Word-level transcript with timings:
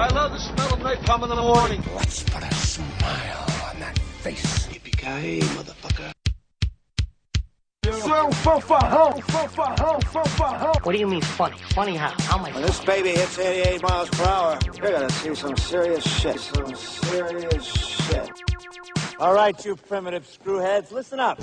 I 0.00 0.08
love 0.14 0.32
the 0.32 0.38
smell 0.38 0.72
of 0.72 0.80
napalm 0.80 1.24
in 1.24 1.28
the 1.28 1.36
morning. 1.36 1.82
Let's 1.94 2.22
put 2.22 2.42
a 2.42 2.54
smile 2.54 3.44
on 3.68 3.80
that 3.80 3.98
face. 3.98 4.66
Yippee-ki-yay, 4.68 5.40
motherfucker. 5.40 6.10
What 10.84 10.92
do 10.92 10.98
you 10.98 11.06
mean 11.06 11.20
funny? 11.20 11.56
Funny 11.74 11.96
how? 11.96 12.14
How 12.20 12.38
am 12.38 12.46
I 12.46 12.52
When 12.52 12.62
this 12.62 12.80
baby 12.82 13.10
hits 13.10 13.38
88 13.38 13.82
miles 13.82 14.08
per 14.08 14.24
hour, 14.24 14.58
you're 14.64 14.90
gonna 14.90 15.10
see 15.10 15.34
some 15.34 15.54
serious 15.58 16.02
shit. 16.02 16.40
Some 16.40 16.74
serious 16.74 17.66
shit. 17.66 18.30
All 19.18 19.34
right, 19.34 19.62
you 19.66 19.76
primitive 19.76 20.26
screwheads, 20.26 20.92
listen 20.92 21.20
up. 21.20 21.38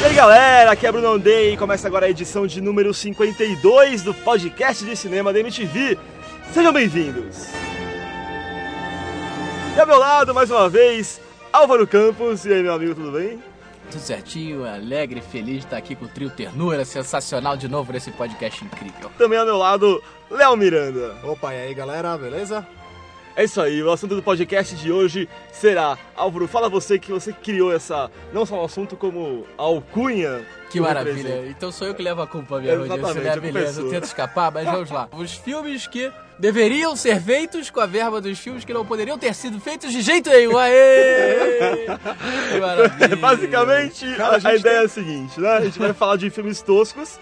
E 0.00 0.04
aí 0.04 0.14
galera, 0.14 0.72
aqui 0.72 0.86
é 0.86 0.92
Bruno 0.92 1.18
Day 1.18 1.52
e 1.52 1.56
começa 1.58 1.86
agora 1.86 2.06
a 2.06 2.10
edição 2.10 2.46
de 2.46 2.58
número 2.60 2.94
52 2.94 4.02
do 4.02 4.14
podcast 4.14 4.82
de 4.82 4.96
cinema 4.96 5.30
da 5.30 5.40
MTV. 5.40 5.98
Sejam 6.52 6.72
bem-vindos! 6.72 7.48
E 9.76 9.80
ao 9.80 9.86
meu 9.86 9.98
lado, 9.98 10.34
mais 10.34 10.50
uma 10.50 10.70
vez, 10.70 11.20
Álvaro 11.52 11.86
Campos. 11.86 12.46
E 12.46 12.52
aí, 12.52 12.62
meu 12.62 12.72
amigo, 12.72 12.94
tudo 12.94 13.12
bem? 13.12 13.42
Tudo 13.90 14.00
certinho, 14.00 14.64
alegre, 14.64 15.20
feliz 15.20 15.58
de 15.58 15.64
estar 15.66 15.76
aqui 15.76 15.94
com 15.94 16.06
o 16.06 16.08
trio 16.08 16.30
Ternura, 16.30 16.84
sensacional 16.86 17.56
de 17.56 17.68
novo 17.68 17.92
nesse 17.92 18.10
podcast 18.10 18.64
incrível. 18.64 19.10
Também 19.18 19.38
ao 19.38 19.44
meu 19.44 19.58
lado, 19.58 20.02
Léo 20.30 20.56
Miranda. 20.56 21.14
Opa, 21.24 21.52
e 21.52 21.60
aí 21.60 21.74
galera, 21.74 22.16
beleza? 22.16 22.66
É 23.36 23.44
isso 23.44 23.60
aí, 23.60 23.82
o 23.82 23.90
assunto 23.90 24.16
do 24.16 24.22
podcast 24.22 24.74
de 24.74 24.90
hoje 24.90 25.28
será, 25.52 25.96
Álvaro, 26.16 26.48
fala 26.48 26.68
você 26.68 26.98
que 26.98 27.12
você 27.12 27.32
criou 27.32 27.72
essa, 27.72 28.10
não 28.32 28.44
só 28.44 28.60
o 28.60 28.64
assunto, 28.64 28.96
como 28.96 29.46
a 29.56 29.62
alcunha. 29.62 30.44
Que 30.68 30.80
maravilha. 30.80 31.22
presente. 31.22 31.48
Então 31.56 31.72
sou 31.72 31.86
eu 31.86 31.94
que 31.94 32.02
levo 32.02 32.22
a 32.22 32.26
culpa 32.26 32.60
mesmo 32.60 32.82
disso, 32.84 32.94
Exatamente, 32.94 33.24
né? 33.24 33.30
a 33.30 33.32
culpa 33.34 33.48
é 33.48 33.52
Beleza, 33.52 33.80
eu 33.80 33.90
tento 33.90 34.04
escapar, 34.04 34.52
mas 34.52 34.64
vamos 34.66 34.90
lá. 34.90 35.08
Os 35.12 35.32
filmes 35.32 35.86
que 35.86 36.12
deveriam 36.38 36.94
ser 36.96 37.20
feitos 37.20 37.70
com 37.70 37.80
a 37.80 37.86
verba 37.86 38.20
dos 38.20 38.38
filmes 38.38 38.64
que 38.64 38.72
não 38.72 38.84
poderiam 38.84 39.18
ter 39.18 39.34
sido 39.34 39.60
feitos 39.60 39.92
de 39.92 40.00
jeito 40.00 40.28
nenhum. 40.30 40.56
Aê! 40.58 41.86
Que 42.50 42.60
maravilha. 42.60 43.16
Basicamente, 43.16 44.14
Cara, 44.16 44.40
a, 44.42 44.48
a 44.48 44.54
ideia 44.56 44.78
é 44.78 44.84
a 44.84 44.88
seguinte, 44.88 45.40
né? 45.40 45.48
A 45.50 45.60
gente 45.60 45.78
vai 45.78 45.92
falar 45.92 46.16
de 46.16 46.30
filmes 46.30 46.60
toscos 46.62 47.18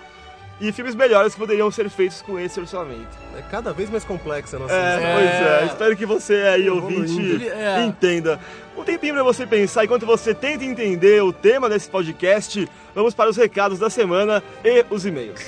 e 0.60 0.72
filmes 0.72 0.94
melhores 0.94 1.34
que 1.34 1.40
poderiam 1.40 1.70
ser 1.70 1.88
feitos 1.88 2.20
com 2.22 2.38
esse 2.38 2.58
orçamento. 2.58 3.06
É 3.36 3.42
cada 3.50 3.72
vez 3.72 3.88
mais 3.90 4.04
complexa 4.04 4.56
a 4.56 4.60
nossa 4.60 4.74
É, 4.74 4.96
lista. 4.96 5.12
pois 5.14 5.26
é. 5.62 5.64
Espero 5.66 5.96
que 5.96 6.06
você 6.06 6.34
aí, 6.34 6.66
Evoluindo. 6.66 7.00
ouvinte, 7.12 7.48
É. 7.48 7.84
entenda. 7.84 8.40
Um 8.76 8.84
tempinho 8.84 9.14
pra 9.14 9.22
você 9.22 9.46
pensar, 9.46 9.84
enquanto 9.84 10.04
você 10.06 10.34
tenta 10.34 10.64
entender 10.64 11.22
o 11.22 11.32
tema 11.32 11.68
desse 11.68 11.88
podcast, 11.88 12.68
vamos 12.94 13.14
para 13.14 13.28
os 13.30 13.36
recados 13.36 13.78
da 13.78 13.90
semana 13.90 14.42
e 14.64 14.84
os 14.90 15.04
e-mails. 15.06 15.40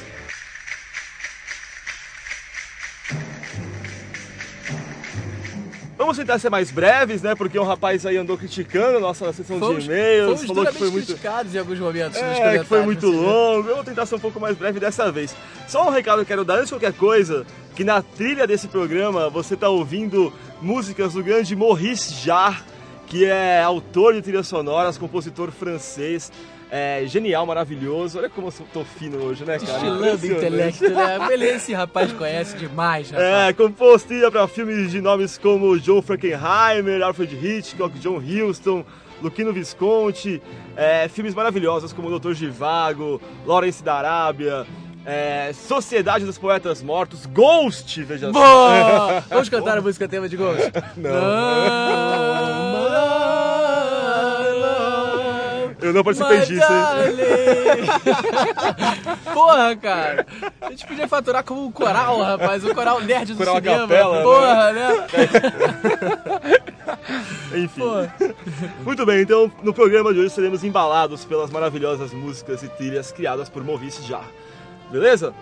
Vamos 6.00 6.16
tentar 6.16 6.38
ser 6.38 6.48
mais 6.48 6.70
breves, 6.70 7.20
né? 7.20 7.34
Porque 7.34 7.58
um 7.58 7.62
rapaz 7.62 8.06
aí 8.06 8.16
andou 8.16 8.38
criticando 8.38 8.96
a 8.96 9.00
nossa 9.00 9.30
sessão 9.34 9.58
Fomos, 9.58 9.84
de 9.84 9.90
e-mails, 9.90 10.44
falou 10.44 10.64
que 10.64 10.72
foi 10.72 10.90
muito 10.90 11.04
criticados 11.08 11.54
em 11.54 11.58
alguns 11.58 11.78
momentos 11.78 12.16
é, 12.16 12.58
que 12.58 12.64
foi 12.64 12.80
muito 12.86 13.10
né? 13.10 13.18
longo. 13.18 13.68
Eu 13.68 13.74
vou 13.74 13.84
tentar 13.84 14.06
ser 14.06 14.14
um 14.14 14.18
pouco 14.18 14.40
mais 14.40 14.56
breve 14.56 14.80
dessa 14.80 15.12
vez. 15.12 15.36
Só 15.68 15.86
um 15.86 15.90
recado 15.90 16.16
que 16.16 16.22
eu 16.22 16.26
quero 16.26 16.42
dar 16.42 16.54
antes 16.54 16.68
de 16.68 16.72
qualquer 16.72 16.94
coisa, 16.94 17.44
que 17.76 17.84
na 17.84 18.00
trilha 18.00 18.46
desse 18.46 18.66
programa 18.66 19.28
você 19.28 19.54
tá 19.54 19.68
ouvindo 19.68 20.32
músicas 20.62 21.12
do 21.12 21.22
grande 21.22 21.54
Maurice 21.54 22.14
Jarre, 22.14 22.62
que 23.06 23.26
é 23.26 23.60
autor 23.60 24.14
de 24.14 24.22
trilhas 24.22 24.46
sonoras, 24.46 24.96
compositor 24.96 25.50
francês. 25.50 26.32
É 26.70 27.02
genial, 27.06 27.44
maravilhoso. 27.44 28.18
Olha 28.18 28.30
como 28.30 28.48
eu 28.48 28.66
tô 28.72 28.84
fino 28.84 29.24
hoje, 29.24 29.44
né, 29.44 29.58
cara? 29.58 29.72
Estilando 29.72 30.26
intelecto, 30.26 30.88
né? 30.90 31.18
Beleza, 31.26 31.56
esse 31.56 31.74
rapaz 31.74 32.12
conhece 32.12 32.56
demais, 32.56 33.10
rapaz. 33.10 33.48
É, 33.48 33.52
compôs 33.52 34.04
trilha 34.04 34.30
para 34.30 34.46
filmes 34.46 34.92
de 34.92 35.00
nomes 35.00 35.36
como 35.36 35.78
John 35.80 36.00
Frankenheimer, 36.00 37.02
Alfred 37.02 37.34
Hitchcock, 37.34 37.98
John 37.98 38.18
Huston, 38.18 38.84
Luquino 39.20 39.52
Visconti, 39.52 40.40
é, 40.76 41.08
filmes 41.08 41.34
maravilhosos 41.34 41.92
como 41.92 42.08
Doutor 42.08 42.34
Givago, 42.34 43.20
Lawrence 43.44 43.82
da 43.82 43.94
Arábia, 43.94 44.64
é, 45.04 45.52
Sociedade 45.52 46.24
dos 46.24 46.38
Poetas 46.38 46.82
Mortos, 46.82 47.26
Ghost, 47.26 48.02
veja 48.04 48.32
só. 48.32 49.20
Vamos 49.28 49.48
cantar 49.48 49.78
a 49.78 49.80
música 49.80 50.06
tema 50.06 50.28
de 50.28 50.36
Ghost? 50.36 50.70
Não. 50.96 52.69
Eu 55.82 55.92
não 55.92 56.02
participei 56.04 56.38
My 56.40 56.46
disso. 56.46 56.66
Porra, 59.32 59.76
cara. 59.76 60.26
A 60.60 60.70
gente 60.70 60.86
podia 60.86 61.08
faturar 61.08 61.44
como 61.44 61.64
um 61.64 61.72
coral, 61.72 62.20
rapaz. 62.20 62.64
Um 62.64 62.74
coral 62.74 63.00
nerd 63.00 63.32
do 63.32 63.38
Coral 63.38 63.56
cinema. 63.56 63.80
capela, 63.88 64.16
né? 64.16 64.22
Porra, 64.22 64.72
né? 64.72 65.06
Enfim. 67.64 67.80
Porra. 67.80 68.14
Muito 68.84 69.06
bem, 69.06 69.22
então 69.22 69.50
no 69.62 69.72
programa 69.72 70.12
de 70.12 70.20
hoje 70.20 70.30
seremos 70.30 70.62
embalados 70.64 71.24
pelas 71.24 71.50
maravilhosas 71.50 72.12
músicas 72.12 72.62
e 72.62 72.68
trilhas 72.68 73.10
criadas 73.12 73.48
por 73.48 73.64
Maurice 73.64 74.02
Jarre. 74.02 74.28
Beleza? 74.90 75.32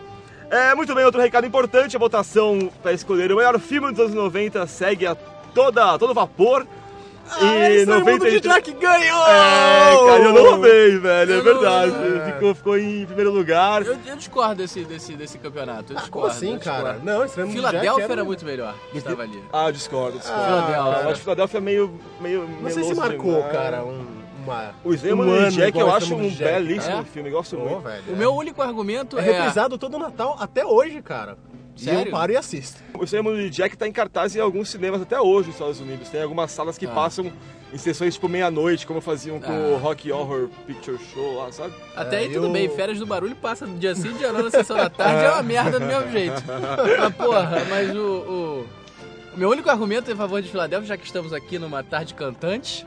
É, 0.51 0.75
muito 0.75 0.95
bem, 0.95 1.05
outro 1.05 1.21
recado 1.21 1.47
importante, 1.47 1.95
a 1.97 1.99
votação 1.99 2.71
para 2.83 2.93
escolher 2.93 3.31
o 3.33 3.37
melhor 3.37 3.59
filme 3.59 3.91
dos 3.91 4.01
anos 4.01 4.15
90 4.15 4.67
segue 4.67 5.07
a 5.07 5.15
toda, 5.55 5.99
todo 5.99 6.15
vapor. 6.15 6.67
Ah, 7.31 7.71
e 7.71 7.77
esse 7.77 7.87
mundo 7.87 8.31
de 8.31 8.41
Jack 8.41 8.73
ganhou! 8.73 9.23
É, 9.27 10.07
cara, 10.07 10.23
eu 10.25 10.33
não 10.33 10.43
roubei, 10.51 10.99
velho, 10.99 11.33
é 11.33 11.35
Eu 11.37 11.45
não- 11.45 11.61
verdade. 11.61 11.93
é. 11.93 12.33
Ficou, 12.33 12.55
ficou 12.55 12.79
em 12.79 13.05
primeiro 13.07 13.31
lugar. 13.33 13.85
Eu, 13.85 13.97
eu 14.07 14.17
discordo 14.17 14.57
desse, 14.57 14.85
desse, 14.85 15.15
desse 15.15 15.39
campeonato. 15.39 15.93
Eu 15.93 15.97
Como 15.97 16.01
discordo. 16.01 16.27
assim, 16.29 16.55
eu 16.55 16.61
cara? 16.61 16.77
discordo. 16.95 17.05
Não, 17.05 17.25
esse 17.25 17.47
Filadélfia 17.47 18.05
era- 18.05 18.13
era 18.13 18.25
muito 18.25 18.45
melhor. 18.45 18.75
que 18.91 18.99
Estava 18.99 19.23
ali. 19.23 19.43
Ah, 19.53 19.71
discordo, 19.71 20.19
discordo. 20.19 20.45
Filadélfia. 20.45 21.03
Eu 21.03 21.09
acho 21.09 21.15
que 21.15 21.21
Filadélfia 21.21 21.59
é 21.59 21.61
meio, 21.61 22.01
meio 22.21 22.49
Não 22.61 22.71
sei 22.71 22.85
se 22.85 22.95
marcou, 22.95 23.35
demais. 23.35 23.53
cara, 23.53 23.85
um, 23.85 24.07
uma... 24.45 24.71
O 24.85 24.95
Extremo 24.95 25.23
um 25.25 25.49
Jack 25.51 25.79
eu 25.79 25.95
acho 25.95 26.15
um 26.15 26.31
belíssimo 26.31 26.99
É? 26.99 27.05
filme, 27.05 27.31
gosto 27.31 27.57
Pô, 27.57 27.65
muito. 27.65 27.81
velho. 27.83 28.03
O 28.09 28.17
meu 28.17 28.35
único 28.35 28.63
argumento 28.63 29.19
É 29.19 29.21
é... 29.21 29.33
reprisado 29.33 29.77
todo 29.77 29.99
Natal 29.99 30.37
até 30.41 30.65
hoje, 30.65 31.03
cara. 31.03 31.37
E 31.79 31.85
Sério? 31.85 32.07
eu 32.07 32.11
paro 32.11 32.33
e 32.33 32.37
assisto. 32.37 32.83
O 32.93 33.05
Extremo 33.05 33.31
do 33.31 33.49
Jack 33.51 33.77
tá 33.77 33.87
em 33.87 33.93
cartaz 33.93 34.35
em 34.35 34.41
alguns 34.41 34.69
cinemas 34.69 35.01
até 35.01 35.21
hoje 35.21 35.47
nos 35.49 35.55
Estados 35.57 35.81
Unidos. 35.81 36.09
Tem 36.09 36.21
algumas 36.23 36.51
salas 36.51 36.77
que 36.77 36.87
Ah. 36.87 36.91
passam 36.91 37.33
em 37.73 37.79
sessões 37.79 38.15
tipo 38.15 38.29
meia-noite, 38.29 38.87
como 38.87 39.01
faziam 39.01 39.39
com 39.39 39.53
Ah. 39.53 39.75
o 39.75 39.77
Rock 39.77 40.11
Horror 40.11 40.49
Picture 40.67 40.99
Show 41.15 41.37
lá, 41.37 41.53
sabe? 41.53 41.73
Até 41.95 42.17
É, 42.17 42.19
aí 42.21 42.33
tudo 42.33 42.47
eu- 42.47 42.53
bem, 42.53 42.69
férias 42.69 42.99
do 42.99 43.07
barulho 43.07 43.37
passa 43.37 43.67
do 43.67 43.75
dia 43.79 43.95
sim, 43.95 44.13
dia 44.15 44.33
não, 44.33 44.43
na 44.43 44.51
sessão 44.51 44.77
da 44.77 44.91
tarde, 44.91 45.25
é 45.25 45.31
uma 45.31 45.43
merda 45.43 45.79
do 45.79 45.87
mesmo 45.87 46.11
jeito. 46.11 46.43
Mas 46.99 47.15
porra, 47.15 47.63
mas 47.71 47.95
o, 47.95 47.99
o, 48.01 48.67
o 49.35 49.39
meu 49.39 49.51
único 49.51 49.71
argumento 49.71 50.11
em 50.11 50.17
favor 50.17 50.43
de 50.43 50.49
Filadélfia, 50.51 50.89
já 50.89 50.97
que 50.97 51.07
estamos 51.07 51.33
aqui 51.33 51.59
numa 51.59 51.83
tarde 51.85 52.15
cantante, 52.15 52.85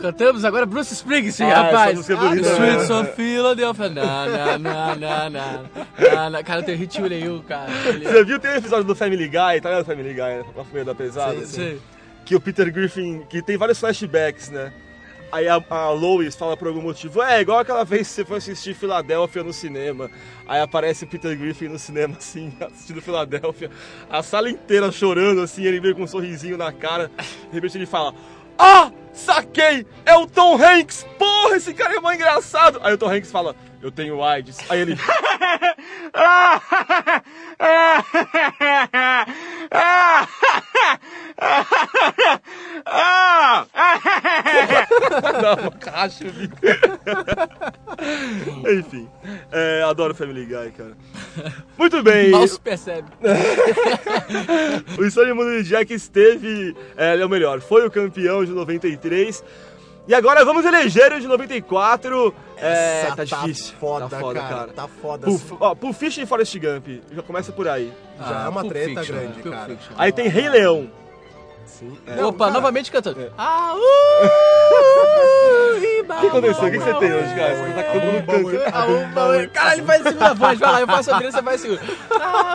cantamos 0.00 0.44
agora 0.44 0.66
Bruce 0.66 0.92
Springsteen. 0.94 1.50
Ah, 1.50 1.62
rapaz. 1.62 1.90
essa 1.90 1.96
música 1.96 2.14
é 2.14 2.16
bonita, 2.16 2.42
The 2.42 2.52
Streets 2.52 2.88
né? 2.88 3.00
of 3.00 3.12
Philadelphia, 3.12 3.88
na, 3.88 4.26
na, 4.26 4.58
na, 4.58 4.58
na, 4.58 5.30
na, 5.30 5.60
na, 5.98 6.30
na. 6.30 6.42
Cara, 6.42 6.62
tem 6.62 6.76
hit 6.76 7.00
nenhum, 7.00 7.40
cara. 7.42 7.70
Você 7.70 8.24
viu? 8.24 8.40
Tem 8.40 8.50
um 8.50 8.56
episódio 8.56 8.84
do 8.84 8.94
Family 8.94 9.28
Guy, 9.28 9.60
tá 9.60 9.68
ligado? 9.70 9.84
Family 9.84 10.14
Guy, 10.14 10.20
né? 10.20 10.44
Uma 10.54 10.64
família 10.64 10.84
da 10.84 10.94
pesada. 10.94 11.34
Sim, 11.34 11.42
assim, 11.42 11.52
Sei. 11.52 11.80
Que 12.24 12.36
o 12.36 12.40
Peter 12.40 12.72
Griffin, 12.72 13.24
que 13.28 13.42
tem 13.42 13.56
vários 13.56 13.78
flashbacks, 13.78 14.50
né? 14.50 14.72
Aí 15.32 15.46
a, 15.46 15.62
a 15.70 15.90
Lois 15.90 16.34
fala 16.34 16.56
por 16.56 16.66
algum 16.66 16.82
motivo, 16.82 17.22
é 17.22 17.40
igual 17.40 17.60
aquela 17.60 17.84
vez 17.84 18.08
que 18.08 18.14
você 18.14 18.24
foi 18.24 18.38
assistir 18.38 18.74
Filadélfia 18.74 19.44
no 19.44 19.52
cinema. 19.52 20.10
Aí 20.46 20.60
aparece 20.60 21.04
o 21.04 21.06
Peter 21.06 21.36
Griffin 21.38 21.68
no 21.68 21.78
cinema, 21.78 22.16
assim, 22.18 22.52
assistindo 22.60 23.00
Filadélfia. 23.00 23.70
A 24.08 24.22
sala 24.24 24.50
inteira 24.50 24.90
chorando, 24.90 25.40
assim, 25.40 25.64
ele 25.64 25.80
veio 25.80 25.94
com 25.94 26.02
um 26.02 26.06
sorrisinho 26.06 26.56
na 26.56 26.72
cara. 26.72 27.10
De 27.48 27.54
repente 27.54 27.78
ele 27.78 27.86
fala, 27.86 28.12
ah, 28.60 28.92
saquei, 29.12 29.86
é 30.04 30.16
o 30.16 30.26
Tom 30.26 30.56
Hanks. 30.56 31.06
Porra, 31.18 31.56
esse 31.56 31.74
cara 31.74 31.96
é 31.96 32.00
mó 32.00 32.12
engraçado. 32.12 32.80
Aí 32.82 32.94
o 32.94 32.98
Tom 32.98 33.10
Hanks 33.10 33.30
fala, 33.30 33.54
eu 33.82 33.90
tenho 33.90 34.22
AIDS. 34.22 34.58
Aí 34.68 34.80
ele... 34.80 34.96
Dá 45.40 45.54
uma 45.60 45.70
caixa, 45.72 46.24
bicho. 46.24 46.50
Enfim, 48.78 49.08
é, 49.52 49.82
adoro 49.82 50.14
Family 50.14 50.46
Guy, 50.46 50.70
cara. 50.72 50.96
Muito 51.78 52.02
bem. 52.02 52.30
Mal 52.30 52.48
se 52.48 52.60
percebe. 52.60 53.08
O 54.98 55.10
Sonho 55.10 55.34
Mundo 55.34 55.62
de 55.62 55.68
Jack 55.68 55.92
esteve, 55.92 56.76
é, 56.96 57.18
é 57.18 57.24
o 57.24 57.28
melhor, 57.28 57.60
foi 57.60 57.86
o 57.86 57.90
campeão 57.90 58.44
de 58.44 58.52
93. 58.52 59.42
E 60.08 60.14
agora 60.14 60.44
vamos 60.44 60.64
eleger 60.64 61.12
o 61.12 61.20
de 61.20 61.26
94. 61.28 62.34
É, 62.56 63.02
Essa 63.06 63.16
tá 63.16 63.24
difícil. 63.24 63.74
foda, 63.78 64.08
tá 64.08 64.18
foda, 64.18 64.40
cara. 64.40 64.54
cara. 64.54 64.72
Tá 64.72 64.88
foda. 64.88 65.26
Pulp, 65.26 65.40
ó, 65.60 65.74
Pulp 65.74 65.94
Fiction 65.94 66.22
e 66.22 66.26
Forrest 66.26 66.58
Gump. 66.58 66.86
Já 67.12 67.22
começa 67.22 67.52
por 67.52 67.68
aí. 67.68 67.92
Já 68.18 68.44
é 68.44 68.48
uma 68.48 68.60
Pulp 68.62 68.72
treta 68.72 69.00
Fiction, 69.00 69.16
grande, 69.16 69.36
né? 69.36 69.42
Pulp 69.42 69.54
cara. 69.54 69.68
Fiction. 69.70 69.94
Aí 69.96 70.12
tem 70.12 70.28
Rei 70.28 70.48
Leão. 70.48 70.90
Sim. 71.64 71.96
Opa, 72.26 72.50
novamente 72.50 72.90
cantando. 72.90 73.20
É. 73.20 73.30
Ah, 73.38 73.74
uh! 73.74 73.80
aconteceu? 76.30 76.68
O 76.68 76.70
que 76.70 76.78
que 76.78 76.84
você 76.84 76.94
tem 76.94 77.12
hoje, 77.12 77.34
cara? 77.34 77.54
Você 77.54 77.72
tá 77.72 77.82
com 77.84 77.92
todo 77.92 78.12
mundo 78.12 78.26
cantando. 78.26 78.76
Ah, 78.76 78.86
o. 78.86 79.50
Cara, 79.50 79.72
ele 79.74 79.82
faz 79.82 80.00
a 80.00 80.04
segunda 80.10 80.34
voz. 80.34 80.58
Vai 80.58 80.72
lá, 80.72 80.80
eu 80.80 80.86
faço 80.86 81.10
a 81.10 81.14
primeira, 81.14 81.36
você 81.36 81.42
faz 81.42 81.60
a 81.60 81.62
segunda. 81.62 81.82
Ah, 82.20 82.54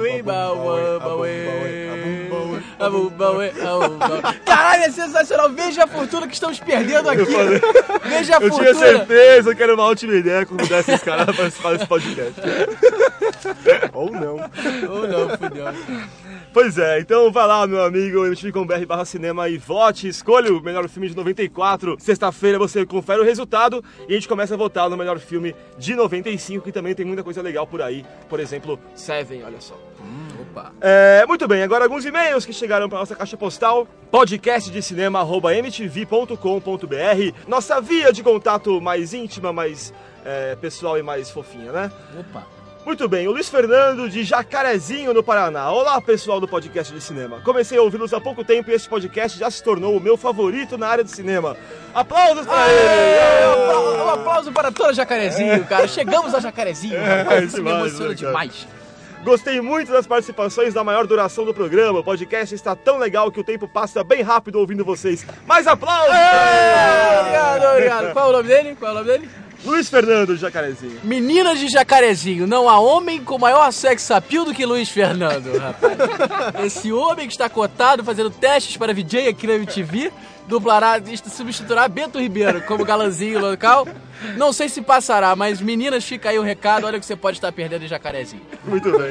Ui, 0.00 0.22
Bauê, 0.22 0.98
Bauê. 3.16 3.50
Caralho, 4.44 4.82
é 4.84 4.90
sensacional. 4.90 5.50
Veja 5.50 5.84
a 5.84 5.86
fortuna 5.86 6.26
que 6.28 6.34
estamos 6.34 6.60
perdendo 6.60 7.08
aqui. 7.10 7.24
Veja 8.04 8.36
a 8.38 8.40
Eu 8.42 8.50
tinha 8.50 8.74
fortuna. 8.74 8.74
certeza 8.74 9.54
que 9.54 9.62
era 9.62 9.74
uma 9.74 9.84
ótima 9.84 10.14
ideia 10.14 10.46
convidar 10.46 10.80
esses 10.80 11.02
caras 11.02 11.24
pra 11.24 11.34
participar 11.34 11.72
desse 11.72 11.86
podcast. 11.86 12.40
Ou 13.92 14.10
não. 14.12 14.36
Ou 14.88 15.08
não, 15.08 15.36
fudeu. 15.36 15.64
Pois 16.52 16.78
é, 16.78 17.00
então 17.00 17.30
vai 17.30 17.46
lá, 17.46 17.66
meu 17.66 17.84
amigo, 17.84 18.24
mtv.com.br 18.24 18.86
barra 18.86 19.04
cinema 19.04 19.48
e 19.48 19.58
vote, 19.58 20.08
escolha 20.08 20.52
o 20.52 20.62
melhor 20.62 20.88
filme 20.88 21.08
de 21.08 21.14
94. 21.16 21.96
Sexta-feira 22.00 22.58
você 22.58 22.86
confere 22.86 23.20
o 23.20 23.24
resultado 23.24 23.84
e 24.08 24.12
a 24.12 24.14
gente 24.14 24.26
começa 24.28 24.54
a 24.54 24.56
votar 24.56 24.88
no 24.88 24.96
melhor 24.96 25.18
filme 25.18 25.54
de 25.76 25.94
95, 25.94 26.64
que 26.64 26.72
também 26.72 26.94
tem 26.94 27.04
muita 27.04 27.22
coisa 27.22 27.42
legal 27.42 27.66
por 27.66 27.82
aí. 27.82 28.04
Por 28.28 28.40
exemplo, 28.40 28.78
Seven, 28.94 29.44
olha 29.44 29.60
só. 29.60 29.78
Opa. 30.40 30.72
É, 30.80 31.24
muito 31.26 31.46
bem, 31.48 31.62
agora 31.62 31.84
alguns 31.84 32.04
e-mails 32.04 32.44
que 32.46 32.52
chegaram 32.52 32.88
para 32.88 32.98
nossa 32.98 33.14
caixa 33.14 33.36
postal. 33.36 33.86
Podcast 34.10 34.70
de 34.70 34.82
cinema 34.82 35.20
mtv.com.br 35.22 36.36
Nossa 37.46 37.80
via 37.80 38.12
de 38.12 38.22
contato 38.22 38.80
mais 38.80 39.12
íntima, 39.12 39.52
mais 39.52 39.92
é, 40.24 40.56
pessoal 40.56 40.98
e 40.98 41.02
mais 41.02 41.30
fofinha, 41.30 41.72
né? 41.72 41.92
Opa. 42.18 42.58
Muito 42.86 43.06
bem, 43.06 43.28
o 43.28 43.32
Luiz 43.32 43.50
Fernando 43.50 44.08
de 44.08 44.24
Jacarezinho, 44.24 45.12
no 45.12 45.22
Paraná. 45.22 45.70
Olá, 45.70 46.00
pessoal 46.00 46.40
do 46.40 46.48
podcast 46.48 46.90
de 46.94 47.02
cinema. 47.02 47.38
Comecei 47.44 47.76
a 47.76 47.82
ouvi-los 47.82 48.14
há 48.14 48.20
pouco 48.20 48.42
tempo 48.42 48.70
e 48.70 48.74
este 48.74 48.88
podcast 48.88 49.38
já 49.38 49.50
se 49.50 49.62
tornou 49.62 49.94
o 49.94 50.00
meu 50.00 50.16
favorito 50.16 50.78
na 50.78 50.88
área 50.88 51.04
de 51.04 51.10
cinema. 51.10 51.54
Aplausos 51.94 52.46
para 52.46 52.72
ele! 52.72 53.68
um 54.08 54.08
aplauso 54.08 54.52
para 54.52 54.72
toda 54.72 54.94
Jacarezinho, 54.94 55.66
cara. 55.66 55.86
Chegamos 55.86 56.34
a 56.34 56.40
Jacarezinho. 56.40 56.96
rapaz. 57.04 57.44
Isso 57.44 57.62
me 57.62 57.64
demais, 57.64 57.78
emociona 57.78 58.14
cara? 58.14 58.14
demais. 58.14 58.68
Gostei 59.28 59.60
muito 59.60 59.92
das 59.92 60.06
participações 60.06 60.72
da 60.72 60.82
maior 60.82 61.06
duração 61.06 61.44
do 61.44 61.52
programa. 61.52 61.98
O 61.98 62.02
podcast 62.02 62.54
está 62.54 62.74
tão 62.74 62.96
legal 62.96 63.30
que 63.30 63.38
o 63.38 63.44
tempo 63.44 63.68
passa 63.68 64.02
bem 64.02 64.22
rápido 64.22 64.58
ouvindo 64.58 64.86
vocês. 64.86 65.26
Mais 65.46 65.66
aplausos! 65.66 66.08
Obrigado, 66.08 67.64
obrigado. 67.74 68.12
Qual 68.14 68.26
é 68.26 68.28
o 68.30 68.32
nome 68.32 68.48
dele? 68.48 68.76
Qual 68.76 68.88
é 68.88 68.94
o 68.94 68.96
nome 68.96 69.06
dele? 69.06 69.28
Luiz 69.62 69.90
Fernando 69.90 70.34
de 70.34 70.40
Jacarezinho. 70.40 71.00
Meninas 71.04 71.58
de 71.58 71.68
Jacarezinho, 71.68 72.46
não 72.46 72.70
há 72.70 72.80
homem 72.80 73.22
com 73.22 73.36
maior 73.36 73.70
sex 73.70 74.10
appeal 74.10 74.46
do 74.46 74.54
que 74.54 74.64
Luiz 74.64 74.88
Fernando, 74.88 75.58
rapaz. 75.58 75.98
Esse 76.64 76.90
homem 76.90 77.26
que 77.26 77.34
está 77.34 77.50
cotado 77.50 78.02
fazendo 78.02 78.30
testes 78.30 78.78
para 78.78 78.94
VJ 78.94 79.28
aqui 79.28 79.46
na 79.46 79.56
MTV, 79.56 80.10
dublará, 80.46 80.98
substituirá 81.26 81.86
Bento 81.86 82.18
Ribeiro 82.18 82.62
como 82.62 82.82
galanzinho 82.82 83.40
local. 83.40 83.86
Não 84.36 84.52
sei 84.52 84.68
se 84.68 84.82
passará, 84.82 85.34
mas 85.36 85.60
meninas, 85.60 86.04
fica 86.04 86.30
aí 86.30 86.38
o 86.38 86.42
recado, 86.42 86.86
olha 86.86 86.96
o 86.96 87.00
que 87.00 87.06
você 87.06 87.16
pode 87.16 87.36
estar 87.36 87.52
perdendo 87.52 87.84
em 87.84 87.88
Jacarezinho. 87.88 88.42
Muito 88.64 88.90
bem. 88.90 89.10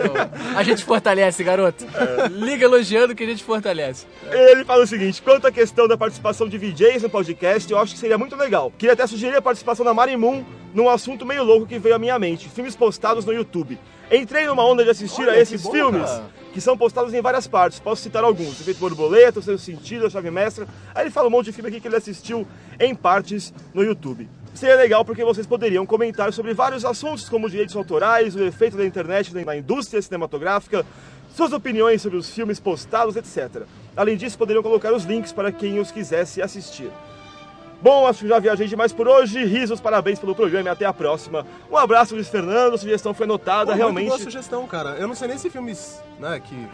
A 0.56 0.63
gente 0.63 0.83
fortalece, 0.83 1.44
garoto. 1.44 1.86
Liga 2.31 2.65
elogiando 2.65 3.15
que 3.15 3.24
a 3.24 3.27
gente 3.27 3.44
fortalece. 3.44 4.06
Ele 4.31 4.65
fala 4.65 4.83
o 4.83 4.88
seguinte: 4.88 5.21
quanto 5.21 5.48
à 5.48 5.51
questão 5.51 5.88
da 5.88 5.98
participação 5.98 6.48
de 6.48 6.57
VJs 6.57 7.04
no 7.04 7.09
podcast, 7.09 7.71
eu 7.71 7.77
acho 7.80 7.94
que 7.94 8.00
seria 8.00 8.18
muito 8.18 8.36
legal. 8.36 8.71
Queria 8.77 8.94
até 8.94 9.06
sugerir 9.07 9.36
a 9.36 9.42
participação 9.42 9.86
da 9.86 9.94
Mari 9.94 10.18
Moon 10.18 10.44
num 10.74 10.89
assunto 10.89 11.25
meio 11.25 11.44
louco 11.44 11.65
que 11.65 11.80
veio 11.80 11.95
à 11.95 12.00
minha 12.00 12.18
mente: 12.19 12.50
filmes 12.50 12.75
postados 12.75 13.25
no 13.25 13.33
YouTube. 13.33 13.77
Entrei 14.12 14.45
numa 14.45 14.63
onda 14.63 14.83
de 14.83 14.89
assistir 14.89 15.24
Olha, 15.24 15.31
a 15.31 15.36
que 15.36 15.42
esses 15.42 15.63
bom, 15.63 15.71
filmes 15.71 16.09
que 16.54 16.62
são 16.62 16.77
postados 16.77 17.13
em 17.13 17.21
várias 17.21 17.45
partes. 17.45 17.80
Posso 17.80 18.01
citar 18.01 18.24
alguns: 18.24 18.59
Efeito 18.59 18.80
Borboleta, 18.80 19.39
O 19.39 19.44
Seu 19.44 19.57
Sentido, 19.57 20.07
A 20.07 20.09
Chave 20.09 20.31
Mestra. 20.31 20.68
Aí 20.95 21.04
ele 21.04 21.12
fala 21.12 21.27
um 21.27 21.31
monte 21.31 21.45
de 21.48 21.51
filme 21.51 21.69
aqui 21.69 21.80
que 21.80 21.88
ele 21.88 21.95
assistiu 21.95 22.48
em 22.80 22.95
partes 22.95 23.54
no 23.74 23.83
YouTube. 23.83 24.27
Seria 24.57 24.75
legal 24.75 25.06
porque 25.06 25.24
vocês 25.24 25.45
poderiam 25.45 25.86
comentar 25.86 26.33
sobre 26.33 26.51
vários 26.51 26.83
assuntos, 26.83 27.30
como 27.30 27.48
direitos 27.48 27.75
autorais, 27.75 28.36
o 28.36 28.44
efeito 28.44 28.75
da 28.75 28.83
internet 28.83 29.31
na 29.45 29.56
indústria 29.56 30.01
cinematográfica, 30.01 30.83
suas 31.36 31.54
opiniões 31.54 32.01
sobre 32.01 32.18
os 32.18 32.27
filmes 32.31 32.59
postados, 32.59 33.15
etc. 33.15 33.68
Além 33.95 34.18
disso, 34.18 34.36
poderiam 34.36 34.63
colocar 34.63 34.92
os 34.92 35.04
links 35.04 35.31
para 35.31 35.51
quem 35.51 35.77
os 35.80 35.92
quisesse 35.92 36.42
assistir. 36.42 36.89
Bom, 37.83 38.07
acho 38.07 38.21
que 38.21 38.27
já 38.27 38.39
viajei 38.39 38.65
demais 38.68 38.92
por 38.92 39.07
hoje. 39.07 39.45
Risos, 39.45 39.80
parabéns 39.80 40.18
pelo 40.18 40.33
programa 40.33 40.69
e 40.69 40.71
até 40.71 40.86
a 40.86 40.94
próxima. 40.94 41.45
Um 41.71 41.77
abraço, 41.77 42.15
Luiz 42.15 42.27
Fernando. 42.27 42.74
A 42.74 42.77
sugestão 42.80 43.13
foi 43.13 43.25
anotada, 43.25 43.74
Pô, 43.74 43.77
realmente. 43.77 44.07
Muito 44.07 44.18
boa 44.18 44.24
sugestão, 44.24 44.65
cara. 44.65 44.95
Eu 44.98 45.07
não 45.07 45.13
sei 45.13 45.27
nem 45.27 45.38
se 45.38 45.51
filmes, 45.51 46.01
né, 46.19 46.42
que 46.44 46.68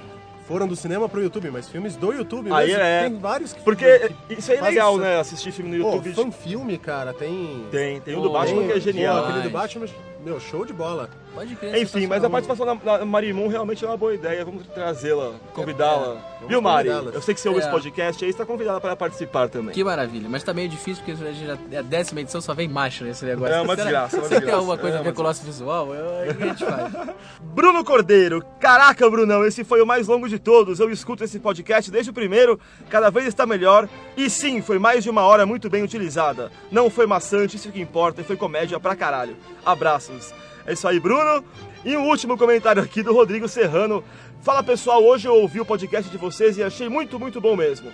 foram 0.48 0.68
do 0.68 0.76
cinema 0.76 1.08
pro 1.10 1.22
YouTube, 1.22 1.50
mas 1.52 1.68
filmes 1.70 1.96
do 1.96 2.12
YouTube 2.12 2.52
Aí 2.52 2.68
mesmo. 2.68 2.82
é. 2.82 3.10
Tem 3.10 3.18
vários 3.20 3.54
que 3.54 3.62
Porque 3.62 4.12
que 4.28 4.34
isso 4.40 4.52
aí 4.52 4.58
é 4.58 4.62
legal, 4.62 4.98
né? 4.98 5.20
Assistir 5.20 5.52
filme 5.52 5.78
no 5.78 5.84
Pô, 5.84 5.92
YouTube. 5.96 6.14
fan 6.14 6.32
filme, 6.32 6.78
cara, 6.78 7.14
tem. 7.14 7.66
Tem, 7.72 8.00
tem 8.02 8.14
o 8.14 8.18
Pô, 8.18 8.24
do 8.24 8.30
Batman 8.32 8.58
tem- 8.60 8.66
que 8.68 8.72
é 8.72 8.76
pô, 8.76 8.80
genial. 8.82 9.26
aquele 9.26 9.42
do. 9.44 9.50
Batman, 9.50 9.86
meu, 10.24 10.40
show 10.40 10.66
de 10.66 10.74
bola. 10.74 11.10
Pode 11.34 11.56
crer. 11.56 11.82
Enfim, 11.82 12.06
mas 12.08 12.24
a 12.24 12.30
participação 12.30 12.66
da, 12.66 12.98
da 12.98 13.06
Marimun 13.06 13.48
realmente 13.48 13.84
é 13.84 13.88
uma 13.88 13.98
boa 13.98 14.14
ideia. 14.14 14.46
Vamos 14.46 14.68
trazê-la, 14.68 15.34
convidá-la. 15.54 16.06
vamos 16.36 16.48
Viu, 16.48 16.62
Mari? 16.62 16.90
Eu 16.90 17.22
sei 17.22 17.34
que 17.34 17.40
você 17.42 17.48
ouve 17.50 17.62
É. 17.62 17.64
esse 17.64 17.72
podcast 17.72 18.24
aí, 18.24 18.30
está 18.30 18.46
convidada 18.46 18.80
para 18.80 18.96
participar 18.96 19.50
também. 19.50 19.74
Que 19.74 19.84
maravilha, 19.84 20.28
mas 20.30 20.44
tá 20.44 20.54
meio 20.54 20.70
difícil 20.70 21.04
porque 21.04 21.16
já, 21.34 21.58
é 21.72 21.78
a 21.78 21.82
décima 21.82 22.22
edição 22.22 22.40
só 22.42 22.54
vem 22.54 22.68
macho 22.68 23.04
nesse 23.04 23.26
negócio. 23.26 23.54
É 23.54 23.62
uma 23.62 23.76
Será- 23.76 23.84
desgraça, 23.84 24.18
é 24.18 24.20
uma 24.20 24.30
que 24.30 24.42
tem 24.42 24.54
alguma 24.54 24.78
coisa 24.78 24.98
É 24.98 25.00
a 25.00 25.04
ver 25.04 25.14
com 25.14 25.22
o 25.22 25.24
nosso 25.24 25.44
visual? 25.44 25.94
Eu, 25.96 26.10
aí 26.20 26.30
o 26.30 26.36
que 26.36 26.44
a 26.44 26.48
gente 26.48 26.66
faz? 26.66 26.94
Bruno 27.42 27.84
Cordeiro, 27.84 28.44
caraca, 28.60 29.10
Brunão, 29.10 29.46
esse 29.46 29.64
foi 29.64 29.82
o 29.82 29.86
mais 29.88 30.08
longo 30.08 30.28
de 30.30 30.38
todos. 30.38 30.80
Eu 30.80 30.90
escuto 30.92 31.24
esse 31.24 31.40
podcast 31.40 31.90
desde 31.90 32.12
o 32.12 32.14
primeiro, 32.14 32.60
cada 32.90 33.10
vez 33.10 33.26
está 33.26 33.46
melhor. 33.46 33.88
E 34.18 34.30
sim, 34.30 34.62
foi 34.62 34.78
mais 34.78 35.04
de 35.04 35.10
uma 35.10 35.24
hora 35.24 35.46
muito 35.46 35.70
bem 35.70 35.82
utilizada. 35.84 36.52
Não 36.72 36.90
foi 36.90 37.08
maçante, 37.08 37.56
isso 37.56 37.72
que 37.72 37.82
importa, 37.82 38.22
e 38.22 38.24
foi 38.24 38.36
comédia 38.36 38.80
pra 38.80 38.96
caralho. 38.96 39.36
Abraços. 39.66 40.34
É 40.66 40.74
isso 40.74 40.88
aí, 40.88 41.00
Bruno. 41.00 41.44
E 41.84 41.96
um 41.98 42.08
último 42.08 42.38
comentário 42.38 42.82
aqui 42.82 43.04
do 43.04 43.14
Rodrigo 43.14 43.48
Serrano. 43.48 44.04
Fala 44.42 44.64
pessoal, 44.64 45.04
hoje 45.04 45.28
eu 45.28 45.36
ouvi 45.36 45.60
o 45.60 45.66
podcast 45.66 46.10
de 46.10 46.18
vocês 46.18 46.58
e 46.58 46.64
achei 46.64 46.90
muito, 46.90 47.20
muito 47.20 47.40
bom 47.40 47.56
mesmo. 47.56 47.92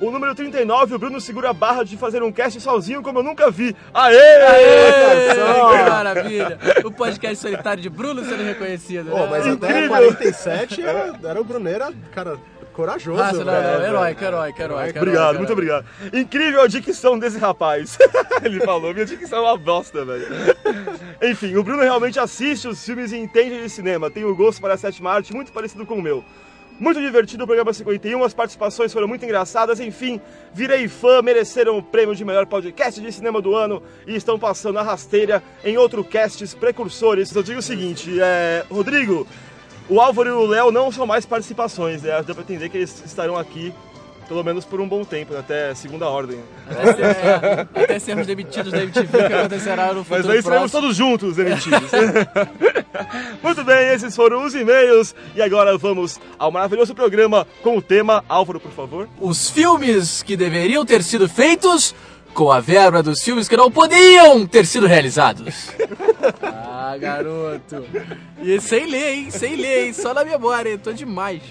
O 0.00 0.10
número 0.10 0.34
39, 0.34 0.94
o 0.94 0.98
Bruno 0.98 1.20
segura 1.20 1.50
a 1.50 1.52
barra 1.52 1.84
de 1.84 1.96
fazer 1.96 2.22
um 2.22 2.32
cast 2.32 2.60
sozinho 2.60 3.00
como 3.00 3.20
eu 3.20 3.22
nunca 3.22 3.50
vi. 3.50 3.76
Aê! 3.92 4.14
Ei, 4.16 5.34
que 5.34 5.90
maravilha! 5.90 6.58
O 6.84 6.90
podcast 6.90 7.36
solitário 7.36 7.82
de 7.82 7.88
Bruno 7.88 8.24
sendo 8.24 8.42
reconhecido. 8.42 9.10
Pô, 9.10 9.18
né? 9.18 9.28
mas 9.30 9.46
até 9.46 9.66
Incrível. 9.70 9.88
47 9.88 10.82
era, 10.82 11.14
era 11.22 11.40
o 11.40 11.44
Bruneira, 11.44 11.92
cara, 12.12 12.38
corajoso. 12.74 13.22
Não, 13.22 13.32
velho. 13.32 13.44
não, 13.44 13.86
herói, 13.86 14.14
que 14.14 14.24
herói, 14.24 14.52
que 14.52 14.62
herói. 14.62 14.90
Obrigado, 14.90 15.36
muito 15.36 15.52
obrigado. 15.52 15.86
Incrível 16.12 16.60
a 16.62 16.66
dicção 16.66 17.18
desse 17.18 17.38
rapaz. 17.38 17.96
Ele 18.44 18.60
falou, 18.60 18.92
minha 18.92 19.06
dicção 19.06 19.38
é 19.38 19.42
uma 19.42 19.56
bosta, 19.56 20.04
velho. 20.04 20.26
Enfim, 21.22 21.56
o 21.56 21.62
Bruno 21.62 21.82
realmente 21.82 22.18
assiste 22.18 22.68
os 22.68 22.84
filmes 22.84 23.12
e 23.12 23.16
entende 23.16 23.62
de 23.62 23.70
cinema. 23.70 24.10
Tem 24.10 24.24
o 24.24 24.36
gosto 24.36 24.60
para 24.60 24.74
a 24.74 24.76
sétima 24.76 25.12
arte 25.12 25.32
muito 25.32 25.52
parecido 25.52 25.86
com 25.86 25.94
o 25.94 26.02
meu. 26.02 26.22
Muito 26.78 27.00
divertido 27.00 27.44
o 27.44 27.46
programa 27.46 27.72
51, 27.72 28.24
as 28.24 28.34
participações 28.34 28.92
foram 28.92 29.06
muito 29.06 29.24
engraçadas, 29.24 29.78
enfim, 29.78 30.20
virei 30.52 30.88
fã, 30.88 31.22
mereceram 31.22 31.78
o 31.78 31.82
prêmio 31.82 32.16
de 32.16 32.24
melhor 32.24 32.46
podcast 32.46 33.00
de 33.00 33.12
cinema 33.12 33.40
do 33.40 33.54
ano 33.54 33.80
e 34.08 34.16
estão 34.16 34.36
passando 34.36 34.80
a 34.80 34.82
rasteira 34.82 35.40
em 35.64 35.76
outros 35.76 36.04
casts 36.08 36.52
precursores. 36.52 37.32
Eu 37.32 37.44
digo 37.44 37.60
o 37.60 37.62
seguinte, 37.62 38.20
é, 38.20 38.64
Rodrigo, 38.68 39.24
o 39.88 40.00
Álvaro 40.00 40.28
e 40.28 40.32
o 40.32 40.46
Léo 40.46 40.70
não 40.72 40.90
são 40.92 41.06
mais 41.06 41.24
participações, 41.26 42.02
né? 42.02 42.10
Dá 42.26 42.34
pra 42.34 42.42
entender 42.42 42.68
que 42.68 42.78
eles 42.78 43.02
estarão 43.04 43.36
aqui 43.36 43.72
pelo 44.26 44.42
menos 44.42 44.64
por 44.64 44.80
um 44.80 44.88
bom 44.88 45.04
tempo, 45.04 45.34
né? 45.34 45.40
até 45.40 45.74
segunda 45.74 46.08
ordem. 46.08 46.38
Até, 46.66 46.94
ser- 46.94 47.04
é, 47.04 47.68
até 47.82 47.98
sermos 47.98 48.26
demitidos 48.26 48.72
da 48.72 48.82
MTV, 48.82 49.26
que 49.26 49.32
acontecerá 49.34 49.92
no 49.92 50.02
futuro 50.02 50.22
Mas 50.24 50.30
aí 50.30 50.38
estaremos 50.38 50.70
próximo. 50.70 50.80
todos 50.80 50.96
juntos 50.96 51.36
demitidos. 51.36 51.90
Muito 53.42 53.64
bem, 53.64 53.88
esses 53.88 54.14
foram 54.16 54.44
os 54.44 54.54
e-mails. 54.54 55.14
E 55.34 55.42
agora 55.42 55.76
vamos 55.76 56.18
ao 56.38 56.50
maravilhoso 56.50 56.94
programa 56.94 57.46
com 57.62 57.76
o 57.76 57.82
tema. 57.82 58.24
Álvaro, 58.28 58.58
por 58.60 58.70
favor. 58.72 59.08
Os 59.20 59.50
filmes 59.50 60.22
que 60.22 60.36
deveriam 60.36 60.86
ter 60.86 61.02
sido 61.02 61.28
feitos 61.28 61.94
com 62.34 62.50
a 62.50 62.60
verba 62.60 63.02
dos 63.02 63.22
filmes 63.22 63.48
que 63.48 63.56
não 63.56 63.70
podiam 63.70 64.46
ter 64.46 64.66
sido 64.66 64.86
realizados. 64.86 65.70
ah, 66.42 66.96
garoto. 66.98 67.84
E 68.42 68.60
sem 68.60 68.90
ler, 68.90 69.14
hein? 69.14 69.30
Sem 69.30 69.56
ler, 69.56 69.86
hein? 69.86 69.92
Só 69.92 70.12
na 70.12 70.24
memória, 70.24 70.70
hein? 70.70 70.78
Tô 70.78 70.92
demais. 70.92 71.42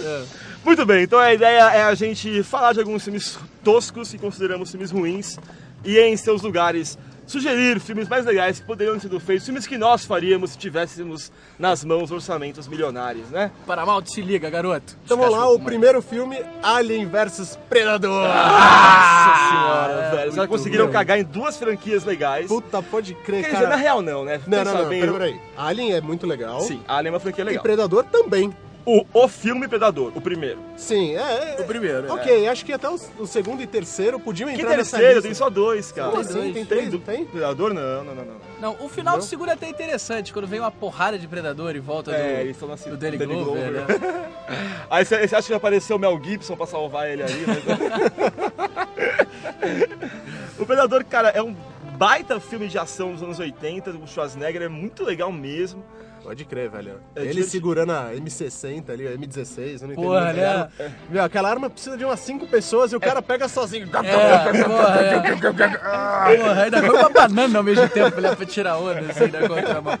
É. 0.00 0.22
Muito 0.64 0.84
bem, 0.84 1.04
então 1.04 1.18
a 1.18 1.32
ideia 1.32 1.70
é 1.74 1.82
a 1.82 1.94
gente 1.94 2.42
falar 2.42 2.72
de 2.72 2.80
alguns 2.80 3.04
filmes 3.04 3.38
toscos 3.62 4.10
que 4.10 4.18
consideramos 4.18 4.70
filmes 4.70 4.90
ruins 4.90 5.38
e 5.84 5.98
em 5.98 6.16
seus 6.16 6.42
lugares 6.42 6.98
sugerir 7.26 7.80
filmes 7.80 8.08
mais 8.08 8.24
legais 8.24 8.60
que 8.60 8.66
poderiam 8.66 8.94
ter 8.94 9.02
sido 9.02 9.18
feitos, 9.20 9.44
filmes 9.46 9.66
que 9.66 9.78
nós 9.78 10.04
faríamos 10.04 10.50
se 10.50 10.58
tivéssemos 10.58 11.32
nas 11.58 11.84
mãos 11.84 12.10
orçamentos 12.10 12.66
milionários, 12.68 13.28
né? 13.30 13.50
Para 13.66 13.84
mal, 13.86 14.04
se 14.04 14.20
liga, 14.20 14.48
garoto. 14.50 14.96
Então 15.04 15.16
vamos 15.16 15.32
lá, 15.32 15.48
o 15.48 15.58
primeiro 15.60 16.00
filme, 16.02 16.42
Alien 16.62 17.06
vs 17.06 17.58
Predador. 17.68 18.28
Nossa 18.28 19.48
senhora, 19.50 20.10
velho. 20.16 20.30
Já 20.32 20.36
muito 20.38 20.50
conseguiram 20.50 20.90
cagar 20.90 21.18
em 21.18 21.24
duas 21.24 21.56
franquias 21.56 22.04
legais. 22.04 22.46
Puta, 22.46 22.82
pode 22.82 23.14
crer, 23.14 23.42
Quer 23.44 23.50
dizer, 23.52 23.62
na 23.64 23.70
cara. 23.70 23.76
real 23.76 24.02
não, 24.02 24.24
né? 24.24 24.40
Não, 24.46 24.58
Pensa 24.58 24.72
não, 24.72 24.82
não, 24.82 24.88
bem, 24.88 25.00
peraí, 25.00 25.12
peraí. 25.14 25.40
Alien 25.56 25.92
é 25.94 26.00
muito 26.00 26.26
legal. 26.26 26.60
Sim, 26.60 26.80
Alien 26.86 27.08
é 27.08 27.14
uma 27.14 27.20
franquia 27.20 27.42
E 27.42 27.46
legal. 27.46 27.62
Predador 27.62 28.04
também. 28.04 28.52
O, 28.86 29.06
o 29.14 29.28
filme 29.28 29.66
Predador, 29.66 30.12
o 30.14 30.20
primeiro. 30.20 30.58
Sim, 30.76 31.16
é. 31.16 31.56
é 31.58 31.60
O 31.60 31.64
primeiro, 31.64 32.12
Ok, 32.12 32.46
acho 32.48 32.64
que 32.66 32.72
até 32.72 32.88
o, 32.88 32.98
o 33.18 33.26
segundo 33.26 33.62
e 33.62 33.66
terceiro 33.66 34.20
podiam 34.20 34.48
Que 34.50 34.56
entrar 34.56 34.76
nessa 34.76 34.98
terceiro? 34.98 35.14
lista. 35.14 35.22
Tem 35.28 35.34
só 35.34 35.48
dois, 35.48 35.90
cara. 35.90 36.10
Como 36.10 36.20
assim? 36.20 36.52
Tem 36.52 36.66
três, 36.66 36.92
não 36.92 37.00
tem? 37.00 37.24
Predador? 37.24 37.72
Não, 37.72 38.04
não, 38.04 38.14
não, 38.14 38.24
não. 38.24 38.34
Não, 38.60 38.76
o 38.84 38.88
final 38.88 39.16
do 39.16 39.24
segundo 39.24 39.48
é 39.50 39.54
até 39.54 39.68
interessante, 39.68 40.32
quando 40.32 40.46
vem 40.46 40.60
uma 40.60 40.70
porrada 40.70 41.18
de 41.18 41.26
predador 41.26 41.74
em 41.74 41.80
volta 41.80 42.12
É, 42.12 42.34
do, 42.36 42.40
eles 42.40 42.56
estão 42.56 42.68
na 42.68 42.74
do 42.74 42.96
Danny, 42.96 43.16
Danny 43.16 43.34
Glover, 43.34 43.72
Glover. 43.72 44.00
né? 44.00 44.30
Aí 44.90 45.04
você 45.04 45.26
você 45.26 45.36
acha 45.36 45.48
que 45.48 45.54
apareceu 45.54 45.96
o 45.96 45.98
Mel 45.98 46.20
Gibson 46.22 46.56
pra 46.56 46.66
salvar 46.66 47.08
ele 47.08 47.22
aí, 47.22 47.44
mas... 47.46 47.64
o 50.58 50.66
Predador, 50.66 51.04
cara, 51.04 51.30
é 51.30 51.42
um 51.42 51.54
baita 51.96 52.38
filme 52.38 52.68
de 52.68 52.78
ação 52.78 53.12
dos 53.12 53.22
anos 53.22 53.38
80, 53.38 53.92
do 53.92 54.06
Schwarzenegger, 54.06 54.62
é 54.62 54.68
muito 54.68 55.04
legal 55.04 55.32
mesmo. 55.32 55.82
Pode 56.24 56.42
crer, 56.46 56.70
velho. 56.70 57.00
É 57.14 57.22
Ele 57.22 57.42
segurando 57.42 57.92
a 57.92 58.10
M60 58.14 58.88
ali, 58.88 59.06
a 59.06 59.10
M16, 59.12 59.58
eu 59.82 59.88
não 59.88 59.92
entendi. 59.92 59.94
Porra, 59.94 60.32
né? 60.32 60.70
Meu, 61.10 61.22
aquela 61.22 61.50
arma 61.50 61.68
precisa 61.68 61.98
de 61.98 62.04
umas 62.04 62.18
5 62.20 62.46
pessoas 62.46 62.92
e 62.92 62.96
o 62.96 63.00
cara 63.00 63.20
pega 63.20 63.46
sozinho. 63.46 63.84
É, 63.84 63.88
porra, 64.64 65.00
é. 65.00 66.36
Porra, 66.36 66.62
ainda 66.62 66.82
foi 66.82 66.96
uma 66.96 67.10
banana 67.10 67.58
ao 67.58 67.62
mesmo 67.62 67.86
tempo 67.90 68.10
pra 68.10 68.46
tirar 68.46 68.78
onda, 68.78 69.00
assim, 69.00 69.28
da 69.28 69.46
contramão. 69.46 69.98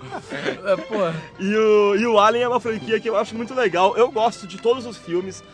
É, 0.64 0.76
porra. 0.76 1.14
E 1.38 1.54
o, 1.54 1.96
e 1.96 2.06
o 2.06 2.18
Alien 2.18 2.44
é 2.44 2.48
uma 2.48 2.60
franquia 2.60 2.98
que 2.98 3.08
eu 3.10 3.18
acho 3.18 3.34
muito 3.34 3.52
legal. 3.52 3.94
Eu 3.94 4.10
gosto 4.10 4.46
de 4.46 4.56
todos 4.56 4.86
os 4.86 4.96
filmes, 4.96 5.44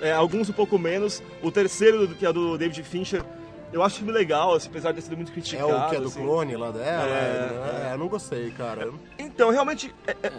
é, 0.00 0.12
alguns 0.12 0.48
um 0.48 0.52
pouco 0.52 0.78
menos. 0.78 1.20
O 1.42 1.50
terceiro, 1.50 2.06
que 2.06 2.24
é 2.24 2.32
do 2.32 2.56
David 2.56 2.84
Fincher, 2.84 3.24
eu 3.72 3.82
acho 3.82 3.96
filme 3.98 4.12
legal, 4.12 4.54
assim, 4.54 4.68
apesar 4.68 4.90
de 4.90 4.96
ter 4.96 5.02
sido 5.02 5.16
muito 5.16 5.30
É 5.30 5.32
criticado. 5.34 5.68
o 5.72 5.88
que 5.90 5.96
é 5.96 6.00
do 6.00 6.06
assim. 6.08 6.20
clone 6.22 6.56
lá 6.56 6.70
dela. 6.70 7.08
É, 7.08 7.88
É, 7.88 7.94
eu 7.94 7.98
não 7.98 8.08
gostei, 8.08 8.50
cara. 8.52 8.90
Então, 9.18 9.50
realmente, 9.50 9.94
é- 10.06 10.16
é- 10.22 10.32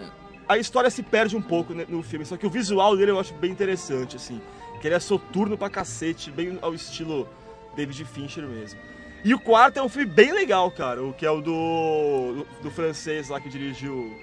a 0.47 0.57
história 0.57 0.89
se 0.89 1.03
perde 1.03 1.35
um 1.35 1.41
pouco 1.41 1.73
no 1.73 2.01
filme, 2.03 2.25
só 2.25 2.37
que 2.37 2.45
o 2.45 2.49
visual 2.49 2.95
dele 2.95 3.11
eu 3.11 3.19
acho 3.19 3.33
bem 3.33 3.51
interessante, 3.51 4.15
assim. 4.15 4.39
Que 4.81 4.87
ele 4.87 4.95
é 4.95 4.99
soturno 4.99 5.57
pra 5.57 5.69
cacete, 5.69 6.29
bem 6.31 6.57
ao 6.61 6.73
estilo 6.73 7.27
David 7.75 8.05
Fincher 8.05 8.43
mesmo. 8.43 8.79
E 9.23 9.33
o 9.33 9.39
quarto 9.39 9.77
é 9.77 9.81
um 9.81 9.89
filme 9.89 10.05
bem 10.07 10.31
legal, 10.31 10.69
cara, 10.69 11.03
o 11.03 11.11
que 11.11 11.25
é 11.25 11.31
o 11.31 11.41
do, 11.41 12.45
do, 12.45 12.47
do 12.63 12.71
francês 12.71 13.29
lá 13.29 13.41
que 13.41 13.49
dirigiu... 13.49 14.15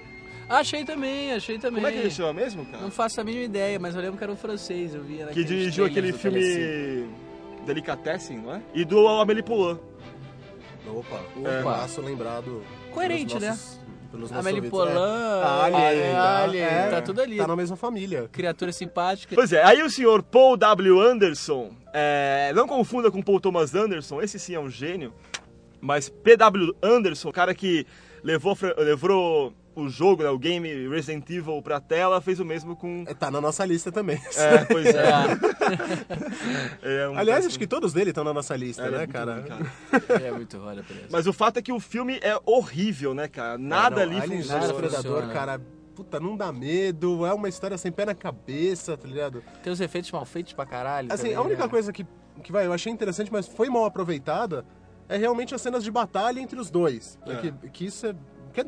Achei 0.47 0.85
também, 0.85 1.33
achei 1.33 1.57
também. 1.57 1.75
Como 1.75 1.87
é 1.87 1.91
que 1.91 1.97
ele 1.99 2.09
chama 2.11 2.31
mesmo, 2.33 2.65
cara? 2.65 2.81
Não 2.83 2.91
faço 2.91 3.19
a 3.19 3.23
mínima 3.23 3.43
ideia, 3.45 3.77
mas 3.79 3.95
eu 3.95 4.01
lembro 4.01 4.17
que 4.17 4.23
era 4.23 4.31
um 4.31 4.35
francês, 4.37 4.93
eu 4.95 5.01
via 5.03 5.25
Que 5.27 5.43
dirigiu 5.43 5.85
aquele 5.85 6.13
filme 6.13 7.07
Delicatessen, 7.65 8.37
não 8.39 8.55
é? 8.55 8.61
E 8.73 8.83
do 8.85 9.07
Amélie 9.07 9.43
Poulain. 9.43 9.79
Opa, 10.87 11.19
É. 11.49 11.59
um 11.59 11.63
passo 11.63 12.01
lembrado. 12.01 12.61
Coerente, 12.91 13.39
né? 13.39 13.49
nossos- 13.49 13.79
Pelos 14.11 14.29
nossos 14.29 14.45
Amélie 14.45 14.59
ouvintes, 14.59 14.77
Poulain, 14.77 14.93
é. 14.95 15.43
Alien, 15.43 16.01
é, 16.03 16.11
tá- 16.13 16.43
Alien, 16.43 16.63
é, 16.65 16.89
tá 16.89 17.01
tudo 17.01 17.21
ali. 17.21 17.37
Tá 17.37 17.47
na 17.47 17.55
mesma 17.55 17.75
família. 17.75 18.29
Criatura 18.31 18.71
simpática. 18.71 19.33
Pois 19.33 19.51
é, 19.51 19.63
aí 19.63 19.81
o 19.81 19.89
senhor 19.89 20.21
Paul 20.21 20.55
W. 20.55 20.99
Anderson, 21.01 21.71
é, 21.91 22.51
não 22.53 22.67
confunda 22.67 23.09
com 23.09 23.21
Paul 23.23 23.39
Thomas 23.39 23.73
Anderson, 23.73 24.21
esse 24.21 24.37
sim 24.37 24.53
é 24.53 24.59
um 24.59 24.69
gênio, 24.69 25.13
mas 25.81 26.09
P.W. 26.09 26.75
Anderson, 26.83 27.29
o 27.29 27.33
cara 27.33 27.55
que 27.55 27.87
levou, 28.23 28.55
levou 28.77 29.51
o 29.75 29.89
jogo, 29.89 30.23
né, 30.23 30.29
o 30.29 30.37
game 30.37 30.87
Resident 30.87 31.29
Evil 31.29 31.61
pra 31.61 31.79
tela, 31.79 32.21
fez 32.21 32.39
o 32.39 32.45
mesmo 32.45 32.75
com... 32.75 33.03
É, 33.07 33.13
Tá 33.13 33.31
na 33.31 33.41
nossa 33.41 33.65
lista 33.65 33.91
também. 33.91 34.21
É, 34.35 34.65
pois 34.65 34.85
é. 34.87 35.03
É, 36.83 37.03
É 37.03 37.09
um 37.09 37.17
Aliás, 37.17 37.45
acho 37.45 37.57
que 37.57 37.67
todos 37.67 37.93
dele 37.93 38.09
estão 38.11 38.23
na 38.23 38.33
nossa 38.33 38.55
lista, 38.55 38.83
É, 38.83 38.87
é 38.87 38.91
né, 38.91 38.97
muito 38.99 39.11
cara? 39.11 39.45
é 40.23 40.31
muito 40.31 40.57
pra 40.59 40.73
isso. 40.73 41.07
Mas 41.09 41.27
o 41.27 41.33
fato 41.33 41.57
é 41.57 41.61
que 41.61 41.71
o 41.71 41.79
filme 41.79 42.19
é 42.21 42.37
horrível, 42.45 43.13
né, 43.13 43.27
cara? 43.27 43.57
Nada 43.57 44.01
É, 44.01 44.05
não, 44.05 44.11
ali 44.13 44.21
Alien 44.21 44.41
funciona. 44.41 44.61
Nada 44.61 44.73
Predador, 44.73 45.29
cara, 45.31 45.61
puta, 45.95 46.19
não 46.19 46.35
dá 46.35 46.51
medo, 46.51 47.25
é 47.25 47.33
uma 47.33 47.47
história 47.49 47.77
sem 47.77 47.91
pé 47.91 48.05
na 48.05 48.15
cabeça, 48.15 48.97
tá 48.97 49.07
ligado? 49.07 49.43
Tem 49.61 49.71
os 49.71 49.79
efeitos 49.79 50.11
mal 50.11 50.25
feitos 50.25 50.53
pra 50.53 50.65
caralho. 50.65 51.11
Assim, 51.11 51.23
também, 51.23 51.37
a 51.37 51.41
única 51.41 51.63
né? 51.63 51.69
coisa 51.69 51.91
que, 51.93 52.05
que 52.43 52.51
vai, 52.51 52.65
eu 52.65 52.73
achei 52.73 52.91
interessante, 52.91 53.31
mas 53.31 53.47
foi 53.47 53.69
mal 53.69 53.85
aproveitada, 53.85 54.65
é 55.07 55.17
realmente 55.17 55.53
as 55.53 55.61
cenas 55.61 55.83
de 55.83 55.91
batalha 55.91 56.39
entre 56.39 56.59
os 56.59 56.69
dois. 56.69 57.17
É. 57.25 57.35
Que, 57.35 57.51
que 57.69 57.85
isso 57.85 58.07
é. 58.07 58.15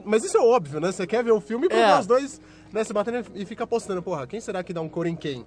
Mas 0.05 0.23
isso 0.23 0.37
é 0.37 0.41
óbvio, 0.41 0.79
né? 0.79 0.91
Você 0.91 1.05
quer 1.05 1.23
ver 1.23 1.31
o 1.31 1.41
filme 1.41 1.67
pra 1.67 1.77
É. 1.77 1.99
os 1.99 2.07
dois 2.07 2.41
né, 2.71 2.83
se 2.83 2.91
batendo 2.93 3.25
e 3.35 3.45
fica 3.45 3.63
apostando, 3.63 4.01
porra, 4.01 4.25
quem 4.27 4.39
será 4.39 4.63
que 4.63 4.73
dá 4.73 4.81
um 4.81 4.89
cor 4.89 5.05
em 5.07 5.15
quem? 5.15 5.45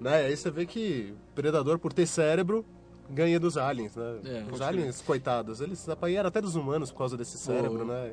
Né? 0.00 0.26
Aí 0.26 0.36
você 0.36 0.50
vê 0.50 0.66
que 0.66 1.14
Predador, 1.34 1.78
por 1.78 1.92
ter 1.92 2.06
cérebro, 2.06 2.64
ganha 3.10 3.40
dos 3.40 3.56
aliens, 3.58 3.96
né? 3.96 4.14
É, 4.24 4.44
os 4.52 4.60
aliens, 4.60 5.02
coitados, 5.02 5.60
eles 5.60 5.86
apanharam 5.88 6.28
até 6.28 6.40
dos 6.40 6.54
humanos 6.54 6.92
por 6.92 6.98
causa 6.98 7.16
desse 7.16 7.36
cérebro, 7.36 7.84
né? 7.84 8.12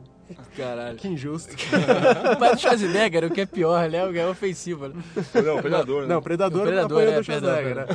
Caralho. 0.56 0.98
Que 0.98 1.08
injusto. 1.08 1.56
Mas 2.40 2.54
o 2.54 2.58
Schwarzenegger, 2.60 3.26
o 3.26 3.30
que 3.30 3.42
é 3.42 3.46
pior, 3.46 3.90
né? 3.90 4.06
O 4.06 4.12
que 4.12 4.20
é 4.20 4.28
ofensivo. 4.28 4.88
Né? 4.88 4.96
Não, 5.46 5.62
Predador, 5.62 6.02
né? 6.02 6.08
Não, 6.08 6.22
Predador, 6.22 6.62
O 6.64 6.66
Predador, 6.66 6.98
apanhou 6.98 7.14
é, 7.14 7.18
do 7.20 7.24
Schwarzenegger, 7.24 7.76
né? 7.76 7.86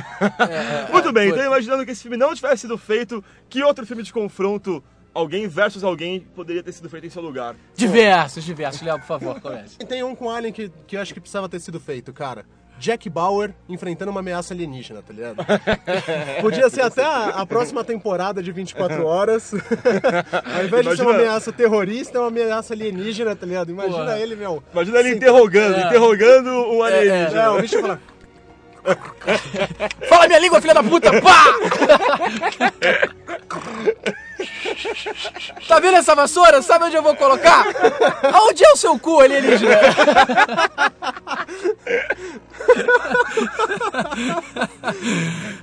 Muito 0.91 1.11
bem, 1.11 1.29
pô. 1.29 1.35
então 1.35 1.45
imaginando 1.45 1.85
que 1.85 1.91
esse 1.91 2.01
filme 2.01 2.17
não 2.17 2.33
tivesse 2.33 2.61
sido 2.61 2.77
feito, 2.77 3.23
que 3.49 3.61
outro 3.63 3.85
filme 3.85 4.01
de 4.01 4.13
confronto, 4.13 4.81
alguém 5.13 5.47
versus 5.47 5.83
alguém, 5.83 6.21
poderia 6.35 6.63
ter 6.63 6.71
sido 6.71 6.89
feito 6.89 7.05
em 7.05 7.09
seu 7.09 7.21
lugar? 7.21 7.55
Diversos, 7.75 8.43
diversos. 8.43 8.81
Léo, 8.81 8.97
por 8.99 9.05
favor, 9.07 9.39
comece. 9.41 9.77
Tem 9.79 10.03
um 10.03 10.15
com 10.15 10.29
Alien 10.29 10.51
que, 10.53 10.71
que 10.87 10.95
eu 10.97 11.01
acho 11.01 11.13
que 11.13 11.19
precisava 11.19 11.47
ter 11.47 11.59
sido 11.59 11.79
feito, 11.79 12.11
cara. 12.13 12.45
Jack 12.79 13.07
Bauer 13.09 13.53
enfrentando 13.69 14.09
uma 14.11 14.19
ameaça 14.19 14.53
alienígena, 14.53 15.01
tá 15.03 15.13
ligado? 15.13 15.37
Podia 16.41 16.67
ser 16.71 16.81
até 16.81 17.03
a, 17.03 17.27
a 17.27 17.45
próxima 17.45 17.83
temporada 17.83 18.41
de 18.41 18.51
24 18.51 19.05
horas. 19.05 19.53
Ao 20.57 20.65
invés 20.65 20.87
de 20.87 20.95
ser 20.97 21.03
uma 21.03 21.13
ameaça 21.13 21.53
terrorista, 21.53 22.17
é 22.17 22.21
uma 22.21 22.27
ameaça 22.29 22.73
alienígena, 22.73 23.35
tá 23.35 23.45
ligado? 23.45 23.69
Imagina 23.71 23.97
Porra. 24.05 24.19
ele, 24.19 24.35
meu. 24.35 24.61
Imagina 24.73 24.99
ele 24.99 25.09
Sim. 25.11 25.15
interrogando, 25.17 25.75
É. 25.75 25.85
interrogando 25.87 26.49
um 26.49 26.83
É, 26.85 26.87
alienígena. 26.99 27.41
É, 27.43 27.49
o 27.49 27.61
bicho 27.61 27.79
fala. 27.79 28.01
Fala 30.09 30.27
minha 30.27 30.39
língua, 30.39 30.59
filha 30.59 30.73
da 30.73 30.83
puta! 30.83 31.09
Pá! 31.21 31.43
Tá 35.67 35.79
vendo 35.79 35.97
essa 35.97 36.15
vassoura? 36.15 36.61
Sabe 36.61 36.85
onde 36.85 36.95
eu 36.95 37.03
vou 37.03 37.15
colocar? 37.15 37.65
Aonde 38.33 38.63
é 38.65 38.71
o 38.71 38.77
seu 38.77 38.97
cu, 38.99 39.19
alienígena? 39.19 39.79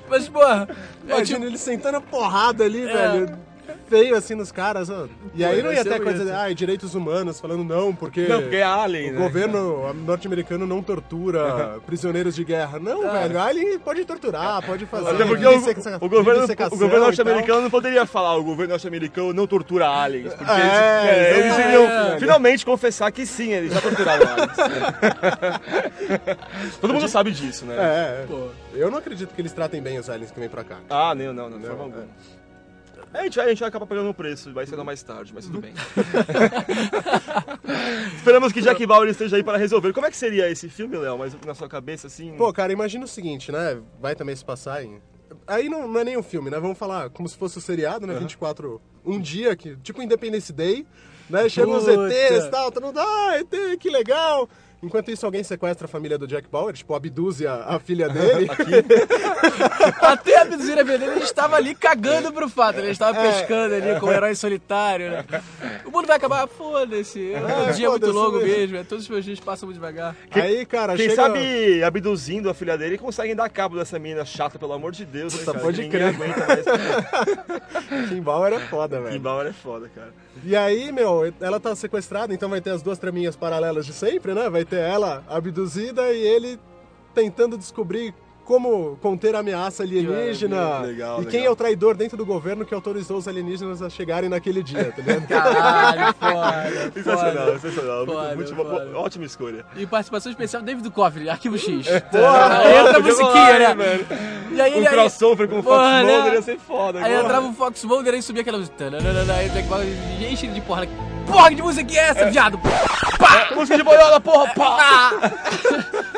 Mas, 0.08 0.28
porra, 0.28 0.68
é 1.06 1.16
Imagina 1.16 1.38
tipo, 1.38 1.44
ele 1.44 1.58
sentando 1.58 1.98
a 1.98 2.00
porrada 2.00 2.64
ali, 2.64 2.84
velho. 2.84 3.49
Feio 3.90 4.16
assim 4.16 4.36
nos 4.36 4.52
caras, 4.52 4.88
ó. 4.88 5.08
E 5.34 5.44
aí 5.44 5.56
Pô, 5.58 5.64
não 5.66 5.72
ia 5.72 5.84
ter 5.84 6.00
coisa 6.00 6.24
de, 6.24 6.30
ai, 6.30 6.54
direitos 6.54 6.94
humanos, 6.94 7.40
falando 7.40 7.64
não, 7.64 7.92
porque. 7.92 8.28
Não, 8.28 8.40
porque 8.40 8.56
é 8.56 8.62
alien, 8.62 9.10
O 9.10 9.14
né? 9.14 9.18
governo 9.20 9.92
norte-americano 9.92 10.64
não 10.64 10.80
tortura 10.80 11.80
prisioneiros 11.84 12.36
de 12.36 12.44
guerra. 12.44 12.78
Não, 12.78 13.00
velho. 13.02 13.40
Alien 13.40 13.78
pode 13.80 14.04
torturar, 14.04 14.64
pode 14.64 14.86
fazer. 14.86 15.10
Até 15.10 15.24
porque 15.24 15.44
o, 15.44 15.50
o 15.50 16.08
governo, 16.08 16.44
o 16.70 16.76
governo 16.78 17.04
norte-americano 17.04 17.62
não 17.62 17.70
poderia 17.70 18.06
falar 18.06 18.36
o 18.36 18.44
governo 18.44 18.70
norte-americano 18.74 19.32
não 19.32 19.44
tortura 19.46 19.88
aliens. 19.88 20.32
Porque 20.34 20.52
eles, 20.52 20.62
É, 20.64 21.08
é, 21.08 21.30
eles 21.32 21.44
exatamente, 21.46 21.68
iriam 21.68 21.86
velho. 21.88 22.20
finalmente 22.20 22.64
confessar 22.64 23.10
que 23.10 23.26
sim, 23.26 23.52
eles 23.52 23.72
já 23.74 23.80
torturaram 23.80 24.24
aliens. 24.28 24.56
Todo 26.80 26.94
mundo 26.94 27.08
sabe 27.08 27.32
disso, 27.32 27.64
né? 27.64 27.74
É, 27.76 28.24
é. 28.24 28.26
Eu 28.74 28.90
não 28.90 28.98
acredito 28.98 29.34
que 29.34 29.40
eles 29.40 29.52
tratem 29.52 29.82
bem 29.82 29.98
os 29.98 30.08
aliens 30.08 30.30
que 30.30 30.38
vêm 30.38 30.48
pra 30.48 30.62
cá. 30.62 30.76
Ah, 30.88 31.14
não, 31.14 31.32
não, 31.32 31.50
não, 31.50 31.58
de 31.58 31.66
forma 31.66 31.84
Não, 31.86 32.04
A 33.12 33.24
gente, 33.24 33.36
vai, 33.36 33.46
a 33.46 33.48
gente 33.48 33.58
vai 33.58 33.68
acabar 33.68 33.86
pagando 33.86 34.08
um 34.08 34.12
preço, 34.12 34.52
vai 34.52 34.64
ser 34.66 34.76
mais 34.84 35.02
tarde, 35.02 35.32
mas 35.34 35.46
tudo 35.46 35.60
bem. 35.60 35.74
Esperamos 38.16 38.52
que 38.52 38.60
Jack 38.60 38.86
Bauer 38.86 39.08
esteja 39.08 39.36
aí 39.36 39.42
para 39.42 39.58
resolver. 39.58 39.92
Como 39.92 40.06
é 40.06 40.10
que 40.10 40.16
seria 40.16 40.48
esse 40.48 40.68
filme, 40.68 40.96
Léo? 40.96 41.18
Mas 41.18 41.36
na 41.44 41.54
sua 41.54 41.68
cabeça, 41.68 42.06
assim... 42.06 42.36
Pô, 42.36 42.52
cara, 42.52 42.72
imagina 42.72 43.04
o 43.04 43.08
seguinte, 43.08 43.50
né? 43.50 43.80
Vai 44.00 44.14
também 44.14 44.36
se 44.36 44.44
passar 44.44 44.84
em. 44.84 45.00
Aí 45.46 45.68
não, 45.68 45.88
não 45.88 46.00
é 46.00 46.04
nem 46.04 46.16
um 46.16 46.22
filme, 46.22 46.50
né? 46.50 46.60
Vamos 46.60 46.78
falar 46.78 47.10
como 47.10 47.28
se 47.28 47.36
fosse 47.36 47.58
o 47.58 47.60
seriado, 47.60 48.06
né? 48.06 48.14
24. 48.14 48.80
Um 49.04 49.18
dia, 49.18 49.56
que, 49.56 49.76
tipo 49.76 50.00
Independence 50.00 50.52
Day, 50.52 50.86
né? 51.28 51.48
Chegam 51.48 51.76
os. 51.76 51.88
ETs 51.88 52.44
e 52.44 52.50
tal, 52.50 52.70
todo 52.70 52.86
mundo, 52.86 53.00
ah, 53.00 53.38
ET, 53.38 53.78
que 53.78 53.90
legal! 53.90 54.48
Enquanto 54.82 55.10
isso, 55.10 55.26
alguém 55.26 55.42
sequestra 55.42 55.86
a 55.86 55.88
família 55.88 56.16
do 56.16 56.26
Jack 56.26 56.48
Bauer, 56.50 56.74
tipo, 56.74 56.94
abduz 56.94 57.42
a, 57.42 57.76
a 57.76 57.78
filha 57.78 58.08
dele. 58.08 58.48
até 60.00 60.38
a 60.38 60.42
Abduzira 60.42 60.84
Veneno, 60.84 61.12
ele 61.12 61.24
estava 61.24 61.56
ali 61.56 61.74
cagando 61.74 62.32
pro 62.32 62.48
fato, 62.48 62.78
ele 62.78 62.90
estava 62.90 63.20
pescando 63.20 63.74
ali 63.74 63.98
com 64.00 64.06
o 64.06 64.12
herói 64.12 64.34
solitário, 64.34 65.10
né? 65.10 65.24
O 65.84 65.90
mundo 65.90 66.06
vai 66.06 66.16
acabar, 66.16 66.46
foda-se, 66.46 67.32
é 67.32 67.38
um 67.38 67.72
dia 67.72 67.90
muito 67.90 68.06
foda-se 68.06 68.12
longo 68.12 68.38
mesmo. 68.38 68.58
mesmo, 68.58 68.76
é, 68.76 68.84
todos 68.84 69.04
os 69.04 69.10
meus 69.10 69.24
dias 69.24 69.40
passam 69.40 69.66
muito 69.66 69.76
devagar. 69.76 70.14
Aí, 70.30 70.64
cara, 70.64 70.94
Quem 70.94 71.10
chega... 71.10 71.22
sabe 71.22 71.82
abduzindo 71.82 72.48
a 72.48 72.54
filha 72.54 72.78
dele 72.78 72.96
conseguem 72.96 73.34
dar 73.34 73.48
cabo 73.48 73.76
dessa 73.76 73.98
menina 73.98 74.24
chata, 74.24 74.58
pelo 74.58 74.72
amor 74.72 74.92
de 74.92 75.04
Deus. 75.04 75.32
né, 75.32 75.40
Puta, 75.40 75.52
cara? 75.52 75.64
pode 75.64 75.88
crer. 75.88 76.14
aguenta 76.14 76.46
mais. 76.46 78.08
Kim 78.08 78.20
Bauer 78.20 78.52
é 78.52 78.60
foda, 78.60 78.98
Kim 78.98 79.04
velho. 79.04 79.20
Bauer 79.20 79.46
é 79.48 79.52
foda, 79.52 79.90
cara. 79.94 80.12
E 80.44 80.54
aí, 80.56 80.92
meu, 80.92 81.32
ela 81.40 81.58
tá 81.58 81.74
sequestrada, 81.74 82.32
então 82.32 82.48
vai 82.48 82.60
ter 82.60 82.70
as 82.70 82.82
duas 82.82 82.98
traminhas 82.98 83.34
paralelas 83.36 83.84
de 83.84 83.92
sempre, 83.92 84.32
né? 84.32 84.48
Vai 84.48 84.64
ter 84.70 84.80
ela 84.80 85.24
abduzida 85.28 86.12
e 86.12 86.20
ele 86.20 86.58
tentando 87.14 87.58
descobrir 87.58 88.14
como 88.44 88.96
conter 89.00 89.36
a 89.36 89.40
ameaça 89.40 89.84
alienígena 89.84 90.80
Legal, 90.80 91.22
e 91.22 91.26
quem 91.26 91.40
legal. 91.40 91.46
é 91.46 91.50
o 91.52 91.54
traidor 91.56 91.94
dentro 91.96 92.16
do 92.16 92.26
governo 92.26 92.64
que 92.64 92.74
autorizou 92.74 93.16
os 93.18 93.28
alienígenas 93.28 93.80
a 93.80 93.88
chegarem 93.88 94.28
naquele 94.28 94.60
dia, 94.60 94.90
tá 94.90 95.00
ligado? 95.02 95.28
Caralho, 95.28 96.14
foda. 96.18 96.90
Sensacional, 96.94 97.46
foda. 97.46 97.58
sensacional. 97.60 98.06
Foda, 98.06 98.34
muito- 98.34 98.56
foda. 98.56 98.90
ótima 98.98 99.24
escolha. 99.24 99.64
E 99.76 99.86
participação 99.86 100.32
especial 100.32 100.62
David 100.62 100.82
Duchovny, 100.88 101.28
Arquivo 101.28 101.56
X. 101.56 101.86
Porra, 102.10 102.58
aí 102.58 102.76
entra 102.78 102.96
a 102.96 103.00
musiquinha, 103.00 103.58
né? 103.60 103.74
velho? 103.74 104.06
E 104.52 104.60
aí, 104.60 104.74
Um 104.74 104.78
aí- 104.78 104.86
crossover 104.88 105.46
com 105.48 105.60
o 105.60 105.62
Fox 105.62 105.76
Porra, 105.76 106.02
né? 106.02 106.12
Mulder 106.16 106.32
ia 106.34 106.42
ser 106.42 106.58
foda. 106.58 106.98
Aí 106.98 107.04
porra. 107.12 107.22
entrava 107.24 107.46
o 107.46 107.52
Fox 107.52 107.84
Mulder 107.84 108.14
e 108.14 108.22
subia 108.22 108.42
aquela 108.42 108.58
música. 108.58 108.84
Ele 108.84 110.52
de 110.52 110.60
porra. 110.62 110.88
Porra, 111.30 111.54
que 111.54 111.62
música 111.62 111.84
que 111.84 111.98
é 111.98 112.08
essa, 112.08 112.30
viado? 112.30 112.58
Pá! 113.18 113.54
Música 113.54 113.76
de 113.76 113.84
boiola, 113.84 114.20
porra, 114.20 114.52
pá! 114.54 114.76
Pá! 114.76 115.10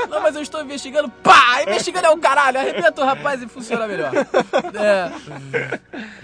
Não, 0.08 0.20
mas 0.20 0.34
eu 0.34 0.42
estou 0.42 0.62
investigando. 0.62 1.08
Pá! 1.22 1.62
Investigando 1.62 2.06
é 2.06 2.10
o 2.10 2.18
caralho. 2.18 2.58
Arrebenta 2.58 3.02
o 3.02 3.04
rapaz 3.04 3.42
e 3.42 3.48
funciona 3.48 3.86
melhor. 3.86 4.12
É. 4.14 5.10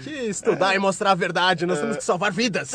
Que 0.03 0.09
estudar 0.29 0.75
e 0.75 0.79
mostrar 0.79 1.11
a 1.11 1.15
verdade, 1.15 1.65
nós 1.65 1.79
temos 1.79 1.97
que 1.97 2.03
salvar 2.03 2.31
vidas. 2.31 2.71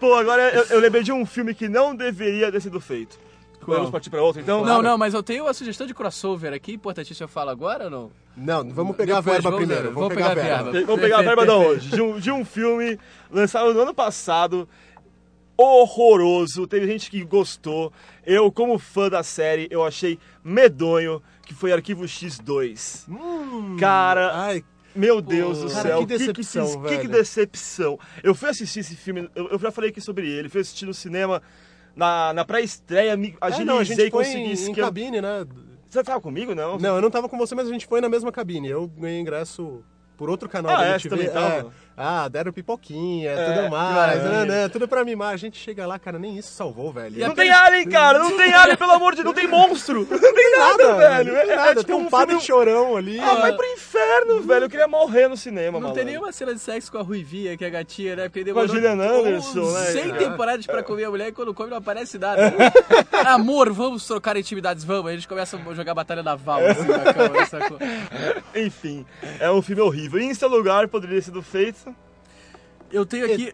Pô, 0.00 0.14
agora 0.14 0.42
eu, 0.50 0.64
eu 0.70 0.80
lembrei 0.80 1.02
de 1.02 1.12
um 1.12 1.24
filme 1.24 1.54
que 1.54 1.68
não 1.68 1.94
deveria 1.94 2.50
ter 2.50 2.60
sido 2.60 2.80
feito. 2.80 3.18
Vamos 3.66 3.90
partir 3.90 4.10
pra 4.10 4.22
outro, 4.22 4.40
então? 4.40 4.64
Não, 4.64 4.80
não, 4.82 4.96
mas 4.98 5.14
eu 5.14 5.22
tenho 5.22 5.46
a 5.46 5.54
sugestão 5.54 5.86
de 5.86 5.94
crossover 5.94 6.52
aqui. 6.52 6.72
Importantíssimo 6.74 7.24
eu 7.24 7.28
falo 7.28 7.50
agora 7.50 7.84
ou 7.84 7.90
não? 7.90 8.10
Não, 8.36 8.68
vamos 8.70 8.96
pegar 8.96 9.16
Depois, 9.20 9.28
a 9.36 9.40
verba 9.40 9.50
vamos 9.50 9.66
primeiro. 9.66 9.88
ver, 9.88 9.94
Vamos, 9.94 10.08
pegar, 10.14 10.28
pegar 10.30 10.42
a 10.42 10.44
verba. 10.62 10.70
verba. 10.72 10.86
Vamos 10.86 11.00
pegar 11.00 11.18
a 11.18 11.22
verba 11.22 11.44
de 11.46 11.50
onde? 11.52 11.88
De 11.90 12.02
um, 12.02 12.18
de 12.18 12.30
um 12.32 12.44
filme 12.44 12.98
lançado 13.30 13.72
no 13.72 13.80
ano 13.80 13.94
passado, 13.94 14.68
horroroso. 15.56 16.66
Teve 16.66 16.86
gente 16.86 17.10
que 17.10 17.24
gostou. 17.24 17.92
Eu, 18.24 18.50
como 18.50 18.78
fã 18.78 19.08
da 19.08 19.22
série, 19.22 19.68
eu 19.70 19.84
achei 19.84 20.18
medonho, 20.42 21.22
que 21.46 21.54
foi 21.54 21.72
Arquivo 21.72 22.04
X2. 22.04 23.06
Cara, 23.78 24.32
Ai, 24.34 24.64
meu 24.94 25.20
Deus 25.20 25.60
do 25.60 25.68
Cara, 25.70 25.82
céu, 25.88 25.98
que 26.00 26.06
decepção, 26.06 26.82
que, 26.82 26.88
que, 26.88 26.98
que 27.02 27.08
decepção. 27.08 27.98
Eu 28.22 28.34
fui 28.34 28.48
assistir 28.48 28.80
esse 28.80 28.96
filme, 28.96 29.28
eu, 29.34 29.48
eu 29.48 29.58
já 29.58 29.70
falei 29.70 29.90
aqui 29.90 30.00
sobre 30.00 30.28
ele, 30.28 30.48
fui 30.48 30.60
assistir 30.60 30.86
no 30.86 30.94
cinema 30.94 31.42
na, 31.94 32.32
na 32.32 32.44
pré-estreia, 32.44 33.16
me 33.16 33.28
é, 33.28 33.34
agilizei, 33.40 33.64
não, 33.64 33.78
a 33.78 33.84
gente 33.84 33.96
foi 33.96 34.10
consegui 34.10 34.52
em, 34.52 34.70
em 34.70 34.74
cabine, 34.74 35.20
né? 35.20 35.46
Você 35.88 36.02
tava 36.02 36.20
comigo, 36.20 36.54
não? 36.54 36.76
Não, 36.78 36.96
eu 36.96 37.02
não 37.02 37.10
tava 37.10 37.28
com 37.28 37.38
você, 37.38 37.54
mas 37.54 37.68
a 37.68 37.72
gente 37.72 37.86
foi 37.86 38.00
na 38.00 38.08
mesma 38.08 38.32
cabine. 38.32 38.68
Eu 38.68 38.88
ganhei 38.88 39.20
ingresso 39.20 39.84
por 40.16 40.28
outro 40.28 40.48
canal 40.48 40.72
Ah, 40.72 40.78
da 40.78 40.86
é? 40.86 40.90
MTV. 40.94 41.28
Tava? 41.28 41.72
Ah, 41.96 42.26
deram 42.28 42.52
pipoquinha, 42.52 43.30
É, 43.30 43.52
tudo 43.54 43.70
mais, 43.70 43.94
maravilha. 43.94 44.28
nananã, 44.30 44.68
tudo 44.68 44.88
pra 44.88 45.04
mimar. 45.04 45.32
A 45.32 45.36
gente 45.36 45.56
chega 45.56 45.86
lá, 45.86 45.96
cara, 45.98 46.18
nem 46.18 46.36
isso 46.36 46.52
salvou, 46.52 46.92
velho. 46.92 47.18
Não 47.26 47.34
tem 47.34 47.50
alien, 47.52 47.88
cara, 47.88 48.18
não 48.18 48.36
tem 48.36 48.52
alien, 48.52 48.76
pelo 48.76 48.90
amor 48.92 49.14
de 49.14 49.22
Deus, 49.22 49.26
não 49.26 49.40
tem 49.40 49.48
monstro. 49.48 50.06
Não 50.10 50.34
tem 50.34 50.58
nada, 50.58 50.94
velho. 50.94 51.32
Não 51.34 51.40
tem 51.42 51.50
É, 51.52 51.68
tipo 51.68 51.84
tem 51.84 51.94
um 51.94 52.06
padre 52.08 52.30
filme- 52.30 52.44
chorão 52.44 52.96
ali. 52.96 53.20
Ah, 53.20 53.34
vai 53.36 53.52
pro 53.52 53.64
inferno, 53.66 54.42
velho. 54.42 54.64
Eu 54.64 54.70
queria 54.70 54.88
morrer 54.88 55.28
no 55.28 55.36
cinema, 55.36 55.72
Não 55.78 55.80
mano. 55.82 55.94
tem 55.94 56.04
nenhuma 56.04 56.32
cena 56.32 56.52
de 56.52 56.60
sexo 56.60 56.90
com 56.90 56.98
a 56.98 57.02
Ruivinha, 57.02 57.56
que 57.56 57.64
é 57.64 57.68
a 57.68 57.70
gatinha, 57.70 58.16
né? 58.16 58.22
Porque 58.28 58.40
Com 58.40 58.58
a 58.58 58.64
demorou 58.64 58.68
Gillian 58.74 58.94
Anderson, 59.00 59.70
né, 59.72 59.84
100 59.92 60.08
cara? 60.10 60.18
temporadas 60.18 60.66
pra 60.66 60.82
comer 60.82 61.04
a 61.04 61.10
mulher 61.10 61.28
e 61.28 61.32
quando 61.32 61.54
come 61.54 61.70
não 61.70 61.76
aparece 61.78 62.18
nada. 62.18 62.52
Amor, 63.26 63.72
vamos 63.72 64.04
trocar 64.06 64.36
intimidades, 64.36 64.82
vamos. 64.82 65.06
Aí 65.06 65.14
eles 65.14 65.26
começam 65.26 65.60
a 65.64 65.74
jogar 65.74 65.94
batalha 65.94 66.22
naval, 66.24 66.60
assim, 66.66 66.88
na 66.88 67.12
cama, 67.14 67.46
sacou? 67.46 67.78
Enfim, 68.54 69.06
é 69.38 69.50
um 69.50 69.62
filme 69.62 69.80
horrível. 69.82 70.20
E 70.20 70.24
em 70.24 70.34
seu 70.34 70.48
lugar 70.48 70.88
poderia 70.88 71.16
ter 71.16 71.22
sido 71.22 71.40
feito. 71.42 71.83
Eu 72.94 73.04
tenho 73.04 73.26
aqui... 73.26 73.52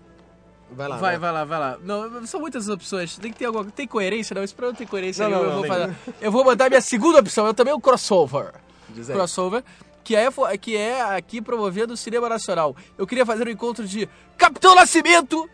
Vai 0.73 0.87
lá. 0.87 0.97
Vai, 0.99 1.19
vai 1.19 1.33
lá, 1.33 1.45
vai 1.45 1.59
lá. 1.59 1.79
Não, 1.83 2.27
são 2.27 2.39
muitas 2.39 2.69
opções. 2.69 3.19
Tem 3.19 3.33
que 3.33 3.39
ter 3.39 3.47
alguma. 3.47 3.65
Tem 3.65 3.89
coerência, 3.89 4.35
não? 4.35 4.45
Isso 4.45 4.55
pra 4.55 4.69
não 4.69 4.75
ter 4.75 4.87
coerência 4.87 5.29
Não, 5.29 5.31
nenhuma, 5.31 5.49
não, 5.49 5.65
eu 5.65 5.69
vou 5.69 5.69
não, 5.69 5.87
fazer. 5.87 6.15
Eu 6.21 6.31
vou 6.31 6.45
mandar 6.45 6.69
minha 6.69 6.81
segunda 6.81 7.19
opção. 7.19 7.45
Eu 7.47 7.55
também 7.55 7.75
o 7.75 7.81
crossover. 7.81 8.53
Diz 8.91 9.11
aí. 9.11 9.17
Crossover. 9.17 9.65
Que 10.05 10.15
é, 10.15 10.29
que 10.61 10.77
é 10.77 11.03
aqui 11.03 11.43
promovendo 11.43 11.95
o 11.95 11.97
cinema 11.97 12.29
nacional. 12.29 12.77
Eu 12.97 13.07
queria 13.07 13.27
fazer 13.27 13.49
um 13.49 13.51
encontro 13.51 13.85
de 13.85 14.09
Capitão 14.39 14.75
Nascimento. 14.77 15.49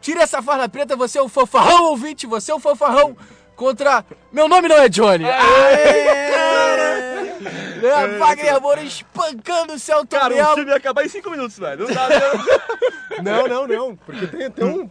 Tire 0.00 0.18
essa 0.18 0.42
farda 0.42 0.68
preta, 0.68 0.96
você 0.96 1.18
é 1.18 1.22
um 1.22 1.28
fanfarrão, 1.28 1.84
ouvinte, 1.84 2.26
você 2.26 2.50
é 2.50 2.54
um 2.54 2.60
fanfarrão. 2.60 3.16
Contra. 3.54 4.04
Meu 4.32 4.48
nome 4.48 4.66
não 4.66 4.76
é 4.76 4.88
Johnny. 4.88 5.24
Aê! 5.24 6.51
É, 7.46 8.18
Wagner 8.18 8.60
Moura 8.60 8.82
espancando 8.82 9.74
o 9.74 9.78
Celton 9.78 10.18
Cara, 10.18 10.32
o 10.34 10.36
Mello. 10.36 10.54
filme 10.54 10.70
ia 10.70 10.76
acabar 10.76 11.04
em 11.04 11.08
5 11.08 11.30
minutos, 11.30 11.58
velho. 11.58 11.86
Não 11.86 11.94
dá, 11.94 12.08
não. 12.08 12.62
Não, 13.22 13.46
não, 13.46 13.66
não. 13.68 13.94
Porque 13.94 14.26
tem, 14.26 14.50
tem 14.50 14.64
um. 14.64 14.88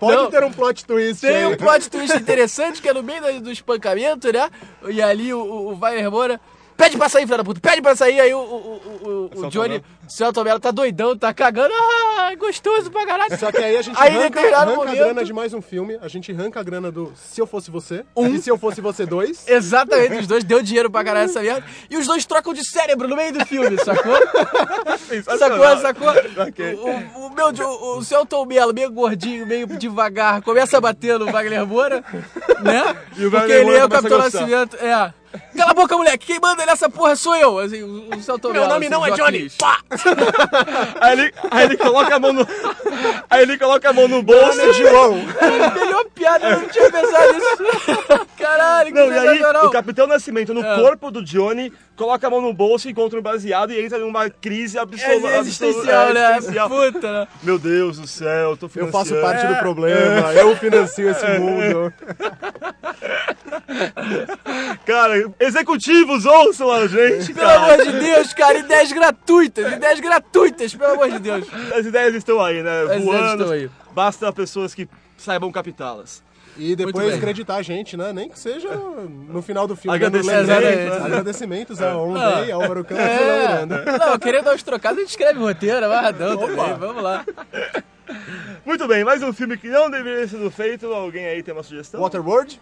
Pode 0.00 0.16
Não. 0.16 0.28
ter 0.30 0.42
um 0.42 0.52
plot 0.52 0.84
twist. 0.84 1.20
Tem 1.20 1.36
aí. 1.36 1.46
um 1.46 1.56
plot 1.56 1.88
twist 1.88 2.16
interessante 2.16 2.82
que 2.82 2.88
é 2.88 2.92
no 2.92 3.00
meio 3.02 3.22
do, 3.22 3.40
do 3.42 3.50
espancamento, 3.52 4.30
né? 4.32 4.50
E 4.88 5.00
ali 5.00 5.32
o, 5.32 5.38
o, 5.40 5.68
o 5.68 5.76
Wagner 5.76 6.10
Moura. 6.10 6.40
Pede 6.80 6.96
pra 6.96 7.08
sair, 7.10 7.26
filha 7.26 7.36
da 7.36 7.44
puta, 7.44 7.60
pede 7.60 7.82
pra 7.82 7.94
sair. 7.94 8.18
Aí 8.20 8.32
o, 8.32 8.38
o, 8.38 8.42
o, 8.42 9.08
o, 9.26 9.30
Celton 9.34 9.48
Johnny, 9.50 9.76
o 9.78 10.10
Celton 10.10 10.44
Mello 10.44 10.58
tá 10.60 10.70
doidão, 10.70 11.14
tá 11.16 11.32
cagando. 11.34 11.74
Ah, 11.74 12.34
gostoso 12.36 12.90
pra 12.90 13.04
caralho. 13.04 13.38
Só 13.38 13.52
que 13.52 13.58
aí 13.58 13.76
a 13.76 13.82
gente 13.82 14.00
Aí, 14.00 14.16
arranca, 14.16 14.40
arranca 14.40 14.58
a 14.72 14.76
momento- 14.76 14.96
grana 14.96 15.24
de 15.24 15.32
mais 15.32 15.52
um 15.52 15.60
filme, 15.60 15.98
a 16.00 16.08
gente 16.08 16.32
arranca 16.32 16.58
a 16.58 16.62
grana 16.62 16.90
do 16.90 17.12
Se 17.16 17.38
Eu 17.38 17.46
Fosse 17.46 17.70
Você 17.70 18.04
e 18.16 18.38
Se 18.38 18.48
Eu 18.50 18.56
Fosse 18.56 18.80
Você 18.80 19.04
2. 19.04 19.44
Exatamente, 19.50 20.20
os 20.20 20.26
dois 20.26 20.42
deu 20.42 20.62
dinheiro 20.62 20.90
pra 20.90 21.04
caralho 21.04 21.28
essa 21.28 21.42
merda. 21.42 21.64
E 21.90 21.98
os 21.98 22.06
dois 22.06 22.24
trocam 22.24 22.54
de 22.54 22.64
cérebro 22.66 23.06
no 23.06 23.14
meio 23.14 23.32
do 23.34 23.44
filme, 23.44 23.76
sacou? 23.84 24.16
Sacou, 25.38 25.76
sacou? 25.78 26.08
Ok. 26.48 26.74
O, 26.76 27.26
o, 27.26 27.30
meu, 27.30 27.48
o, 27.48 27.98
o 27.98 28.04
Celton 28.04 28.46
Mello, 28.46 28.72
meio 28.72 28.90
gordinho, 28.90 29.46
meio 29.46 29.66
devagar, 29.66 30.40
começa 30.42 30.78
a 30.78 30.80
bater 30.80 31.18
no 31.18 31.26
Wagner 31.30 31.66
Moura, 31.66 32.02
né? 32.62 32.96
E 33.16 33.26
o 33.26 33.30
Porque 33.30 33.36
Wagner 33.36 33.56
ele 33.56 33.64
Moura 33.64 33.78
é 33.78 33.82
o 33.82 33.86
a 33.86 33.88
Capitão. 33.90 34.18
Nascimento, 34.18 34.76
é. 34.76 35.19
Cala 35.56 35.70
a 35.70 35.74
boca, 35.74 35.96
moleque, 35.96 36.26
quem 36.26 36.40
manda 36.40 36.66
nessa 36.66 36.88
porra 36.90 37.14
sou 37.14 37.36
eu. 37.36 37.58
Assim, 37.58 37.82
o, 37.82 38.16
o 38.16 38.22
Celton 38.22 38.50
Meu 38.52 38.66
nome 38.66 38.86
assim, 38.86 38.94
não 38.94 39.06
é. 39.06 39.10
Johnny. 39.12 39.50
Pá! 39.58 39.78
Aí 41.00 41.12
ele, 41.18 41.34
aí 41.50 41.64
ele 41.66 41.76
coloca 41.76 42.14
a 42.16 42.18
mão 42.18 42.32
no. 42.32 42.46
Aí 43.30 43.42
ele 43.42 43.56
coloca 43.58 43.88
a 43.88 43.92
mão 43.92 44.08
no 44.08 44.22
bolso. 44.22 44.56
Meu 44.56 44.66
nome 44.66 44.70
é 44.70 44.90
João. 44.90 45.14
Melhor 45.74 46.04
piada, 46.14 46.48
eu 46.50 46.60
não 46.60 46.68
tinha 46.68 46.90
pensado 46.90 47.32
nisso. 47.32 48.26
Caralho, 48.36 48.92
que 48.92 48.98
Não, 48.98 49.12
e 49.12 49.18
aí 49.28 49.42
o 49.66 49.70
Capitão 49.70 50.06
Nascimento, 50.06 50.52
no 50.52 50.64
É. 50.64 50.76
corpo 50.80 51.10
do 51.10 51.22
Johnny, 51.22 51.72
coloca 51.96 52.26
a 52.26 52.30
mão 52.30 52.40
no 52.40 52.52
bolso, 52.52 52.88
encontra 52.88 53.18
um 53.18 53.22
baseado 53.22 53.72
e 53.72 53.80
entra 53.84 53.98
numa 53.98 54.28
crise 54.30 54.78
É 54.78 54.80
absoluta. 54.80 55.36
existencial, 55.38 56.12
né? 56.12 56.38
Puta, 56.68 57.12
né? 57.12 57.28
Meu 57.42 57.58
Deus 57.58 57.98
do 57.98 58.06
céu, 58.06 58.50
eu 58.50 58.56
tô 58.56 58.66
Eu 58.66 58.70
financiando. 58.70 58.92
faço 58.98 59.20
parte 59.20 59.46
do 59.46 59.56
problema, 59.56 60.32
eu 60.34 60.56
financio 60.56 61.10
esse 61.10 61.26
mundo. 61.38 61.92
Cara, 64.86 65.16
executivos, 65.38 66.24
ouçam 66.26 66.70
a 66.70 66.86
gente, 66.86 67.32
Pelo 67.34 67.46
cara. 67.46 67.72
amor 67.74 67.84
de 67.86 67.92
Deus, 67.98 68.32
cara, 68.34 68.58
ideias 68.58 68.92
gratuitas, 68.92 69.72
ideias 69.72 70.00
gratuitas, 70.00 70.74
pelo 70.74 70.92
amor 70.92 71.10
de 71.10 71.18
Deus. 71.18 71.46
As 71.76 71.86
ideias 71.86 72.14
estão 72.14 72.40
aí, 72.44 72.62
né? 72.62 72.84
ideias 72.84 73.04
Voando. 73.04 73.42
estão 73.42 73.50
aí. 73.52 73.70
Basta 73.92 74.32
pessoas 74.32 74.74
que 74.74 74.88
saibam 75.18 75.50
captá-las. 75.52 76.22
E 76.56 76.74
depois 76.76 77.14
acreditar 77.14 77.56
a 77.56 77.62
gente, 77.62 77.96
né? 77.96 78.12
Nem 78.12 78.28
que 78.28 78.38
seja 78.38 78.68
no 78.68 79.40
final 79.40 79.66
do 79.66 79.76
filme. 79.76 79.96
Agradecimento, 79.96 80.46
dando 80.46 80.60
lembrete. 80.64 80.90
né? 80.90 81.06
Agradecimentos 81.06 81.80
a 81.80 81.96
On 81.96 82.14
Ah. 82.16 82.40
Day, 82.40 82.52
Álvaro 82.52 82.84
Campos 82.84 83.04
e 83.04 83.08
É. 83.08 83.48
Miranda. 83.48 83.84
Não, 83.98 84.18
querendo 84.18 84.44
dar 84.44 84.54
uns 84.54 84.62
trocados, 84.62 84.98
a 84.98 85.00
gente 85.02 85.10
escreve 85.10 85.38
roteiro, 85.38 85.86
amarradão 85.86 86.36
também, 86.36 86.74
vamos 86.78 87.02
lá. 87.02 87.24
Muito 88.66 88.86
bem, 88.88 89.04
mais 89.04 89.22
um 89.22 89.32
filme 89.32 89.56
que 89.56 89.68
não 89.68 89.88
deveria 89.90 90.20
ter 90.20 90.28
sido 90.28 90.50
feito. 90.50 90.86
Alguém 90.92 91.24
aí 91.26 91.42
tem 91.42 91.54
uma 91.54 91.62
sugestão? 91.62 92.00
Waterworld, 92.00 92.60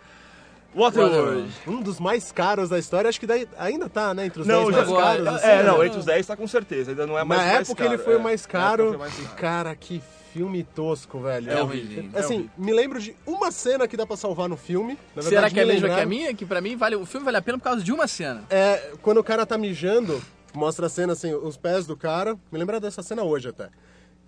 Waterworld. 0.78 1.48
um 1.66 1.80
dos 1.82 1.98
mais 2.00 2.30
caros 2.32 2.68
da 2.68 2.78
história. 2.78 3.08
Acho 3.08 3.20
que 3.20 3.26
daí 3.26 3.46
ainda 3.58 3.88
tá, 3.88 4.12
né? 4.14 4.26
Entre 4.26 4.40
os 4.42 4.46
Não, 4.46 4.64
10 4.64 4.68
já 4.70 4.76
mais 4.76 4.88
agora- 4.88 5.04
caros. 5.06 5.28
assim, 5.28 5.46
É, 5.46 5.56
né? 5.56 5.62
não, 5.64 5.84
entre 5.84 5.98
os 5.98 6.04
10 6.04 6.26
tá 6.26 6.36
com 6.36 6.46
certeza, 6.46 6.90
ainda 6.92 7.06
não 7.06 7.18
é 7.18 7.24
mais 7.24 7.40
Na 7.40 7.46
mais 7.48 7.60
época 7.68 7.82
caro, 7.84 7.94
ele 7.94 8.02
foi 8.02 8.14
o 8.14 8.18
é. 8.18 8.22
mais 8.22 8.40
Na 8.42 8.44
época 8.46 8.58
caro. 8.58 8.88
foi 8.88 8.96
mais 8.98 9.14
caro. 9.16 9.36
Cara, 9.36 9.76
que 9.76 10.02
filme 10.32 10.62
tosco, 10.62 11.20
velho. 11.20 11.50
É 11.50 11.62
horrível, 11.62 12.04
é 12.14 12.18
Assim, 12.20 12.34
horrível. 12.34 12.50
me 12.58 12.72
lembro 12.72 13.00
de 13.00 13.16
uma 13.26 13.50
cena 13.50 13.88
que 13.88 13.96
dá 13.96 14.06
pra 14.06 14.16
salvar 14.16 14.48
no 14.48 14.56
filme. 14.56 14.96
Na 15.16 15.22
Será 15.22 15.40
verdade, 15.48 15.54
que 15.54 15.60
é 15.60 15.62
a 15.62 15.66
me 15.66 15.72
mesma 15.72 15.88
que 15.88 16.00
a 16.00 16.06
minha? 16.06 16.34
Que 16.34 16.44
pra 16.46 16.60
mim 16.60 16.76
vale, 16.76 16.96
o 16.96 17.06
filme 17.06 17.24
vale 17.24 17.38
a 17.38 17.42
pena 17.42 17.58
por 17.58 17.64
causa 17.64 17.82
de 17.82 17.92
uma 17.92 18.06
cena. 18.06 18.44
É, 18.50 18.92
quando 19.02 19.18
o 19.18 19.24
cara 19.24 19.44
tá 19.46 19.56
mijando, 19.58 20.20
mostra 20.54 20.86
a 20.86 20.88
cena 20.88 21.14
assim, 21.14 21.32
os 21.34 21.56
pés 21.56 21.86
do 21.86 21.96
cara. 21.96 22.36
Me 22.52 22.58
lembra 22.58 22.78
dessa 22.78 23.02
cena 23.02 23.22
hoje 23.24 23.48
até. 23.48 23.68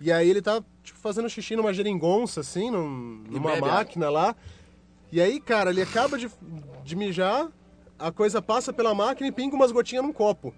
E 0.01 0.11
aí 0.11 0.27
ele 0.27 0.41
tá, 0.41 0.59
tipo, 0.83 0.97
fazendo 0.97 1.29
xixi 1.29 1.55
numa 1.55 1.71
geringonça, 1.71 2.39
assim, 2.41 2.71
num- 2.71 3.23
numa 3.29 3.55
máquina 3.57 4.09
lá. 4.09 4.35
E 5.11 5.19
aí, 5.21 5.39
cara, 5.39 5.69
ele 5.71 5.81
acaba 5.81 6.17
de, 6.17 6.29
de 6.83 6.95
mijar, 6.95 7.49
a 7.99 8.11
coisa 8.11 8.41
passa 8.41 8.71
pela 8.71 8.95
máquina 8.95 9.27
e 9.27 9.31
pinga 9.31 9.55
umas 9.55 9.71
gotinhas 9.71 10.03
num 10.05 10.13
copo. 10.13 10.53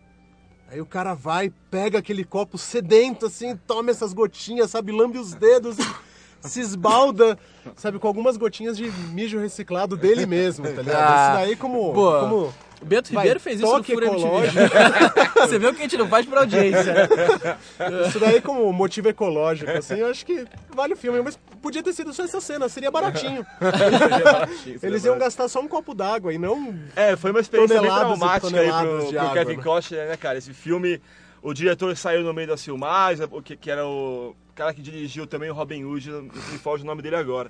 Aí 0.70 0.80
o 0.80 0.86
cara 0.86 1.14
vai, 1.14 1.52
pega 1.70 2.00
aquele 2.00 2.24
copo 2.24 2.58
sedento, 2.58 3.26
assim, 3.26 3.56
toma 3.56 3.92
essas 3.92 4.14
gotinhas, 4.14 4.72
sabe, 4.72 4.92
lambe 4.92 5.18
os 5.18 5.34
dedos, 5.34 5.78
se 6.42 6.60
esbalda, 6.60 7.38
sabe, 7.76 8.00
com 8.00 8.08
algumas 8.08 8.38
gotinhas 8.38 8.78
de 8.78 8.90
mijo 9.12 9.40
reciclado 9.40 9.96
dele 9.98 10.26
mesmo, 10.26 10.66
tá 10.66 10.82
ligado? 10.82 11.12
Ah, 11.12 11.34
Isso 11.36 11.46
daí 11.46 11.56
como, 11.56 11.94
boa. 11.94 12.20
como 12.22 12.54
O 12.84 12.86
Bento 12.86 13.14
Vai, 13.14 13.24
Ribeiro 13.24 13.40
fez 13.40 13.62
isso 13.62 13.72
no 13.72 13.78
MTV. 13.78 14.06
ecológico. 14.06 14.60
Você 15.40 15.58
vê 15.58 15.68
o 15.68 15.74
que 15.74 15.80
a 15.80 15.84
gente 15.84 15.98
não 15.98 16.10
faz 16.10 16.26
pra 16.26 16.42
audiência. 16.42 17.10
Isso 18.10 18.20
daí 18.20 18.42
como 18.42 18.72
motivo 18.74 19.08
ecológico, 19.08 19.72
assim, 19.72 20.00
eu 20.00 20.08
acho 20.08 20.26
que 20.26 20.46
vale 20.76 20.94
o 20.94 20.98
filme. 20.98 21.22
Mas 21.22 21.40
podia 21.62 21.82
ter 21.82 21.94
sido 21.94 22.12
só 22.12 22.26
essa 22.26 22.42
cena, 22.42 22.68
seria 22.68 22.92
baratinho. 22.92 23.46
Eles 24.84 25.06
iam 25.06 25.18
gastar 25.18 25.48
só 25.48 25.62
um 25.62 25.68
copo 25.68 25.94
d'água 25.94 26.34
e 26.34 26.38
não... 26.38 26.78
É, 26.94 27.16
foi 27.16 27.32
uma 27.32 27.40
experiência 27.40 27.80
bem 27.80 27.90
traumática 27.90 28.60
aí 28.60 28.70
pro, 28.70 29.08
pro 29.08 29.20
água, 29.20 29.34
Kevin 29.34 29.58
né? 29.58 29.64
Costner, 29.64 30.08
né, 30.10 30.18
cara? 30.18 30.38
Esse 30.38 30.54
filme, 30.54 31.02
o 31.42 31.54
diretor 31.54 31.96
saiu 31.96 32.22
no 32.22 32.34
meio 32.34 32.50
das 32.50 32.62
filmagens, 32.62 33.30
que, 33.46 33.56
que 33.56 33.72
era 33.72 33.88
o 33.88 34.36
cara 34.54 34.74
que 34.74 34.82
dirigiu 34.82 35.26
também 35.26 35.50
o 35.50 35.54
Robin 35.54 35.86
Hood, 35.86 36.10
não 36.10 36.24
me 36.24 36.58
foge 36.58 36.84
o 36.84 36.86
nome 36.86 37.02
dele 37.02 37.16
agora. 37.16 37.50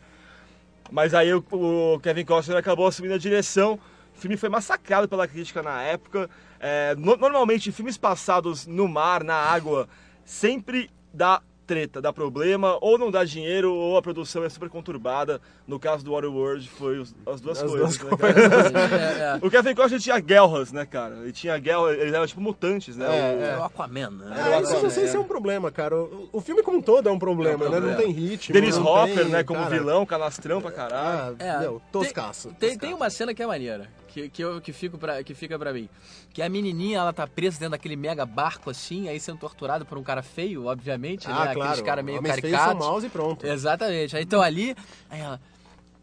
Mas 0.91 1.15
aí 1.15 1.33
o, 1.33 1.43
o 1.51 1.99
Kevin 2.01 2.23
Costner 2.23 2.55
acabou 2.55 2.85
assumindo 2.85 3.15
a 3.15 3.17
direção. 3.17 3.79
O 4.15 4.19
filme 4.19 4.37
foi 4.37 4.49
massacrado 4.49 5.07
pela 5.07 5.27
crítica 5.27 5.61
na 5.61 5.81
época. 5.81 6.29
É, 6.59 6.95
no- 6.97 7.17
normalmente, 7.17 7.71
filmes 7.71 7.97
passados 7.97 8.65
no 8.67 8.87
mar, 8.87 9.23
na 9.23 9.35
água, 9.35 9.87
sempre 10.23 10.89
dá 11.13 11.41
treta, 11.65 12.01
dá 12.01 12.11
problema, 12.11 12.77
ou 12.81 12.97
não 12.97 13.09
dá 13.09 13.23
dinheiro, 13.23 13.73
ou 13.73 13.95
a 13.97 14.01
produção 14.01 14.43
é 14.43 14.49
super 14.49 14.69
conturbada. 14.69 15.39
No 15.65 15.79
caso 15.79 16.03
do 16.03 16.11
Waterworld, 16.11 16.69
foi 16.69 16.99
os- 16.99 17.15
as 17.25 17.39
duas 17.39 17.63
As 17.63 17.71
coisas. 17.71 17.97
duas 17.97 18.11
né, 18.11 18.17
cara? 18.17 18.33
É, 19.33 19.39
é. 19.41 19.47
O 19.47 19.49
Kevin 19.49 19.73
Costner 19.73 19.99
tinha 20.01 20.19
guerras, 20.19 20.73
né, 20.73 20.85
cara? 20.85 21.15
Ele 21.21 21.31
tinha 21.31 21.57
guerras, 21.57 21.97
eles 21.97 22.13
eram 22.13 22.27
tipo 22.27 22.41
mutantes, 22.41 22.97
né? 22.97 23.05
É, 23.05 23.09
O- 23.37 23.41
É 23.43 23.57
o 23.59 23.63
Aquaman, 23.63 24.09
né? 24.11 24.35
Ah, 24.37 24.61
isso 24.61 24.73
eu 24.73 24.83
não 24.83 24.89
sei 24.89 25.07
se 25.07 25.15
é 25.15 25.19
um 25.19 25.23
problema, 25.23 25.71
cara. 25.71 25.95
O, 25.95 26.29
o 26.33 26.41
filme 26.41 26.61
como 26.63 26.79
um 26.79 26.81
todo 26.81 27.07
é 27.07 27.11
um 27.11 27.17
problema, 27.19 27.69
né? 27.69 27.79
Não 27.79 27.95
tem 27.95 28.11
ritmo. 28.11 28.53
Dennis 28.53 28.77
não 28.77 28.85
Hopper, 28.85 29.15
tem, 29.15 29.29
né, 29.29 29.43
como 29.45 29.59
cara, 29.61 29.69
vilão, 29.73 30.05
canastrão 30.05 30.61
pra 30.61 30.71
caralho. 30.71 31.37
Ah, 31.39 31.43
É, 31.43 31.59
meu, 31.59 31.81
toscaço. 31.93 32.49
Tem, 32.49 32.55
tem, 32.57 32.69
toscaço. 32.71 32.79
tem 32.87 32.93
uma 32.93 33.09
cena 33.09 33.33
que 33.33 33.41
é 33.41 33.47
maneira, 33.47 33.89
que, 34.13 34.29
que, 34.29 34.41
eu, 34.43 34.61
que, 34.61 34.71
fico 34.71 34.97
pra, 34.97 35.23
que 35.23 35.33
fica 35.33 35.57
pra 35.57 35.73
mim. 35.73 35.89
Que 36.31 36.41
a 36.41 36.47
menininha, 36.47 36.99
ela 36.99 37.11
tá 37.11 37.25
presa 37.25 37.57
dentro 37.59 37.71
daquele 37.71 37.95
mega 37.95 38.25
barco 38.25 38.69
assim, 38.69 39.09
aí 39.09 39.19
sendo 39.19 39.39
torturada 39.39 39.83
por 39.83 39.97
um 39.97 40.03
cara 40.03 40.21
feio, 40.21 40.67
obviamente, 40.67 41.25
Ah, 41.27 41.29
né? 41.45 41.53
claro. 41.53 41.61
Aqueles 41.61 41.81
caras 41.81 42.05
meio 42.05 42.19
Homens 42.19 42.35
feios 42.39 42.55
caricatos. 42.55 42.81
são 42.83 42.91
maus 42.91 43.03
e 43.03 43.09
pronto. 43.09 43.45
Exatamente. 43.45 44.15
Aí 44.15 44.23
então 44.23 44.41
ali, 44.41 44.75
aí 45.09 45.19
ela, 45.19 45.41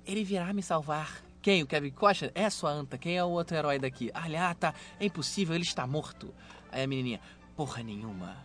ele 0.04 0.24
virá 0.24 0.52
me 0.52 0.62
salvar. 0.62 1.22
Quem? 1.40 1.62
O 1.62 1.66
Kevin 1.66 1.90
Costner? 1.90 2.32
É 2.34 2.44
a 2.44 2.50
sua 2.50 2.70
anta. 2.70 2.98
Quem 2.98 3.16
é 3.16 3.24
o 3.24 3.28
outro 3.28 3.56
herói 3.56 3.78
daqui? 3.78 4.10
Ah, 4.12 4.54
tá. 4.54 4.74
É 4.98 5.06
impossível, 5.06 5.54
ele 5.54 5.64
está 5.64 5.86
morto. 5.86 6.34
Aí 6.70 6.82
a 6.82 6.86
menininha, 6.86 7.20
porra 7.56 7.82
nenhuma. 7.82 8.36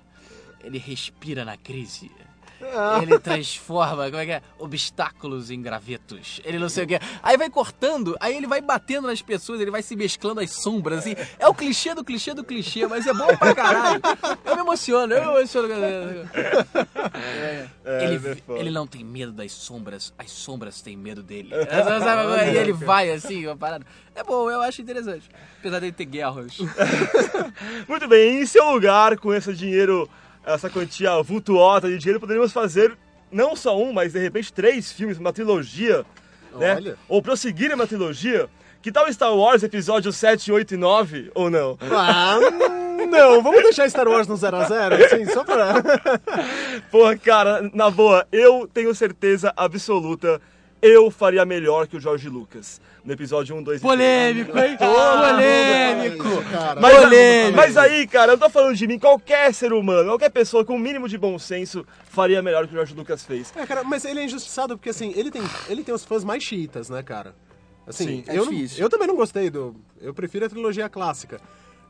Ele 0.63 0.77
respira 0.77 1.43
na 1.43 1.57
crise. 1.57 2.09
Ele 3.01 3.19
transforma, 3.19 4.05
como 4.05 4.17
é 4.17 4.25
que 4.25 4.31
é? 4.31 4.41
Obstáculos 4.57 5.51
em 5.51 5.61
gravetos. 5.61 6.41
Ele 6.43 6.57
não 6.57 6.69
sei 6.69 6.85
o 6.85 6.87
que. 6.87 6.99
Aí 7.21 7.37
vai 7.37 7.49
cortando, 7.49 8.15
aí 8.19 8.35
ele 8.35 8.47
vai 8.47 8.61
batendo 8.61 9.07
nas 9.07 9.21
pessoas, 9.21 9.59
ele 9.59 9.71
vai 9.71 9.81
se 9.81 9.95
mesclando 9.95 10.39
as 10.39 10.51
sombras, 10.51 10.99
assim. 10.99 11.15
É 11.37 11.47
o 11.47 11.53
clichê 11.53 11.93
do 11.93 12.03
clichê 12.03 12.33
do 12.33 12.43
clichê, 12.43 12.87
mas 12.87 13.05
é 13.05 13.13
bom 13.13 13.27
pra 13.37 13.53
caralho. 13.53 14.01
Eu 14.43 14.55
me 14.55 14.61
emociono, 14.61 15.13
eu 15.13 15.21
me 15.21 15.37
emociono. 15.39 15.67
É, 15.73 16.25
É, 17.85 18.03
ele, 18.05 18.15
é 18.15 18.59
ele 18.59 18.71
não 18.71 18.87
tem 18.87 19.03
medo 19.03 19.31
das 19.31 19.51
sombras, 19.51 20.13
as 20.17 20.31
sombras 20.31 20.81
têm 20.81 20.97
medo 20.97 21.21
dele. 21.21 21.49
e 22.53 22.57
ele 22.57 22.73
vai 22.73 23.11
assim, 23.11 23.45
uma 23.45 23.55
parada. 23.55 23.85
É 24.15 24.23
bom, 24.23 24.49
eu 24.49 24.61
acho 24.61 24.81
interessante. 24.81 25.29
Apesar 25.59 25.79
dele 25.79 25.91
ter 25.91 26.05
guerras. 26.05 26.57
Muito 27.87 28.07
bem, 28.07 28.41
em 28.41 28.45
seu 28.45 28.71
lugar, 28.71 29.17
com 29.17 29.33
esse 29.33 29.53
dinheiro, 29.53 30.09
essa 30.45 30.69
quantia 30.69 31.21
vultuosa 31.21 31.87
de 31.89 31.97
dinheiro, 31.97 32.19
poderíamos 32.19 32.53
fazer 32.53 32.95
não 33.31 33.55
só 33.55 33.77
um, 33.77 33.91
mas 33.91 34.13
de 34.13 34.19
repente 34.19 34.53
três 34.53 34.91
filmes, 34.91 35.17
uma 35.17 35.33
trilogia, 35.33 36.05
né? 36.57 36.75
Olha. 36.75 36.97
Ou 37.09 37.21
prosseguir 37.21 37.73
uma 37.73 37.87
trilogia. 37.87 38.47
Que 38.81 38.91
tal 38.91 39.11
Star 39.11 39.35
Wars 39.35 39.63
episódio 39.63 40.13
7, 40.13 40.51
8 40.51 40.75
e 40.75 40.77
9, 40.77 41.31
ou 41.33 41.49
não? 41.49 41.75
Ah, 41.81 42.37
não, 43.09 43.41
vamos 43.41 43.63
deixar 43.63 43.89
Star 43.89 44.07
Wars 44.07 44.27
no 44.27 44.35
0x0, 44.35 45.05
assim, 45.05 45.25
só 45.25 45.43
pra... 45.43 45.73
Porra, 46.91 47.17
cara, 47.17 47.67
na 47.73 47.89
boa, 47.89 48.27
eu 48.31 48.69
tenho 48.71 48.93
certeza 48.93 49.51
absoluta, 49.57 50.39
eu 50.87 51.09
faria 51.09 51.43
melhor 51.45 51.87
que 51.87 51.97
o 51.97 51.99
George 51.99 52.29
Lucas. 52.29 52.79
No 53.03 53.13
episódio 53.13 53.55
1, 53.55 53.63
2 53.63 53.77
e 53.77 53.81
3. 53.81 53.81
Polêmico, 53.81 54.57
hein? 54.57 54.77
Polêmico! 54.77 56.43
Cara, 56.51 56.79
Mas, 56.81 56.95
Polêmico. 56.97 57.57
mas 57.57 57.77
aí, 57.77 58.07
cara, 58.07 58.33
eu 58.33 58.37
tô 58.37 58.49
falando 58.49 58.75
de 58.75 58.87
mim, 58.87 58.97
qualquer 58.97 59.53
ser 59.53 59.73
humano, 59.73 60.09
qualquer 60.09 60.29
pessoa 60.29 60.65
com 60.65 60.75
o 60.75 60.79
mínimo 60.79 61.07
de 61.07 61.17
bom 61.17 61.37
senso 61.37 61.85
faria 62.05 62.41
melhor 62.41 62.65
que 62.65 62.73
o 62.73 62.75
George 62.75 62.93
Lucas 62.95 63.23
fez. 63.23 63.53
É, 63.55 63.65
cara, 63.65 63.83
mas 63.83 64.05
ele 64.05 64.19
é 64.21 64.25
injustiçado 64.25 64.77
porque, 64.77 64.89
assim, 64.89 65.13
ele 65.15 65.29
tem, 65.31 65.41
ele 65.69 65.83
tem 65.83 65.93
os 65.93 66.03
fãs 66.03 66.23
mais 66.23 66.43
chiitas, 66.43 66.89
né, 66.89 67.03
cara? 67.03 67.35
Assim, 67.87 68.05
Sim, 68.07 68.23
é 68.27 68.37
eu, 68.37 68.45
não- 68.45 68.51
difícil. 68.51 68.83
eu 68.83 68.89
também 68.89 69.07
não 69.07 69.15
gostei 69.15 69.49
do... 69.51 69.75
Eu 70.01 70.13
prefiro 70.13 70.45
a 70.45 70.49
trilogia 70.49 70.89
clássica. 70.89 71.39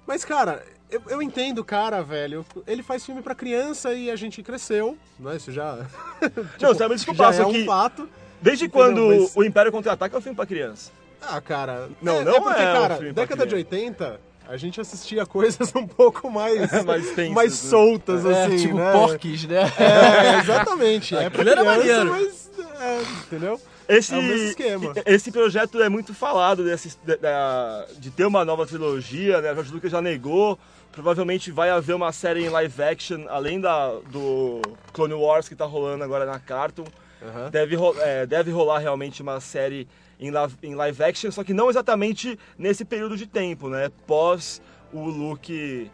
Mas, 0.06 0.26
cara, 0.26 0.62
eu, 0.92 1.02
eu 1.08 1.22
entendo 1.22 1.60
o 1.60 1.64
cara, 1.64 2.02
velho. 2.04 2.46
Ele 2.68 2.84
faz 2.84 3.06
filme 3.06 3.22
pra 3.22 3.34
criança 3.34 3.94
e 3.94 4.12
a 4.12 4.16
gente 4.18 4.44
cresceu, 4.44 4.98
né? 5.18 5.38
Isso 5.38 5.52
já... 5.52 5.78
Não, 6.62 6.70
você 6.74 6.80
vai 6.80 6.90
me 6.90 6.96
desculpar, 6.96 7.34
já 7.34 7.44
é 7.44 7.46
um 7.46 7.52
que 7.54 7.64
fato. 7.66 8.10
Desde 8.46 8.66
Entendeu? 8.66 8.86
quando 8.86 9.08
Mas- 9.08 9.36
o 9.36 9.44
Império 9.44 9.72
Contra-Ataca 9.72 10.16
é 10.16 10.20
um 10.20 10.22
filme 10.22 10.36
pra 10.36 10.46
criança. 10.46 10.92
Ah, 11.22 11.42
cara... 11.42 11.90
Não, 12.02 12.22
é, 12.22 12.24
não 12.24 12.36
é 12.36 12.40
porque, 12.40 12.62
é 12.62 12.70
um 12.70 12.74
cara, 12.82 12.96
filme 12.96 13.14
pra 13.14 13.24
década 13.24 13.46
de 13.46 13.56
criança. 13.56 13.70
80... 13.76 14.20
A 14.48 14.58
gente 14.58 14.80
assistia 14.80 15.26
coisas 15.28 15.74
um 15.76 15.88
pouco 15.88 16.30
mais, 16.30 16.72
Mais 16.86 17.10
tensas, 17.12 17.34
mais 17.34 17.64
né? 17.64 17.70
soltas, 17.70 18.26
É, 18.26 18.46
assim, 18.46 18.58
tipo 18.58 18.76
né? 18.78 18.92
porques, 18.94 19.44
né? 19.46 19.62
É, 19.80 20.40
exatamente. 20.40 21.16
É 21.18 21.30
pra 21.30 21.42
Aquilo 21.42 21.50
era 21.50 21.80
criança, 21.82 22.06
maneiro. 22.06 22.12
mas... 22.12 22.46
É, 22.80 23.02
entendeu? 23.26 23.60
Esse, 23.88 24.14
É 24.14 24.18
o 24.18 24.22
mesmo 24.24 24.48
esquema. 24.50 24.94
esse 25.06 25.32
projeto 25.32 25.82
é 25.82 25.90
muito 25.90 26.14
falado 26.14 26.64
desse, 26.64 26.96
de, 27.06 27.18
da- 27.18 27.86
de 27.98 28.10
ter 28.12 28.26
uma 28.26 28.44
nova 28.46 28.66
trilogia, 28.66 29.42
né? 29.42 29.52
O 29.52 29.56
George 29.56 29.74
Lucas 29.74 29.92
já 29.92 30.02
negou. 30.02 30.58
Provavelmente 30.92 31.52
vai 31.52 31.70
haver 31.70 31.94
uma 31.96 32.12
série 32.12 32.46
em 32.46 32.50
live 32.50 32.82
action, 32.84 33.26
além 33.30 33.60
da, 33.60 33.90
do 34.12 34.62
Clone 34.94 35.14
Wars 35.14 35.50
que 35.50 35.56
tá 35.56 35.66
rolando 35.66 36.04
agora 36.04 36.26
na 36.26 36.40
Cartoon. 36.40 36.86
Aham. 37.28 37.50
Deve, 37.50 37.76
ro- 37.76 37.96
é, 38.00 38.26
deve 38.26 38.52
rolar 38.52 38.80
realmente 38.80 39.22
uma 39.22 39.40
série 39.40 39.88
em, 40.20 40.32
la- 40.32 40.50
em 40.64 40.76
live 40.76 41.04
action, 41.04 41.32
só 41.32 41.44
que 41.44 41.54
não 41.54 41.70
exatamente 41.70 42.38
nesse 42.58 42.86
período 42.86 43.18
de 43.18 43.26
tempo, 43.26 43.70
né? 43.70 43.90
Pós 44.08 44.62
o 44.94 45.06
Luke 45.06 45.90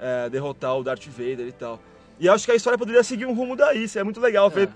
é, 0.00 0.28
derrotar 0.30 0.76
o 0.76 0.82
Darth 0.84 1.06
Vader 1.06 1.46
e 1.48 1.52
tal. 1.52 1.80
E 2.18 2.28
acho 2.28 2.44
que 2.46 2.52
a 2.52 2.54
história 2.54 2.78
poderia 2.78 3.02
seguir 3.02 3.26
um 3.26 3.34
rumo 3.34 3.54
daí. 3.56 3.84
Isso 3.84 3.98
é 3.98 4.04
muito 4.04 4.20
legal 4.20 4.48
ver 4.48 4.68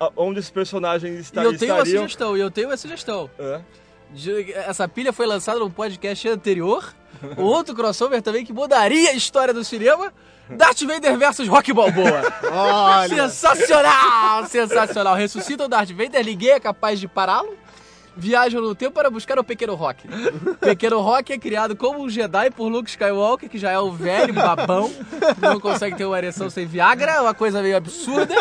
a- 0.00 0.10
onde 0.16 0.38
esses 0.38 0.50
personagens 0.50 1.16
E 1.16 1.20
esta- 1.20 1.42
eu 1.42 1.56
tenho 1.58 1.72
uma 1.74 1.78
estariam. 1.82 2.02
sugestão, 2.04 2.36
e 2.36 2.40
eu 2.40 2.50
tenho 2.50 2.68
uma 2.68 2.76
sugestão. 2.76 3.30
É. 3.38 3.60
Essa 4.66 4.88
pilha 4.88 5.12
foi 5.12 5.26
lançada 5.26 5.58
num 5.58 5.70
podcast 5.70 6.26
anterior. 6.28 6.94
Outro 7.36 7.74
crossover 7.74 8.22
também 8.22 8.44
que 8.44 8.52
mudaria 8.52 9.10
a 9.10 9.12
história 9.14 9.52
do 9.52 9.62
cinema. 9.64 10.12
Darth 10.50 10.80
Vader 10.82 11.16
versus 11.16 11.48
Rock 11.48 11.72
Balboa. 11.72 12.22
Olha, 12.50 13.28
Sensacional! 13.28 14.46
Sensacional. 14.46 15.14
Ressuscita 15.14 15.64
o 15.64 15.68
Darth 15.68 15.90
Vader, 15.90 16.24
ninguém 16.24 16.50
é 16.50 16.60
capaz 16.60 16.98
de 17.00 17.06
pará-lo. 17.08 17.56
Viajam 18.20 18.60
no 18.60 18.74
tempo 18.74 18.92
para 18.94 19.08
buscar 19.08 19.38
o 19.38 19.44
Pequeno 19.44 19.74
Rock. 19.76 20.02
Pequeno 20.60 21.00
Rock 21.00 21.32
é 21.32 21.38
criado 21.38 21.76
como 21.76 22.02
um 22.02 22.10
Jedi 22.10 22.50
por 22.50 22.66
Luke 22.68 22.90
Skywalker, 22.90 23.48
que 23.48 23.58
já 23.58 23.70
é 23.70 23.78
o 23.78 23.92
velho 23.92 24.34
babão, 24.34 24.90
que 24.90 25.40
não 25.40 25.60
consegue 25.60 25.96
ter 25.96 26.04
uma 26.04 26.18
ereção 26.18 26.50
sem 26.50 26.66
Viagra, 26.66 27.12
é 27.12 27.20
uma 27.20 27.32
coisa 27.32 27.62
meio 27.62 27.76
absurda. 27.76 28.34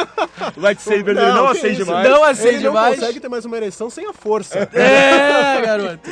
O 0.56 0.60
lightsaber 0.62 1.04
dele 1.16 1.22
não, 1.28 1.36
Não, 1.46 1.52
que 1.52 1.58
acende 1.60 1.82
isso? 1.84 1.92
mais. 1.92 2.10
Não 2.10 2.24
acende 2.24 2.56
ele 2.56 2.63
não 2.63 2.74
mais. 2.74 3.00
consegue 3.00 3.20
ter 3.20 3.30
mais 3.30 3.46
uma 3.46 3.58
ereção 3.58 3.90
sem 3.90 4.08
a 4.08 4.13
força. 4.13 4.68
É, 4.74 5.62
garoto. 5.62 6.10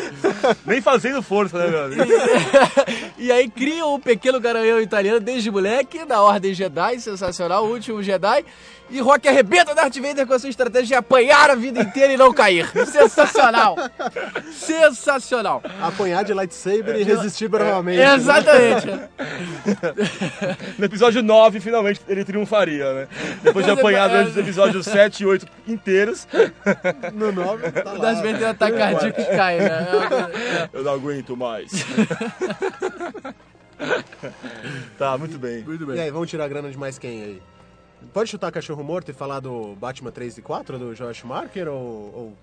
Nem 0.65 0.80
fazendo 0.82 1.23
força, 1.23 1.58
né, 1.58 1.67
meu 1.67 1.86
amigo? 1.86 2.04
E 3.17 3.32
aí 3.32 3.49
criam 3.49 3.95
um 3.95 3.99
pequeno 3.99 4.39
garanhão 4.39 4.80
italiano 4.80 5.19
desde 5.19 5.49
moleque, 5.49 6.06
da 6.06 6.21
Ordem 6.21 6.54
Jedi, 6.54 6.99
sensacional, 6.99 7.65
o 7.65 7.71
último 7.71 8.04
Jedi. 8.04 8.45
E 8.95 9.01
Rock 9.01 9.27
arrebenta 9.27 9.75
Darth 9.75 9.97
Vader 9.97 10.25
com 10.25 10.34
a 10.34 10.39
sua 10.39 10.49
estratégia 10.49 10.88
de 10.88 10.93
apanhar 10.95 11.49
a 11.49 11.55
vida 11.55 11.81
inteira 11.81 12.13
e 12.13 12.17
não 12.17 12.31
cair. 12.34 12.65
Sensacional! 12.88 13.75
Sensacional! 14.53 15.62
Apanhar 15.81 16.23
de 16.23 16.34
lightsaber 16.34 16.95
e 16.95 17.03
resistir 17.03 17.49
bravamente. 17.49 17.97
né? 17.97 18.15
Exatamente. 18.15 18.88
No 20.77 20.86
episódio 20.86 21.21
9, 21.21 21.60
finalmente, 21.60 21.99
ele 22.08 22.23
triunfaria, 22.23 22.93
né? 22.93 23.08
Depois 23.43 23.65
de 23.65 23.71
apanhar 23.71 24.08
durante 24.08 24.29
os 24.31 24.38
episódios 24.38 24.86
7 24.86 25.23
e 25.23 25.25
8 25.25 25.45
inteiros, 25.67 26.25
No 27.13 27.34
9, 27.34 27.71
tá 27.71 27.91
O 27.91 27.97
lá. 27.97 28.01
Darth 28.01 28.17
Vader 28.17 28.38
tem 28.38 28.47
um 28.47 28.49
ataque 28.49 28.77
cardíaco 28.77 29.19
e 29.21 29.25
cai, 29.25 29.58
né? 29.60 29.88
eu 30.71 30.84
não 30.84 30.93
aguento 30.93 31.36
mais. 31.36 31.69
tá, 34.97 35.17
muito 35.17 35.38
bem. 35.38 35.63
Muito 35.63 35.93
E 35.93 35.99
aí, 35.99 36.10
vamos 36.12 36.29
tirar 36.29 36.45
a 36.45 36.47
grana 36.47 36.69
de 36.69 36.77
mais 36.77 36.97
quem 36.97 37.21
aí? 37.21 37.41
Pode 38.13 38.29
chutar 38.29 38.51
cachorro 38.51 38.84
morto 38.84 39.10
e 39.10 39.13
falar 39.13 39.39
do 39.39 39.75
Batman 39.75 40.12
3 40.12 40.38
e 40.38 40.41
4, 40.41 40.77
do 40.77 40.93
Josh 40.95 41.23
Marker, 41.23 41.67
ou... 41.67 41.75
ou- 41.77 42.34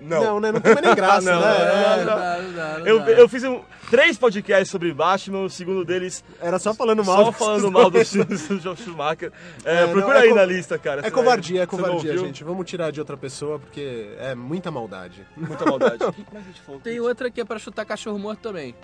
Não. 0.00 0.24
Não, 0.24 0.40
né? 0.40 0.50
Não 0.52 0.60
tem 0.60 0.74
nem 0.74 0.94
graça, 0.94 1.20
Não, 1.32 1.40
né? 1.40 1.56
é, 1.56 1.96
Não 1.96 2.04
não 2.42 2.54
dá, 2.54 2.78
não 2.78 2.86
Eu, 2.86 2.98
dá. 3.00 3.10
eu 3.12 3.28
fiz 3.28 3.44
um- 3.44 3.60
três 3.90 4.16
podcasts 4.18 4.70
sobre 4.70 4.92
Batman, 4.92 5.40
o 5.42 5.50
segundo 5.50 5.84
deles 5.84 6.24
Era 6.40 6.58
só 6.58 6.72
falando 6.74 7.04
mal. 7.04 7.26
só 7.26 7.32
falando 7.32 7.70
mal 7.72 7.90
do 7.90 7.98
Josh 8.02 8.80
Schumacher. 8.82 9.30
É, 9.64 9.82
É, 9.82 9.86
não, 9.86 9.92
procura 9.92 10.18
é 10.18 10.22
aí 10.22 10.32
na 10.34 10.44
lista, 10.44 10.78
cara. 10.78 11.06
É 11.06 11.10
covardia, 11.10 11.62
é 11.62 11.66
vai- 11.66 11.78
covardia, 11.78 12.16
gente. 12.18 12.42
Vamos 12.42 12.66
tirar 12.68 12.90
de 12.90 13.00
outra 13.00 13.16
pessoa, 13.18 13.58
porque 13.58 14.14
é 14.18 14.34
muita 14.34 14.70
maldade. 14.70 15.26
Muita 15.36 15.64
maldade. 15.66 15.98
Tem 16.82 16.98
outra 17.00 17.30
que 17.30 17.40
é 17.40 17.44
pra 17.44 17.58
chutar 17.58 17.84
cachorro 17.84 18.18
morto 18.18 18.40
também. 18.40 18.74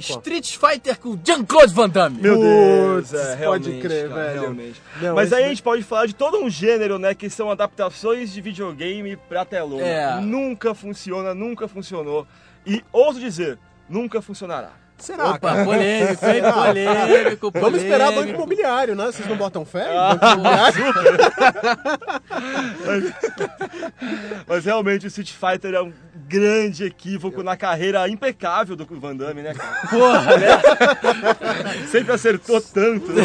Street 0.00 0.56
Fighter 0.56 0.98
com 0.98 1.18
Jean-Claude 1.24 1.74
Van 1.74 1.88
Damme. 1.88 2.20
Meu 2.20 2.38
Deus, 2.38 3.12
é, 3.14 3.36
pode 3.44 3.80
crer, 3.80 4.08
cara, 4.08 4.22
velho. 4.24 4.40
Realmente. 4.40 4.82
Não, 5.00 5.14
Mas 5.14 5.32
aí 5.32 5.38
a 5.38 5.42
daí- 5.42 5.50
gente 5.50 5.62
pode 5.62 5.82
falar 5.82 6.06
de 6.06 6.14
todo 6.14 6.38
um 6.38 6.48
gênero, 6.50 6.98
né, 6.98 7.14
que 7.14 7.28
são 7.30 7.50
adaptações 7.50 8.32
de 8.32 8.40
videogame 8.40 9.16
pra 9.28 9.44
telona. 9.44 9.82
É. 9.86 10.20
Nunca 10.20 10.74
funciona, 10.74 11.34
nunca 11.34 11.66
funcionou. 11.68 12.26
E 12.66 12.82
ouso 12.92 13.18
dizer, 13.20 13.58
nunca 13.88 14.20
funcionará. 14.22 14.72
Será, 14.98 15.30
Opa, 15.30 15.38
cara? 15.38 15.64
polêmico, 15.64 16.26
hein? 16.26 16.42
Polêmico, 16.42 17.00
polêmico. 17.06 17.50
Vamos 17.60 17.82
esperar 17.82 18.12
Banco 18.12 18.30
Imobiliário, 18.30 18.96
né? 18.96 19.06
Vocês 19.06 19.28
não 19.28 19.36
botam 19.36 19.64
fé? 19.64 19.86
Ah. 19.88 20.14
Banco 20.14 20.26
Imobiliário? 20.40 20.84
Mas 24.46 24.64
realmente 24.64 25.06
o 25.06 25.08
Street 25.08 25.32
Fighter 25.32 25.74
é 25.74 25.80
um 25.82 25.92
grande 26.26 26.84
equívoco 26.84 27.42
na 27.42 27.56
carreira 27.56 28.08
impecável 28.08 28.74
do 28.76 28.84
Van 28.98 29.16
Damme, 29.16 29.42
né, 29.42 29.54
cara? 29.54 29.88
Porra, 29.88 30.36
né? 30.36 30.48
Sempre 31.88 32.12
acertou 32.12 32.60
tanto. 32.60 33.12
né? 33.12 33.22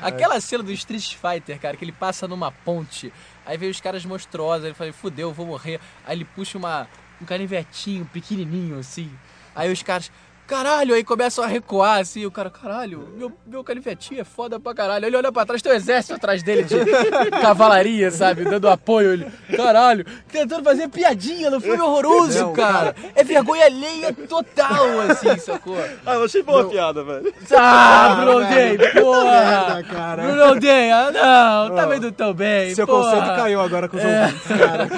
Aquela 0.00 0.40
cena 0.40 0.62
do 0.62 0.72
Street 0.72 1.16
Fighter, 1.16 1.58
cara, 1.60 1.76
que 1.76 1.84
ele 1.84 1.92
passa 1.92 2.26
numa 2.26 2.50
ponte, 2.50 3.12
aí 3.46 3.56
vem 3.56 3.70
os 3.70 3.80
caras 3.80 4.04
monstruosos, 4.04 4.64
ele 4.64 4.74
fala, 4.74 4.92
fudeu, 4.92 5.28
eu 5.28 5.34
vou 5.34 5.46
morrer. 5.46 5.80
Aí 6.04 6.16
ele 6.16 6.24
puxa 6.24 6.58
uma, 6.58 6.88
um 7.20 7.24
canivetinho 7.24 8.04
pequenininho, 8.12 8.78
assim. 8.78 9.10
Aí 9.54 9.72
os 9.72 9.82
caras, 9.82 10.10
caralho, 10.46 10.94
aí 10.94 11.02
começam 11.04 11.42
a 11.44 11.46
recuar, 11.46 12.00
assim. 12.00 12.26
O 12.26 12.30
cara, 12.30 12.50
caralho, 12.50 13.08
meu, 13.16 13.32
meu 13.46 13.64
canivetinho 13.64 14.20
é 14.20 14.24
foda 14.24 14.58
pra 14.60 14.74
caralho. 14.74 15.06
Ele 15.06 15.16
olha 15.16 15.32
pra 15.32 15.46
trás, 15.46 15.62
tem 15.62 15.72
um 15.72 15.74
exército 15.74 16.14
atrás 16.14 16.42
dele 16.42 16.64
de 16.64 16.76
cavalaria, 17.40 18.10
sabe? 18.10 18.44
Dando 18.44 18.68
apoio. 18.68 19.12
Ele, 19.12 19.26
caralho, 19.56 20.04
tentando 20.30 20.62
fazer 20.64 20.88
piadinha 20.88 21.48
no 21.50 21.60
filme 21.60 21.80
horroroso, 21.80 22.38
Não, 22.40 22.52
cara. 22.52 22.94
É 23.14 23.22
vergonha 23.24 23.64
alheia 23.66 24.12
total, 24.12 25.00
assim, 25.10 25.38
sacou? 25.38 25.76
Ah, 26.04 26.14
eu 26.14 26.24
achei 26.24 26.42
boa 26.42 26.62
a 26.62 26.64
piada, 26.66 27.02
velho. 27.04 27.32
Ah, 27.54 28.16
Bruno 28.20 28.40
Day, 28.48 28.76
merda, 28.78 29.00
porra! 29.00 29.82
cara. 29.90 30.22
Bruno 30.22 30.60
Day, 30.60 30.90
ah, 30.90 31.10
não, 31.68 31.76
tá 31.76 31.86
vendo 31.86 32.12
tão 32.12 32.34
bem, 32.34 32.74
Seu 32.74 32.86
porra. 32.86 33.04
conceito 33.04 33.36
caiu 33.36 33.60
agora 33.60 33.88
com 33.88 33.96
os 33.96 34.02
ouvintes, 34.04 34.46
cara. 34.48 34.88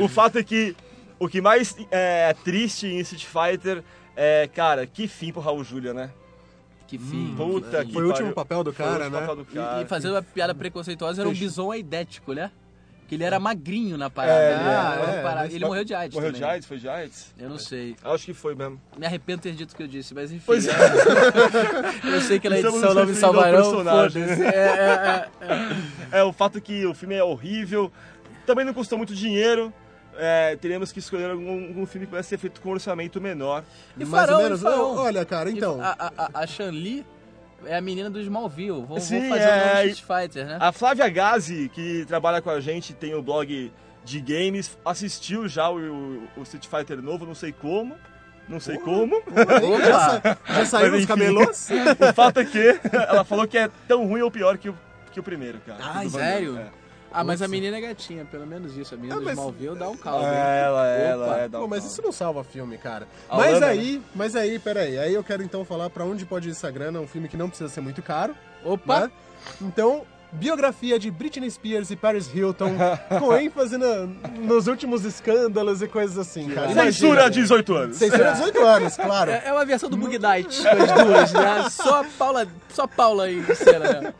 O 0.00 0.08
fato 0.08 0.38
é 0.38 0.42
que 0.42 0.74
o 1.18 1.28
que 1.28 1.40
mais 1.40 1.76
é 1.90 2.34
triste 2.44 2.86
em 2.86 2.98
Street 3.00 3.24
Fighter 3.26 3.82
é, 4.16 4.48
cara, 4.54 4.86
que 4.86 5.06
fim 5.08 5.32
pro 5.32 5.40
Raul 5.40 5.64
Júlia, 5.64 5.92
né? 5.94 6.10
Que 6.86 6.98
fim. 6.98 7.34
Puta 7.36 7.84
que 7.84 7.92
Foi 7.92 8.04
o 8.04 8.08
último 8.08 8.32
papel 8.32 8.62
do 8.62 8.72
cara, 8.72 9.04
último 9.04 9.10
né? 9.10 9.20
papel 9.20 9.36
do 9.36 9.42
E, 9.50 9.54
cara. 9.54 9.82
e 9.82 9.86
fazendo 9.86 10.12
uma 10.14 10.22
piada 10.22 10.54
preconceituosa, 10.54 11.22
era 11.22 11.28
um 11.28 11.32
bison 11.32 11.70
aidético, 11.72 12.32
né? 12.34 12.50
Que 13.08 13.16
ele 13.16 13.24
era 13.24 13.38
magrinho 13.38 13.98
na 13.98 14.08
parada. 14.08 14.38
É, 14.38 14.52
ele 14.54 14.62
é, 15.14 15.18
é, 15.18 15.22
parada- 15.22 15.52
ele 15.52 15.64
morreu 15.64 15.84
de 15.84 15.94
AIDS 15.94 16.14
Morreu 16.14 16.30
também. 16.32 16.40
de 16.40 16.46
AIDS? 16.52 16.66
Foi 16.66 16.78
de 16.78 16.88
AIDS? 16.88 17.34
Eu 17.38 17.50
não 17.50 17.58
sei. 17.58 17.96
Acho 18.02 18.24
que 18.24 18.32
foi 18.32 18.54
mesmo. 18.54 18.80
Me 18.96 19.04
arrependo 19.04 19.38
de 19.38 19.42
ter 19.50 19.54
dito 19.54 19.72
o 19.72 19.76
que 19.76 19.82
eu 19.82 19.86
disse, 19.86 20.14
mas 20.14 20.30
enfim. 20.32 20.42
Pois 20.46 20.66
é. 20.66 20.72
Eu 22.04 22.20
sei 22.22 22.38
que 22.40 22.48
na 22.48 22.58
edição 22.58 22.94
não 22.94 23.04
me 23.06 23.14
salvarão, 23.14 23.72
foda-se. 23.84 24.18
É, 24.42 24.46
é, 24.46 25.28
é. 26.12 26.18
É, 26.20 26.22
o 26.24 26.32
fato 26.32 26.60
que 26.62 26.86
o 26.86 26.94
filme 26.94 27.14
é 27.14 27.22
horrível, 27.22 27.92
também 28.46 28.64
não 28.64 28.72
custou 28.72 28.96
muito 28.96 29.14
dinheiro. 29.14 29.72
É, 30.16 30.56
teremos 30.56 30.92
que 30.92 30.98
escolher 30.98 31.30
algum, 31.30 31.68
algum 31.68 31.86
filme 31.86 32.06
que 32.06 32.10
pudesse 32.10 32.28
ser 32.30 32.38
feito 32.38 32.60
com 32.60 32.68
um 32.68 32.72
orçamento 32.72 33.20
menor. 33.20 33.64
E 33.96 34.04
Mais 34.04 34.10
farão, 34.26 34.36
ou 34.38 34.42
menos. 34.44 34.60
e 34.60 34.62
farão. 34.62 34.78
Não, 34.94 35.02
olha, 35.02 35.24
cara, 35.24 35.50
então. 35.50 35.80
A, 35.80 36.12
a, 36.16 36.30
a- 36.42 36.46
Shan-Li 36.46 37.04
é 37.66 37.76
a 37.76 37.80
menina 37.80 38.08
do 38.10 38.20
Smallville. 38.20 38.82
Vou, 38.82 39.00
Sim, 39.00 39.20
vou 39.20 39.28
fazer 39.30 39.42
é, 39.42 39.52
o 39.54 39.66
novo 39.66 39.86
e- 39.86 39.90
Street 39.90 40.22
Fighter, 40.22 40.46
né? 40.46 40.58
A 40.60 40.72
Flávia 40.72 41.08
Gazi, 41.08 41.70
que 41.74 42.04
trabalha 42.06 42.40
com 42.40 42.50
a 42.50 42.60
gente, 42.60 42.92
tem 42.92 43.14
o 43.14 43.22
blog 43.22 43.72
de 44.04 44.20
games, 44.20 44.76
assistiu 44.84 45.48
já 45.48 45.70
o, 45.70 46.22
o 46.36 46.42
Street 46.42 46.66
Fighter 46.66 47.00
novo, 47.02 47.24
não 47.26 47.34
sei 47.34 47.52
como. 47.52 47.94
Não 48.46 48.60
sei 48.60 48.76
como. 48.76 49.16
Aí, 49.16 49.80
já, 49.82 50.36
já 50.54 50.66
saiu 50.66 50.94
os 50.94 51.06
camelôs? 51.06 51.70
o 51.98 52.12
fato 52.12 52.40
é 52.40 52.44
que 52.44 52.78
ela 52.92 53.24
falou 53.24 53.48
que 53.48 53.56
é 53.56 53.70
tão 53.88 54.06
ruim 54.06 54.20
ou 54.20 54.30
pior 54.30 54.58
que 54.58 54.68
o, 54.68 54.76
que 55.10 55.18
o 55.18 55.22
primeiro, 55.22 55.58
cara. 55.66 55.78
Ah, 55.82 56.08
sério? 56.10 56.58
É. 56.58 56.83
Ah, 57.14 57.24
mas 57.24 57.40
a 57.42 57.48
menina 57.48 57.76
é 57.76 57.80
gatinha, 57.80 58.24
pelo 58.24 58.46
menos 58.46 58.76
isso. 58.76 58.94
A 58.94 58.98
menina 58.98 59.14
Ah, 59.14 59.18
do 59.18 59.24
mas- 59.24 59.34
Smallville 59.38 59.78
dá 59.78 59.88
um 59.88 59.96
caldo. 59.96 60.26
É, 60.26 60.62
ela 60.64 60.88
é, 60.88 61.10
ela 61.10 61.26
Opa. 61.26 61.36
é. 61.38 61.48
dá 61.48 61.58
um 61.58 61.62
Pô, 61.62 61.68
mas 61.68 61.84
isso 61.84 62.02
não 62.02 62.10
salva 62.12 62.42
filme, 62.42 62.76
cara. 62.76 63.06
A 63.28 63.36
mas 63.36 63.62
aí, 63.62 64.02
mas 64.14 64.34
aí, 64.36 64.58
peraí. 64.58 64.98
Aí 64.98 65.14
eu 65.14 65.22
quero 65.22 65.42
então 65.42 65.64
falar 65.64 65.88
pra 65.90 66.04
onde 66.04 66.26
pode 66.26 66.48
ir 66.48 66.52
essa 66.52 66.70
grana. 66.70 66.98
Um 67.00 67.06
filme 67.06 67.28
que 67.28 67.36
não 67.36 67.48
precisa 67.48 67.68
ser 67.70 67.80
muito 67.80 68.02
caro. 68.02 68.34
Opa! 68.64 69.00
né? 69.00 69.10
Então, 69.60 70.02
biografia 70.32 70.98
de 70.98 71.10
Britney 71.12 71.48
Spears 71.50 71.90
e 71.90 71.96
Paris 71.96 72.28
Hilton, 72.34 72.72
com 73.20 73.36
ênfase 73.36 73.76
na- 73.78 74.06
nos 74.40 74.66
últimos 74.66 75.04
escândalos 75.04 75.80
e 75.82 75.86
coisas 75.86 76.18
assim, 76.18 76.48
cara. 76.50 76.68
Censura 76.74 77.20
Imagina. 77.22 77.30
18 77.30 77.74
anos. 77.74 77.96
Censura 77.96 78.32
18 78.32 78.58
anos, 78.64 78.96
claro. 78.96 79.30
É 79.30 79.42
é 79.46 79.52
uma 79.52 79.64
versão 79.64 79.88
do 79.88 79.96
Bug 79.96 80.18
Night 80.18 80.66
as 80.66 81.04
duas, 81.04 81.32
né? 81.32 81.70
Só 81.70 82.00
a 82.00 82.04
Paula, 82.18 82.48
só 82.70 82.82
a 82.82 82.88
Paula 82.88 83.24
aí 83.26 83.44
cena, 83.54 84.00
né? 84.00 84.14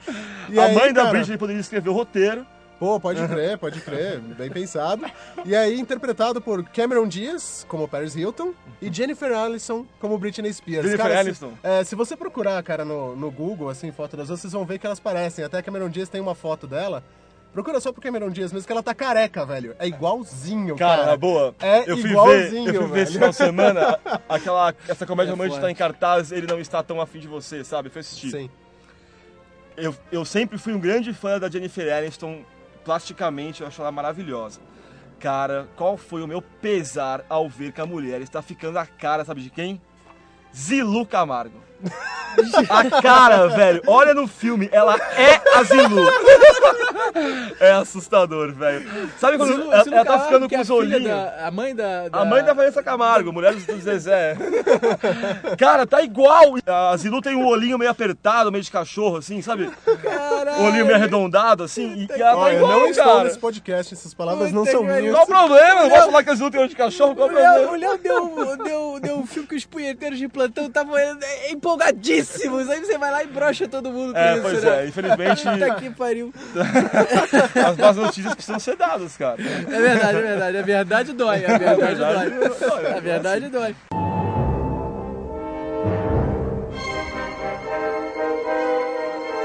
E 0.51 0.61
a 0.61 0.67
aí, 0.67 0.75
mãe 0.75 0.93
da 0.93 1.03
cara, 1.03 1.13
Britney 1.19 1.37
poderia 1.39 1.61
escrever 1.61 1.89
o 1.91 1.93
roteiro. 1.93 2.47
Pô, 2.79 2.99
pode 2.99 3.27
crer, 3.29 3.57
pode 3.57 3.81
crer, 3.81 4.19
bem 4.21 4.51
pensado. 4.51 5.05
E 5.45 5.55
aí, 5.55 5.79
interpretado 5.79 6.41
por 6.41 6.65
Cameron 6.65 7.07
Diaz, 7.07 7.65
como 7.69 7.87
Paris 7.87 8.17
Hilton, 8.17 8.53
e 8.83 8.93
Jennifer 8.93 9.33
Aniston, 9.33 9.87
como 10.01 10.19
Britney 10.19 10.53
Spears. 10.53 10.85
Jennifer 10.85 11.07
Cara, 11.07 11.21
Aniston. 11.21 11.51
Se, 11.51 11.57
é, 11.63 11.85
se 11.85 11.95
você 11.95 12.17
procurar, 12.17 12.63
cara, 12.63 12.85
no, 12.85 13.15
no 13.15 13.31
Google, 13.31 13.69
assim, 13.69 13.91
foto 13.93 14.17
das 14.17 14.29
duas, 14.29 14.41
vocês 14.41 14.53
vão 14.53 14.65
ver 14.67 14.79
que 14.79 14.87
elas 14.87 15.01
parecem. 15.01 15.45
Até 15.45 15.63
Cameron 15.63 15.89
Diaz 15.89 16.09
tem 16.09 16.21
uma 16.21 16.35
foto 16.35 16.67
dela. 16.67 17.03
Procura 17.53 17.79
só 17.79 17.93
pro 17.93 18.03
Cameron 18.03 18.31
Diaz 18.31 18.53
mesmo, 18.53 18.67
que 18.67 18.73
ela 18.73 18.83
tá 18.83 18.93
careca, 18.93 19.47
velho. 19.47 19.77
É 19.79 19.87
igualzinho, 19.87 20.75
Cara, 20.77 20.97
cara. 20.97 21.11
na 21.13 21.17
boa. 21.17 21.55
É 21.61 21.83
eu 21.89 21.97
fui 21.97 22.03
ver, 22.03 22.11
igualzinho, 22.11 22.69
eu 22.75 22.83
fui 22.83 22.89
ver 22.89 22.89
velho. 22.89 23.03
esse 23.05 23.13
final 23.13 23.29
de 23.31 23.37
semana, 23.37 24.01
aquela, 24.29 24.75
essa 24.89 25.07
comédia 25.07 25.31
É 25.31 25.35
romântica 25.35 25.61
tá 25.61 25.71
em 25.71 25.75
cartaz, 25.77 26.33
ele 26.33 26.49
não 26.49 26.59
está 26.59 26.83
tão 26.83 27.01
afim 27.01 27.21
de 27.21 27.29
você, 27.29 27.63
sabe? 27.63 27.89
Fui 27.89 28.01
assistir. 28.01 28.33
Sim. 28.33 28.51
Eu, 29.77 29.95
eu 30.11 30.25
sempre 30.25 30.59
fui 30.59 30.73
um 30.73 30.81
grande 30.81 31.13
fã 31.13 31.39
da 31.39 31.49
Jennifer 31.49 31.97
Aniston, 31.97 32.45
plasticamente 32.85 33.63
eu 33.63 33.67
acho 33.67 33.81
ela 33.81 33.91
maravilhosa. 33.91 34.61
Cara, 35.19 35.69
qual 35.75 35.97
foi 35.97 36.23
o 36.23 36.27
meu 36.27 36.43
pesar 36.43 37.25
ao 37.29 37.49
ver 37.49 37.73
que 37.73 37.81
a 37.81 37.87
mulher 37.87 38.21
está 38.21 38.43
ficando 38.43 38.79
a 38.79 38.87
cara, 38.87 39.25
sabe 39.25 39.43
de 39.43 39.51
quem? 39.51 39.81
Zilu 40.55 41.07
Camargo. 41.07 41.61
A 42.69 43.01
cara, 43.01 43.47
velho, 43.49 43.81
olha 43.87 44.13
no 44.13 44.27
filme, 44.27 44.69
ela 44.73 44.97
é 45.17 45.41
a 45.57 45.63
Zilu. 45.63 46.05
É 47.61 47.71
assustador, 47.73 48.53
velho. 48.53 48.85
Sabe 49.21 49.37
quando 49.37 49.53
Zilu- 49.53 49.73
ela, 49.73 49.85
Zilu 49.85 49.95
ela 49.97 50.05
tá 50.05 50.11
Camargo, 50.13 50.27
ficando 50.33 50.49
com 50.49 50.57
é 50.57 50.61
os 50.61 50.71
olhinhos? 50.71 51.05
da- 51.05 51.47
a 51.47 51.51
mãe 51.53 51.75
da, 51.77 52.09
da... 52.09 52.19
A 52.21 52.25
mãe 52.25 52.43
da 52.43 52.53
Vanessa 52.53 52.83
Camargo, 52.83 53.33
mulher 53.33 53.55
do 53.55 53.81
Zezé. 53.81 54.37
Cara, 55.59 55.87
tá 55.87 56.03
igual. 56.03 56.55
A 56.67 56.97
Zilu 56.97 57.21
tem 57.21 57.37
um 57.37 57.47
olhinho 57.47 57.79
meio 57.79 57.91
apertado, 57.91 58.51
meio 58.51 58.65
de 58.65 58.71
cachorro, 58.71 59.19
assim, 59.19 59.41
sabe? 59.41 59.71
Caralho. 60.03 60.63
O 60.63 60.67
olhinho 60.67 60.85
meio 60.87 60.97
arredondado, 60.97 61.63
assim. 61.63 61.93
E, 61.95 62.09
e 62.19 62.21
ela 62.23 62.33
tá 62.33 62.37
Olha, 62.39 62.57
igual, 62.57 62.81
não 62.81 62.87
estou 62.89 63.05
cara. 63.05 63.25
nesse 63.25 63.39
podcast, 63.39 63.95
essas 63.95 64.13
palavras 64.15 64.51
não 64.53 64.63
Puta 64.65 64.73
são 64.73 64.83
minhas. 64.83 65.15
Qual 65.15 65.23
o 65.23 65.27
problema? 65.27 65.83
Não 65.83 65.91
posso 65.91 66.07
falar 66.07 66.25
que 66.25 66.31
a 66.31 66.35
Zilu 66.35 66.51
tem 66.51 66.61
olho 66.61 66.69
de 66.69 66.77
cachorro? 66.77 67.15
Qual 67.15 67.29
O 67.29 67.33
Léo, 67.33 67.53
o 67.53 67.69
problema? 67.69 67.77
Léo 67.95 67.99
deu, 67.99 68.57
deu, 68.65 69.01
deu 69.01 69.19
um 69.19 69.27
filme 69.27 69.49
que 69.49 69.55
os 69.55 69.65
punheteiros 69.65 70.19
de 70.19 70.27
plantão 70.29 70.67
estavam 70.67 70.97
é, 70.99 71.15
empolgadíssimos. 71.75 72.69
Aí 72.71 72.81
você 72.81 72.97
vai 72.99 73.11
lá 73.11 73.23
e 73.25 73.27
brocha 73.27 73.69
todo 73.69 73.91
mundo 73.91 74.13
com 74.13 74.19
É, 74.19 74.33
isso, 74.35 74.43
pois 74.43 74.63
né? 74.63 74.85
é, 74.85 74.89
infelizmente 74.89 75.43
Puta 75.49 75.75
que 75.77 75.91
pariu. 75.91 76.33
as 77.67 77.77
más 77.77 77.97
notícias 77.97 78.35
precisam 78.35 78.59
ser 78.61 78.77
dadas, 78.77 79.17
cara. 79.17 79.37
É 79.43 79.81
verdade, 79.81 80.19
é 80.19 80.23
verdade. 80.23 80.57
A 80.59 80.63
verdade 80.63 81.13
dói, 81.13 81.45
a 81.45 81.59
verdade 81.59 81.81
verdade 81.81 82.31
dói. 82.31 82.69
dói, 82.69 82.93
A 82.93 83.01
verdade 83.01 83.49
dói. 83.49 83.77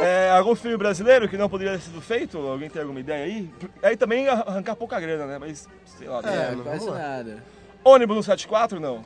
É, 0.02 0.32
algum 0.32 0.56
filme 0.56 0.78
brasileiro 0.78 1.28
que 1.28 1.38
não 1.38 1.50
poderia 1.50 1.74
ter 1.74 1.82
sido 1.82 2.00
feito? 2.02 2.38
Alguém 2.38 2.70
tem 2.70 2.82
alguma 2.82 3.00
ideia 3.02 3.26
aí? 3.26 3.50
Aí 3.84 3.98
também 3.98 4.28
arrancar 4.30 4.76
pouca 4.76 4.98
grana, 5.00 5.26
né? 5.26 5.38
Mas, 5.38 5.68
sei 5.98 6.08
lá. 6.08 6.20
É, 6.20 6.30
né? 6.32 6.54
não- 6.56 6.64
Quase 6.64 6.90
nada. 6.90 7.44
Ônibus 7.84 8.16
no 8.16 8.24
74, 8.24 8.80
não? 8.80 9.04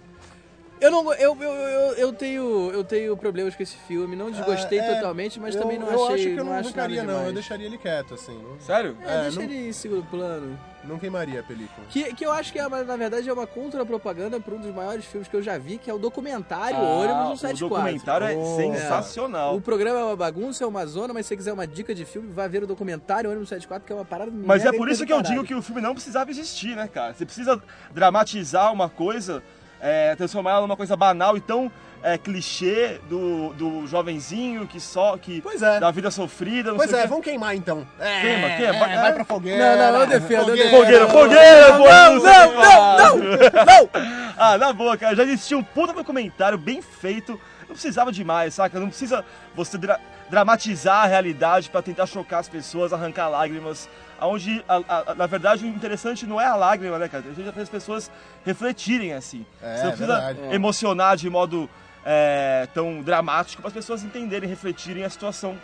Eu 0.83 0.91
não 0.91 1.13
eu, 1.13 1.37
eu, 1.41 1.51
eu, 1.51 1.93
eu 1.93 2.13
tenho 2.13 2.71
eu 2.71 2.83
tenho 2.83 3.15
problemas 3.15 3.55
com 3.55 3.63
esse 3.63 3.77
filme, 3.87 4.15
não 4.17 4.29
desgostei 4.29 4.79
É, 4.79 4.95
totalmente, 4.95 5.39
mas 5.39 5.55
eu, 5.55 5.61
também 5.61 5.79
não 5.79 5.87
eu 5.89 6.03
achei, 6.03 6.15
acho 6.15 6.23
que 6.25 6.29
eu 6.39 6.43
não, 6.43 6.53
não 6.53 7.03
não. 7.13 7.25
Eu 7.27 7.33
deixaria 7.33 7.65
ele 7.65 7.77
quieto, 7.77 8.13
assim. 8.15 8.37
Não, 8.37 8.59
Sério? 8.59 8.97
É, 9.01 9.15
É, 9.15 9.21
deixa 9.23 9.35
não- 9.37 9.43
ele 9.43 9.69
em 9.69 9.71
segundo 9.71 10.03
plano. 10.09 10.59
não 10.83 10.99
queimaria 10.99 11.39
a 11.39 11.43
película. 11.43 11.87
Que, 11.87 12.13
que 12.13 12.25
eu 12.25 12.31
acho 12.33 12.51
que, 12.51 12.59
é, 12.59 12.67
uma- 12.67 12.83
na 12.83 12.97
verdade, 12.97 13.29
é 13.29 13.31
uma 13.33 13.47
contra-propaganda 13.47 14.37
para 14.41 14.53
um 14.53 14.59
dos 14.59 14.75
maiores 14.75 15.05
filmes 15.05 15.29
que 15.29 15.35
eu 15.37 15.41
já 15.41 15.57
vi, 15.57 15.77
que 15.77 15.89
é 15.89 15.93
o 15.93 15.97
documentário 15.97 16.75
Ah, 16.77 16.81
Ônibus 16.81 17.31
o 17.33 17.37
174. 17.37 17.69
documentário 17.69 18.27
é 18.27 18.55
sensacional. 18.57 19.55
O 19.55 19.61
programa 19.61 19.99
é 19.99 20.03
uma 20.03 20.15
bagunça, 20.17 20.65
é 20.65 20.67
uma 20.67 20.85
zona, 20.85 21.13
mas 21.13 21.25
se 21.25 21.29
você 21.29 21.37
quiser 21.37 21.53
uma 21.53 21.65
dica 21.65 21.95
de 21.95 22.03
filme, 22.03 22.29
vai 22.33 22.49
ver 22.49 22.63
o 22.63 22.67
documentário 22.67 23.29
Ônibus 23.29 23.47
74, 23.47 23.85
que 23.87 23.93
é 23.93 23.95
uma 23.95 24.03
parada 24.03 24.29
Mas 24.33 24.65
é 24.65 24.71
por 24.73 24.89
isso 24.89 25.05
que 25.05 25.13
eu 25.13 25.17
caralho. 25.17 25.35
digo 25.35 25.47
que 25.47 25.55
o 25.55 25.61
filme 25.61 25.79
não 25.81 25.93
precisava 25.93 26.29
existir, 26.29 26.75
né, 26.75 26.89
cara? 26.89 27.13
Você 27.13 27.25
precisa 27.25 27.61
dramatizar 27.93 28.73
uma 28.73 28.89
coisa, 28.89 29.41
é, 29.83 30.15
transformar 30.15 30.51
ela 30.51 30.61
numa 30.61 30.77
coisa 30.77 30.95
banal 30.95 31.35
e 31.37 31.41
tão 31.41 31.69
é, 32.01 32.17
clichê 32.17 32.99
do, 33.09 33.49
do 33.53 33.85
jovenzinho 33.87 34.65
que 34.65 34.79
só 34.79 35.15
que 35.17 35.41
Pois 35.41 35.61
é. 35.61 35.79
da 35.79 35.91
vida 35.91 36.09
sofrida, 36.09 36.69
não 36.71 36.77
Pois 36.77 36.89
sei 36.89 36.99
é, 36.99 37.01
quê. 37.03 37.07
vamos 37.09 37.23
queimar 37.23 37.55
então. 37.55 37.85
É, 37.99 38.21
Queima, 38.21 38.49
queima, 38.49 38.75
é, 38.89 38.95
vai- 39.01 39.13
pra 39.13 39.23
fogueira. 39.25 39.75
Não, 39.75 39.91
não, 39.93 39.99
eu 40.01 40.07
defendo, 40.07 40.45
defendo. 40.51 40.71
Fogueira, 40.71 41.07
fogueira, 41.09 41.69
Não, 41.69 41.77
boa 41.77 42.09
não, 42.09 42.15
não, 42.23 42.53
não, 42.97 43.17
não, 43.17 43.89
Ah, 44.37 44.57
na 44.57 44.73
boa, 44.73 44.97
cara, 44.97 45.15
já 45.15 45.23
existia 45.23 45.57
um 45.57 45.63
puta 45.63 45.93
documentário 45.93 46.57
bem 46.57 46.81
feito, 46.81 47.39
não 47.61 47.67
precisava 47.75 48.11
demais, 48.11 48.53
saca? 48.55 48.79
Não 48.79 48.87
precisa 48.87 49.23
você 49.55 49.77
dra- 49.77 49.99
dramatizar 50.29 51.03
a 51.03 51.07
realidade 51.07 51.69
pra 51.69 51.81
tentar 51.81 52.05
chocar 52.07 52.39
as 52.39 52.49
pessoas, 52.49 52.91
arrancar 52.93 53.27
lágrimas. 53.29 53.87
Onde, 54.27 54.63
a- 54.67 54.81
a- 55.11 55.15
na 55.15 55.25
verdade, 55.27 55.65
o 55.65 55.67
interessante 55.67 56.25
não 56.25 56.39
é 56.39 56.45
a 56.45 56.55
lágrima, 56.55 56.97
né, 56.99 57.07
cara? 57.07 57.23
A 57.29 57.33
gente 57.33 57.45
faz 57.51 57.63
as 57.63 57.69
pessoas 57.69 58.11
refletirem 58.45 59.13
assim. 59.13 59.45
É, 59.61 59.75
você 59.77 59.83
não 59.83 59.89
precisa 59.91 60.19
verdade. 60.21 60.55
emocionar 60.55 61.15
de 61.17 61.29
modo 61.29 61.69
é, 62.05 62.67
tão 62.73 63.01
dramático 63.01 63.61
para 63.61 63.69
as 63.69 63.73
pessoas 63.73 64.03
entenderem, 64.03 64.47
refletirem 64.49 65.03
a 65.05 65.09
situação, 65.09 65.57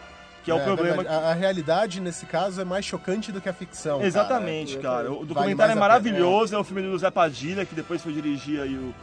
que 0.44 0.50
é, 0.52 0.54
o 0.54 0.60
problema. 0.64 0.98
verdade. 1.04 1.26
A, 1.26 1.30
a 1.30 1.34
realidade, 1.34 2.00
nesse 2.00 2.26
caso, 2.26 2.62
é 2.62 2.64
mais 2.64 2.86
chocante 2.86 3.32
do 3.32 3.42
que 3.42 3.50
a 3.50 3.54
ficção. 3.54 4.02
Exatamente, 4.02 4.78
É, 4.78 4.82
cara. 4.82 5.12
O 5.12 5.26
documentário 5.26 5.74
é 5.74 5.76
maravilhoso, 5.76 6.56
é 6.56 6.60
um 6.60 6.64
filme 6.64 6.82
do 6.82 6.98
Zé 6.98 7.12
Padilha, 7.12 7.66
que 7.66 7.76
depois 7.76 8.02
foi 8.02 8.14
dirigir 8.14 8.62
aí 8.62 8.76
o, 8.76 8.94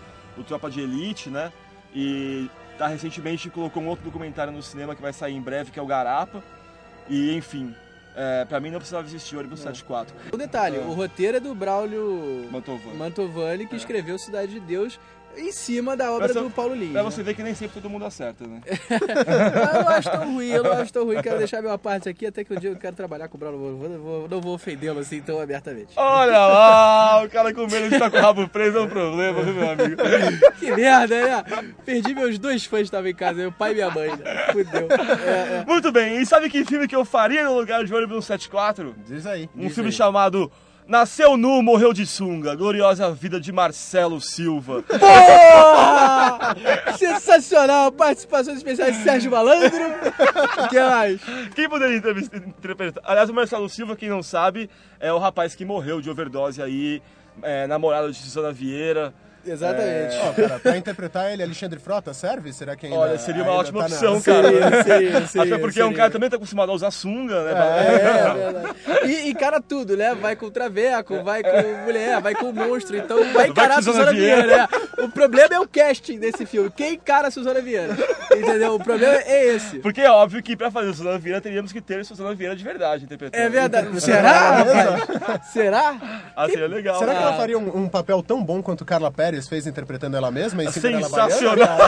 o 0.41 0.45
Tropa 0.45 0.71
de 0.71 0.81
Elite, 0.81 1.29
né? 1.29 1.53
E 1.95 2.51
tá, 2.79 2.87
recentemente 2.87 3.49
colocou 3.51 3.83
um 3.83 3.87
outro 3.89 4.05
documentário 4.05 4.53
no 4.53 4.63
cinema 4.63 4.95
que 4.95 5.03
vai 5.03 5.13
sair 5.13 5.35
em 5.35 5.41
breve, 5.41 5.71
que 5.71 5.79
é 5.79 5.83
o 5.83 5.87
Garapa. 5.87 6.43
E, 7.09 7.35
enfim, 7.37 7.75
é, 8.17 8.45
pra 8.47 8.59
mim 8.59 8.71
não 8.71 8.79
precisava 8.79 9.07
existir 9.07 9.37
o 9.37 9.41
ônibus 9.41 9.61
74. 9.61 10.15
Um 10.33 10.39
detalhe, 10.39 10.79
o 10.79 10.93
roteiro 10.93 11.37
é 11.37 11.41
do 11.41 11.55
Braulio 11.55 12.49
Mantovani. 12.51 12.97
Mantovani, 12.97 13.67
que 13.67 13.77
escreveu 13.77 14.19
Cidade 14.19 14.53
de 14.53 14.61
Deus 14.61 14.99
em 15.37 15.53
cima 15.53 15.97
da 15.97 16.11
obra 16.13 16.33
do 16.33 16.51
Paulo 16.51 16.75
Lins. 16.75 16.93
Pra 16.93 17.03
né? 17.03 17.11
você 17.11 17.23
ver 17.23 17.35
que 17.35 17.43
nem 17.43 17.55
sempre 17.55 17.75
todo 17.81 17.91
mundo 17.91 18.05
acerta, 18.05 18.47
né? 18.47 18.61
Eu 19.77 19.83
não 19.83 19.89
acho 19.89 20.11
tão 20.11 20.33
ruim, 20.35 20.49
eu 20.49 20.63
não 20.63 20.73
acho 20.73 20.93
tão 20.93 21.05
ruim. 21.05 21.21
Quero 21.23 21.39
deixar 21.39 21.61
minha 21.63 21.77
parte 21.79 22.09
aqui, 22.09 22.27
até 22.27 22.43
que 22.45 22.53
um 22.55 22.59
dia 22.59 22.71
eu 22.71 22.77
quero 22.77 22.95
trabalhar 22.97 23.29
com 23.29 23.37
o 23.37 23.41
Braulio. 23.41 23.59
Vou- 23.61 23.77
vou- 23.77 23.99
vou- 23.99 24.29
não 24.29 24.41
vou 24.41 24.55
ofendê-lo 24.55 24.99
assim 25.01 25.21
tão 25.21 25.41
abertamente. 25.41 25.93
Olha 25.97 26.39
lá, 26.39 27.23
o 27.25 27.29
cara 27.29 27.53
com 27.53 27.63
medo 27.63 27.89
de 27.89 27.95
estar 27.95 28.11
com 28.11 28.17
o 28.17 28.21
rabo 28.21 28.49
preso 28.49 28.79
é 28.79 28.81
um 28.83 28.89
problema, 28.89 29.43
viu, 29.43 29.55
meu 29.55 29.71
amigo? 29.71 29.97
Que 30.59 30.73
merda, 30.75 31.23
né? 31.43 31.45
Perdi 31.85 32.15
meus 32.15 32.39
dois 32.39 32.65
fãs 32.65 32.81
que 32.81 32.85
estavam 32.87 33.09
em 33.11 33.15
casa, 33.15 33.35
meu 33.35 33.53
pai 33.53 33.73
e 33.73 33.75
minha 33.75 33.91
mãe. 33.91 34.09
Né? 34.11 34.47
Fudeu. 34.53 34.89
É, 34.91 35.59
é. 35.61 35.65
Muito 35.67 35.93
bem, 35.93 36.21
e 36.21 36.27
sabe 36.27 36.49
que 36.49 36.65
filme 36.65 36.89
que 36.89 36.97
eu 36.97 37.05
faria 37.05 37.45
no 37.45 37.55
lugar 37.59 37.85
de 37.85 37.95
ônibus 37.95 38.25
174? 38.25 38.95
Diz 39.07 39.27
aí. 39.27 39.49
Um 39.55 39.67
diz 39.67 39.75
filme 39.75 39.91
aí. 39.91 39.97
chamado 39.97 40.51
Nasceu 40.89 41.37
Nu, 41.37 41.63
Morreu 41.63 41.93
de 41.93 42.07
Sunga, 42.07 42.55
Gloriosa 42.55 43.11
Vida 43.11 43.41
de 43.41 43.51
Marcelo 43.51 44.21
Silva. 44.21 44.85
Porra! 44.85 46.55
Sensacional! 46.97 47.91
Participações 47.91 48.59
especiais 48.59 48.97
de 48.97 49.03
Sérgio 49.03 49.33
Malandro. 49.33 49.85
O 50.65 50.69
que 50.69 50.81
mais? 50.81 51.21
Quem 51.57 51.69
poderia 51.69 51.97
interpretar? 51.97 53.03
Aliás, 53.05 53.29
o 53.29 53.35
Marcelo 53.35 53.69
Silva, 53.69 53.97
quem 53.97 54.09
não 54.09 54.23
sabe, 54.23 54.71
é 55.01 55.13
o 55.13 55.19
rapaz 55.19 55.57
que 55.57 55.65
morreu 55.65 56.01
de 56.01 56.09
overdose 56.09 56.63
aí, 56.63 57.03
é, 57.43 57.67
namorado 57.67 58.13
de 58.13 58.19
Susana 58.19 58.53
Vieira. 58.53 59.13
Exatamente. 59.47 60.17
Ó, 60.23 60.33
cara, 60.33 60.59
pra 60.59 60.77
interpretar 60.77 61.33
ele, 61.33 61.43
Alexandre 61.43 61.79
Frota, 61.79 62.13
serve? 62.13 62.53
Será 62.53 62.75
que 62.77 62.87
ainda 62.87 62.99
Olha, 62.99 63.19
seria 63.19 63.43
uma 63.43 63.53
ainda 63.53 63.61
ótima 63.61 63.83
tá 63.83 63.89
na- 63.89 63.95
opção, 63.95 64.21
cara. 64.21 64.49
Seria, 64.51 64.83
seria, 64.83 65.27
seria, 65.27 65.55
Até 65.55 65.59
porque 65.63 65.81
é 65.81 65.85
um 65.85 65.89
seria. 65.89 65.97
cara 65.97 66.09
que 66.09 66.13
também 66.13 66.31
tá 66.31 66.37
acostumado 66.37 66.73
a 66.73 66.75
usar 66.75 66.91
sunga, 66.91 67.43
né? 67.45 67.53
É, 67.53 68.35
verdade. 68.35 68.77
E 69.07 69.31
encara 69.31 69.61
tudo, 69.61 69.97
né? 69.97 70.15
Vai 70.15 70.35
com 70.37 70.51
traveco, 70.51 71.23
vai 71.23 71.43
com 71.43 71.85
mulher, 71.85 72.21
vai 72.21 72.35
com 72.35 72.53
monstro. 72.53 72.97
Então 72.97 73.33
vai 73.33 73.49
encarar 73.49 73.75
com 73.75 73.81
a 73.81 73.83
Suzana 73.83 74.07
Suzana 74.07 74.13
Vieira, 74.13 74.43
Vieira. 74.43 74.57
né? 74.57 74.69
O 75.05 75.09
problema 75.11 75.55
é 75.55 75.61
o 75.61 75.69
casting 75.69 76.19
desse 76.19 76.45
filme. 76.47 76.71
Quem 76.71 76.95
encara 76.95 77.29
a 77.29 77.31
Suzana 77.31 77.61
Vieira? 77.61 77.95
Entendeu? 78.35 78.75
O 78.75 78.83
problema 78.83 79.15
é 79.25 79.47
esse. 79.55 79.79
Porque 79.79 80.01
é 80.01 80.11
óbvio 80.11 80.43
que 80.43 80.57
pra 80.57 80.71
fazer 80.71 80.93
Susana 80.95 81.19
Vieira 81.19 81.41
teríamos 81.41 81.73
que 81.73 81.81
ter 81.81 82.05
Susana 82.05 82.35
Vieira 82.35 82.57
de 82.57 82.65
verdade 82.65 83.05
interpretando. 83.05 83.41
É 83.41 83.49
verdade. 83.49 84.01
Será, 84.01 84.51
rapaz? 84.51 85.47
Será? 85.53 85.97
Ah, 86.35 86.47
seria 86.49 86.67
legal. 86.67 86.99
Será 86.99 87.15
que 87.15 87.23
ela 87.23 87.35
Ah. 87.35 87.37
faria 87.37 87.59
um, 87.59 87.77
um 87.85 87.89
papel 87.89 88.23
tão 88.23 88.43
bom 88.43 88.63
quanto 88.63 88.85
Carla 88.85 89.11
Pérez 89.11 89.36
fez 89.43 89.67
interpretando 89.67 90.17
ela 90.17 90.31
mesma 90.31 90.65
em 90.65 90.71
Sensacional! 90.71 91.79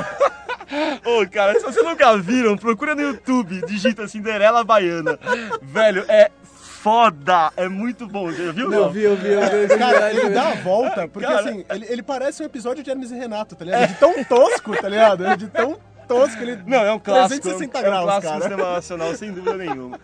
Ô, 1.04 1.26
cara, 1.30 1.54
se 1.54 1.64
vocês 1.64 1.84
nunca 1.84 2.16
viram, 2.18 2.56
procura 2.56 2.94
no 2.94 3.00
YouTube, 3.00 3.64
digita 3.66 4.06
Cinderela 4.06 4.62
Baiana. 4.62 5.18
Velho, 5.62 6.04
é 6.08 6.30
foda! 6.42 7.50
É 7.56 7.68
muito 7.68 8.06
bom, 8.06 8.30
já 8.30 8.52
viu? 8.52 8.72
Eu 8.72 8.90
vi, 8.90 9.02
eu 9.02 9.16
vi, 9.16 9.32
eu 9.32 9.40
vi. 9.40 9.56
eu 9.56 9.68
vi. 9.68 9.78
Cara, 9.78 10.12
ele 10.12 10.30
dá 10.30 10.48
a 10.48 10.54
volta, 10.56 11.08
porque 11.08 11.26
Cara. 11.26 11.40
assim, 11.40 11.64
ele, 11.70 11.86
ele 11.88 12.02
parece 12.02 12.42
um 12.42 12.46
episódio 12.46 12.82
de 12.84 12.90
Hermes 12.90 13.10
e 13.10 13.14
Renato, 13.14 13.56
tá 13.56 13.64
ligado? 13.64 13.88
De 13.88 13.94
tão 13.94 14.24
tosco, 14.24 14.76
tá 14.76 14.88
ligado? 14.88 15.36
De 15.36 15.48
tão 15.48 15.78
tosco, 16.06 16.42
ele... 16.42 16.62
Não, 16.66 16.84
é 16.84 16.92
um 16.92 16.98
clássico. 16.98 17.42
360 17.42 17.78
é 17.78 17.80
um, 17.80 17.84
graus, 17.84 18.00
é 18.00 18.02
um 18.02 18.04
clássico 18.04 18.28
cara. 18.28 18.38
do 18.38 18.42
cinema 18.42 18.72
nacional, 18.74 19.14
sem 19.14 19.32
dúvida 19.32 19.56
nenhuma. 19.56 20.00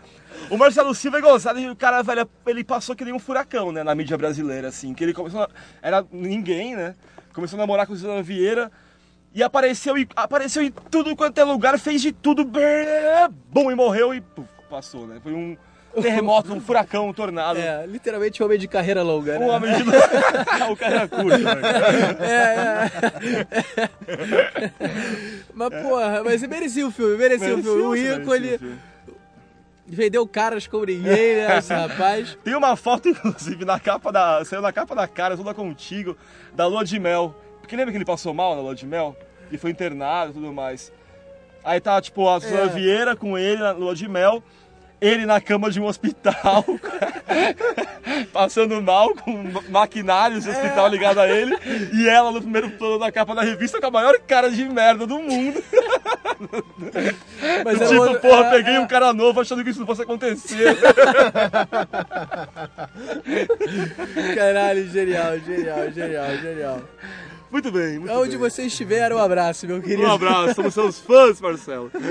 O 0.50 0.58
Marcelo 0.58 0.94
Silva 0.94 1.18
é 1.18 1.20
gozado 1.20 1.58
e 1.58 1.70
o 1.70 1.76
cara, 1.76 2.02
velho, 2.02 2.28
ele 2.46 2.64
passou 2.64 2.94
que 2.94 3.04
nem 3.04 3.14
um 3.14 3.18
furacão, 3.18 3.72
né, 3.72 3.82
na 3.82 3.94
mídia 3.94 4.16
brasileira, 4.16 4.68
assim. 4.68 4.92
Que 4.92 5.04
ele 5.04 5.14
começou. 5.14 5.48
Era 5.80 6.04
ninguém, 6.10 6.76
né? 6.76 6.94
Começou 7.34 7.56
a 7.58 7.60
namorar 7.62 7.86
com 7.86 7.92
o 7.92 7.96
Susana 7.96 8.22
Vieira. 8.22 8.70
E 9.34 9.42
apareceu, 9.42 9.98
em- 9.98 10.06
apareceu 10.14 10.62
em 10.62 10.70
tudo 10.70 11.16
quanto 11.16 11.36
é 11.38 11.44
lugar, 11.44 11.76
fez 11.78 12.00
de 12.00 12.12
tudo, 12.12 12.44
brrr, 12.44 13.28
bum, 13.50 13.68
e 13.70 13.74
morreu 13.74 14.14
e 14.14 14.20
puf, 14.20 14.46
passou, 14.70 15.08
né? 15.08 15.18
Foi 15.20 15.32
um 15.34 15.56
terremoto, 16.00 16.52
um 16.54 16.60
furacão, 16.60 17.08
um 17.08 17.12
tornado. 17.12 17.58
É, 17.58 17.84
literalmente 17.84 18.40
homem 18.44 18.56
de 18.58 18.68
carreira 18.68 19.02
longa, 19.02 19.36
né? 19.36 19.44
Um 19.44 19.48
homem 19.48 19.74
de... 19.74 19.82
o 20.70 20.76
cara 20.76 20.94
era 20.94 21.08
curto, 21.08 21.36
né? 21.38 21.52
É, 22.20 22.90
é. 24.62 24.70
mas, 25.52 25.82
porra, 25.82 26.22
mas 26.24 26.40
merecia 26.46 26.86
o 26.86 26.92
filme, 26.92 27.16
merecia, 27.16 27.56
o 27.56 27.62
filme. 27.62 27.82
O 27.82 27.90
Merecia, 27.90 28.14
ícone 28.22 28.40
merecia. 28.40 28.93
Vendeu 29.86 30.26
caras 30.26 30.68
ninguém, 30.86 31.36
né, 31.36 31.46
rapaz. 31.68 32.38
Tem 32.42 32.54
uma 32.54 32.76
foto, 32.76 33.08
inclusive, 33.08 33.64
na 33.64 33.78
capa 33.78 34.10
da. 34.10 34.44
Saiu 34.44 34.62
na 34.62 34.72
capa 34.72 34.94
da 34.94 35.06
cara, 35.06 35.36
toda 35.36 35.54
contigo, 35.54 36.16
da 36.54 36.66
lua 36.66 36.84
de 36.84 36.98
mel. 36.98 37.34
Porque 37.60 37.76
lembra 37.76 37.92
que 37.92 37.98
ele 37.98 38.04
passou 38.04 38.34
mal 38.34 38.54
na 38.54 38.62
lua 38.62 38.74
de 38.74 38.86
mel? 38.86 39.16
E 39.50 39.58
foi 39.58 39.70
internado 39.70 40.30
e 40.30 40.34
tudo 40.34 40.52
mais. 40.52 40.92
Aí 41.62 41.80
tá, 41.80 42.00
tipo, 42.00 42.28
a 42.28 42.36
É. 42.36 42.66
Vieira 42.68 43.16
com 43.16 43.38
ele 43.38 43.62
na 43.62 43.72
lua 43.72 43.94
de 43.94 44.08
mel, 44.08 44.42
ele 45.04 45.26
na 45.26 45.40
cama 45.40 45.70
de 45.70 45.80
um 45.80 45.84
hospital, 45.84 46.64
passando 48.32 48.80
mal, 48.82 49.14
com 49.14 49.32
ma- 49.44 49.62
maquinários 49.68 50.44
do 50.44 50.50
hospital 50.50 50.88
ligado 50.88 51.18
a 51.20 51.28
ele, 51.28 51.54
e 51.92 52.08
ela 52.08 52.30
no 52.32 52.40
primeiro 52.40 52.70
plano 52.70 52.98
da 52.98 53.12
capa 53.12 53.34
da 53.34 53.42
revista 53.42 53.80
com 53.80 53.86
a 53.86 53.90
maior 53.90 54.18
cara 54.20 54.50
de 54.50 54.64
merda 54.68 55.06
do 55.06 55.18
mundo. 55.18 55.62
Mas 57.64 57.78
tipo, 57.78 57.92
era 57.92 58.00
outro- 58.00 58.20
porra, 58.20 58.46
é, 58.46 58.50
peguei 58.50 58.74
é. 58.76 58.80
um 58.80 58.86
cara 58.86 59.12
novo 59.12 59.40
achando 59.40 59.62
que 59.62 59.70
isso 59.70 59.80
não 59.80 59.86
fosse 59.86 60.02
acontecer. 60.02 60.76
Caralho, 64.34 64.88
genial, 64.88 65.38
genial, 65.40 65.90
genial, 65.92 66.36
genial. 66.38 66.80
Muito 67.50 67.70
bem, 67.70 67.98
muito 68.00 68.12
Onde 68.12 68.30
bem. 68.30 68.38
você 68.38 68.62
estiver, 68.64 69.12
um 69.12 69.18
abraço, 69.18 69.66
meu 69.66 69.80
querido. 69.80 70.02
Um 70.02 70.12
abraço, 70.12 70.54
somos 70.54 70.74
seus 70.74 70.98
fãs, 70.98 71.40
Marcelo. 71.40 71.90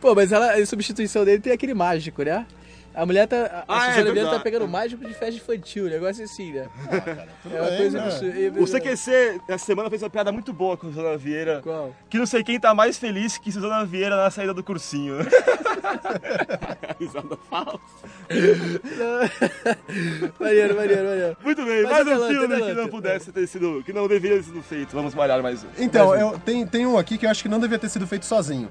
Pô, 0.00 0.14
mas 0.14 0.32
ela, 0.32 0.52
a 0.54 0.66
substituição 0.66 1.24
dele 1.24 1.40
tem 1.40 1.52
aquele 1.52 1.74
mágico, 1.74 2.22
né? 2.22 2.46
A 2.92 3.06
mulher 3.06 3.28
tá. 3.28 3.64
A 3.68 3.82
Ah, 3.82 3.86
é 3.86 3.90
Suzana 3.90 4.02
Vieira 4.02 4.14
verdade. 4.14 4.36
tá 4.38 4.42
pegando 4.42 4.66
mágico 4.66 5.04
de 5.06 5.14
festa 5.14 5.36
infantil, 5.36 5.84
negócio 5.84 6.24
assim, 6.24 6.52
né? 6.52 6.68
é 7.48 7.60
uma 7.60 7.68
bem, 7.70 7.76
coisa 7.78 7.98
né? 7.98 8.04
absurda. 8.04 8.60
O 8.60 8.66
CQC, 8.66 9.40
essa 9.48 9.64
semana, 9.64 9.88
fez 9.88 10.02
uma 10.02 10.10
piada 10.10 10.32
muito 10.32 10.52
boa 10.52 10.76
com 10.76 10.88
a 10.88 10.90
Susana 10.90 11.16
Vieira. 11.16 11.60
Qual? 11.62 11.94
Que 12.08 12.18
não 12.18 12.26
sei 12.26 12.42
quem 12.42 12.58
tá 12.58 12.74
mais 12.74 12.98
feliz 12.98 13.38
que 13.38 13.52
Susana 13.52 13.84
Vieira 13.84 14.16
na 14.16 14.28
saída 14.28 14.52
do 14.52 14.64
cursinho. 14.64 15.18
Risada 16.98 17.36
falsa. 17.48 17.78
maneiro, 20.40 20.76
maneiro, 20.76 21.04
maneiro. 21.08 21.36
Muito 21.44 21.64
bem, 21.64 21.82
Mas 21.84 22.06
mais 22.06 22.20
um 22.20 22.28
filme 22.28 22.62
que 22.62 22.72
não 22.74 22.88
pudesse 22.88 23.32
ter 23.32 23.46
sido. 23.46 23.82
que 23.84 23.92
não 23.92 24.08
deveria 24.08 24.38
ter 24.38 24.44
sido 24.44 24.62
feito. 24.62 24.90
Vamos 24.92 25.14
malhar 25.14 25.40
mais 25.42 25.62
um. 25.62 25.68
Então, 25.78 26.08
Mais 26.08 26.22
um. 26.22 26.32
eu, 26.32 26.38
tem, 26.40 26.66
tem 26.66 26.86
um 26.86 26.98
aqui 26.98 27.16
que 27.16 27.26
eu 27.26 27.30
acho 27.30 27.42
que 27.42 27.48
não 27.48 27.60
devia 27.60 27.78
ter 27.78 27.88
sido 27.88 28.06
feito 28.06 28.26
sozinho. 28.26 28.68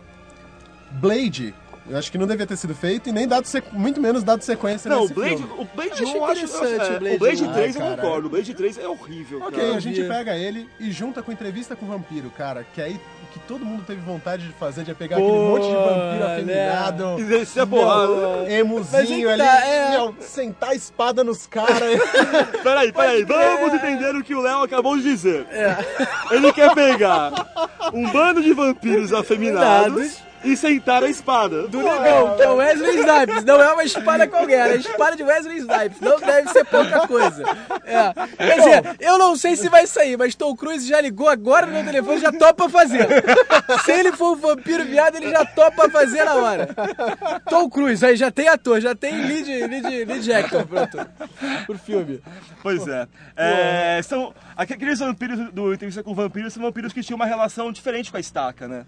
Blade, 0.91 1.54
eu 1.89 1.97
acho 1.97 2.12
que 2.12 2.17
não 2.19 2.28
devia 2.28 2.45
ter 2.45 2.56
sido 2.56 2.75
feito 2.75 3.10
e 3.10 3.12
nem 3.12 3.28
dado 3.28 3.45
sequ... 3.45 3.73
muito 3.73 3.99
menos 3.99 4.23
dado 4.23 4.43
sequência 4.43 4.89
Não, 4.89 4.99
o 4.99 5.02
nesse 5.02 5.13
Blade, 5.13 5.38
filme. 5.38 5.54
o 5.58 5.65
Blade 5.75 5.91
Acho 5.93 6.04
1 6.06 6.15
eu 6.15 6.25
acho. 6.25 6.45
interessante 6.45 6.91
é, 6.91 6.95
o 6.95 6.99
Blade 6.99 7.15
o 7.15 7.19
Blade 7.19 7.43
1. 7.43 7.54
3 7.54 7.75
eu 7.75 7.82
Ah, 7.82 7.86
cara. 7.86 7.97
concordo. 8.02 8.28
O 8.28 8.30
Blade 8.30 8.54
3 8.54 8.78
é 8.78 8.88
horrível. 8.88 9.39
Ok, 9.41 9.60
cara. 9.60 9.75
a 9.75 9.80
gente 9.80 10.04
pega 10.04 10.38
ele 10.38 10.69
e 10.80 10.91
junta 10.91 11.23
com 11.23 11.32
entrevista 11.32 11.75
com 11.75 11.86
o 11.86 11.89
vampiro, 11.89 12.30
cara, 12.38 12.63
que 12.75 12.80
aí 12.82 12.93
o 13.23 13.28
que 13.34 13.39
todo 13.47 13.65
mundo 13.65 13.84
teve 13.88 14.02
vontade 14.02 14.45
de 14.45 14.54
fazer, 14.54 14.84
de 14.84 14.91
é 14.91 14.93
pegar 14.93 15.17
Pô, 15.17 15.23
aquele 15.25 15.39
monte 15.39 15.67
de 15.67 15.75
vampiro 15.75 16.19
né? 16.45 16.69
afeminado, 16.69 17.19
E 17.19 17.23
descer 17.23 17.63
a 17.63 17.67
porrada. 17.67 18.13
É 18.47 18.60
emuzinho 18.60 19.28
que 19.28 19.34
ali, 19.34 19.43
tá, 19.43 19.65
é. 19.67 19.89
meu, 19.91 20.15
sentar 20.19 20.69
a 20.69 20.75
espada 20.75 21.23
nos 21.23 21.47
caras. 21.47 21.99
Peraí, 22.63 22.91
peraí, 22.91 23.23
vamos 23.23 23.73
entender 23.73 24.15
o 24.15 24.23
que 24.23 24.36
o 24.36 24.41
Léo 24.41 24.62
acabou 24.63 24.95
de 24.97 25.04
dizer. 25.04 25.45
Ele 26.32 26.52
quer 26.54 26.73
pegar 26.75 27.32
um 27.93 28.08
bando 28.12 28.41
de 28.43 28.54
vampiros 28.54 29.12
afeminados, 29.13 30.17
e 30.43 30.56
sentar 30.56 31.04
a 31.04 31.10
espada. 31.10 31.67
Do 31.67 31.78
negão, 31.78 32.36
que 32.36 32.41
é 32.43 32.49
o 32.49 32.56
Wesley 32.56 32.97
Snipes. 32.97 33.43
Não 33.43 33.62
é 33.62 33.73
uma 33.73 33.84
espada 33.84 34.28
qualquer, 34.28 34.69
é 34.69 34.73
a 34.73 34.75
espada 34.75 35.15
de 35.15 35.23
Wesley 35.23 35.58
Snipes. 35.58 35.99
Não 35.99 36.19
deve 36.19 36.49
ser 36.49 36.65
pouca 36.65 37.08
coisa. 37.08 37.43
É. 37.86 38.13
Quer 38.38 38.56
dizer, 38.58 38.96
eu 39.00 39.17
não 39.17 39.35
sei 39.35 39.56
se 39.56 39.69
vai 39.69 39.87
sair, 39.87 40.17
mas 40.17 40.35
Tom 40.35 40.56
Cruise 40.56 40.87
já 40.87 41.02
ligou 41.02 41.27
agora 41.27 41.65
no 41.65 41.73
meu 41.73 41.83
telefone 41.83 42.17
e 42.17 42.21
já 42.21 42.31
topa 42.31 42.69
fazer. 42.69 43.08
Se 43.85 43.92
ele 43.92 44.12
for 44.12 44.33
um 44.33 44.40
vampiro 44.40 44.85
viado, 44.85 45.15
ele 45.15 45.31
já 45.31 45.46
topa 45.46 45.90
fazer 45.90 46.23
na 46.23 46.35
hora. 46.35 46.69
Tom 47.50 47.69
Cruise, 47.69 48.06
aí 48.06 48.15
já 48.15 48.31
tem 48.31 48.48
ator, 48.48 48.79
já 48.79 48.96
tem 48.96 49.25
lead, 49.25 49.67
lead, 49.67 50.06
lead 50.06 50.33
actor 50.33 50.65
pronto, 50.65 50.98
pro 51.65 51.77
filme. 51.77 52.21
Pois 52.62 52.87
é. 52.87 53.08
é 53.35 54.02
são, 54.04 54.33
aqueles 54.56 55.00
vampiros 55.00 55.52
do 55.52 55.73
Entrevista 55.73 56.04
com 56.04 56.13
Vampiros 56.13 56.54
são 56.54 56.63
vampiros 56.63 56.94
que 56.94 57.02
tinham 57.02 57.15
uma 57.15 57.25
relação 57.25 57.71
diferente 57.71 58.12
com 58.12 58.17
a 58.17 58.19
estaca, 58.19 58.67
né? 58.67 58.85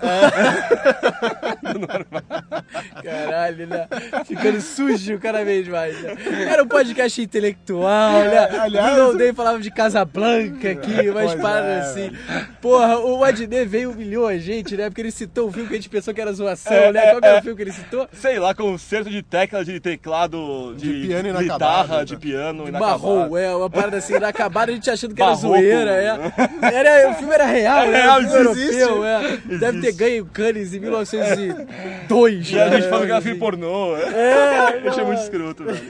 Caralho, 3.02 3.66
né? 3.66 3.86
Ficando 4.24 4.60
sujo 4.60 5.18
cada 5.18 5.44
vez 5.44 5.66
mais. 5.68 6.00
Né? 6.02 6.14
Era 6.50 6.62
um 6.62 6.68
podcast 6.68 7.20
intelectual, 7.20 8.12
né? 8.24 8.48
aliás- 8.60 8.96
Não 8.96 9.16
Day 9.16 9.32
falava 9.32 9.58
de 9.60 9.70
Casablanca 9.70 10.70
aqui, 10.70 11.08
umas 11.08 11.32
Pois 11.32 11.40
paradas 11.40 11.70
é. 11.70 11.80
assim. 11.80 12.12
Porra, 12.60 12.98
o 12.98 13.22
Adnet 13.24 13.66
veio 13.66 13.90
e 13.90 13.94
humilhou 13.94 14.26
a 14.26 14.36
gente, 14.36 14.76
né? 14.76 14.88
Porque 14.88 15.00
ele 15.02 15.10
citou 15.10 15.48
um 15.48 15.52
filme 15.52 15.68
que 15.68 15.74
a 15.74 15.76
gente 15.76 15.88
pensou 15.88 16.14
que 16.14 16.20
era 16.20 16.32
zoação, 16.32 16.92
né? 16.92 17.10
Qual 17.10 17.20
que 17.20 17.26
era 17.26 17.38
o 17.38 17.42
filme 17.42 17.56
que 17.56 17.62
ele 17.62 17.72
citou? 17.72 18.08
Sei 18.12 18.38
lá, 18.38 18.54
concerto 18.54 19.10
de 19.10 19.22
tecla, 19.22 19.64
de 19.64 19.78
teclado, 19.80 20.74
de, 20.76 21.02
De 21.02 21.06
piano 21.08 21.38
guitarra, 21.38 21.44
inacabado, 21.44 22.04
de 22.06 22.14
né? 22.14 22.18
piano 22.20 22.68
inacabado. 22.68 23.38
É, 23.38 23.54
uma 23.54 23.70
parada 23.70 23.96
assim, 23.98 24.16
inacabada, 24.16 24.72
a 24.72 24.74
gente 24.74 24.90
achando 24.90 25.14
que 25.14 25.22
era 25.22 25.30
Barroco. 25.32 25.48
zoeira, 25.56 25.90
é. 25.90 26.74
Era, 26.74 27.10
o 27.10 27.14
filme 27.14 27.34
era 27.34 27.46
real, 27.46 27.82
É 27.84 27.90
né? 27.90 28.02
real, 28.02 28.20
o 28.20 28.50
existe. 28.50 28.82
é. 28.82 29.56
Deve 29.58 29.80
ter 29.84 29.92
ganho 29.92 30.24
Cannes 30.26 30.74
em 30.74 30.80
1902. 30.80 32.50
E 32.50 32.60
a 32.60 32.68
né? 32.68 32.76
gente 32.76 32.88
falando 32.88 33.06
que 33.06 33.12
era 33.12 33.20
filme 33.20 33.38
pornô. 33.38 33.96
É, 33.96 34.80
Eu 34.84 34.90
achei 34.90 35.04
muito 35.04 35.22
escroto, 35.22 35.64
velho. 35.64 35.80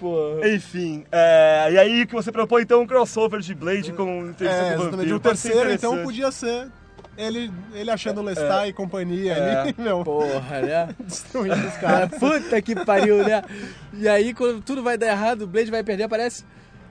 porra. 0.00 0.48
Enfim, 0.48 1.04
é, 1.10 1.68
e 1.72 1.78
aí 1.78 2.06
que 2.06 2.14
você 2.14 2.32
propõe 2.32 2.62
então 2.62 2.82
um 2.82 2.86
crossover 2.86 3.40
de 3.40 3.54
Blade 3.54 3.92
com 3.92 4.32
É, 4.40 4.74
com. 4.74 4.90
Vampiro. 4.90 5.16
O 5.16 5.20
terceiro, 5.20 5.72
então, 5.72 6.02
podia 6.02 6.30
ser 6.30 6.68
ele, 7.18 7.50
ele 7.74 7.90
achando 7.90 8.20
o 8.20 8.24
Lestat 8.24 8.68
e 8.68 8.72
companhia 8.72 9.34
ali, 9.34 9.74
meu, 9.76 10.04
Porra, 10.04 10.62
né? 10.62 10.88
destruindo 11.00 11.66
os 11.66 11.74
Cara, 11.74 12.08
caras. 12.08 12.18
puta 12.18 12.62
que 12.62 12.76
pariu, 12.84 13.24
né? 13.24 13.42
E 13.92 14.08
aí, 14.08 14.32
quando 14.32 14.62
tudo 14.62 14.84
vai 14.84 14.96
dar 14.96 15.08
errado, 15.08 15.42
o 15.42 15.46
Blade 15.48 15.70
vai 15.70 15.82
perder, 15.82 16.04
aparece 16.04 16.44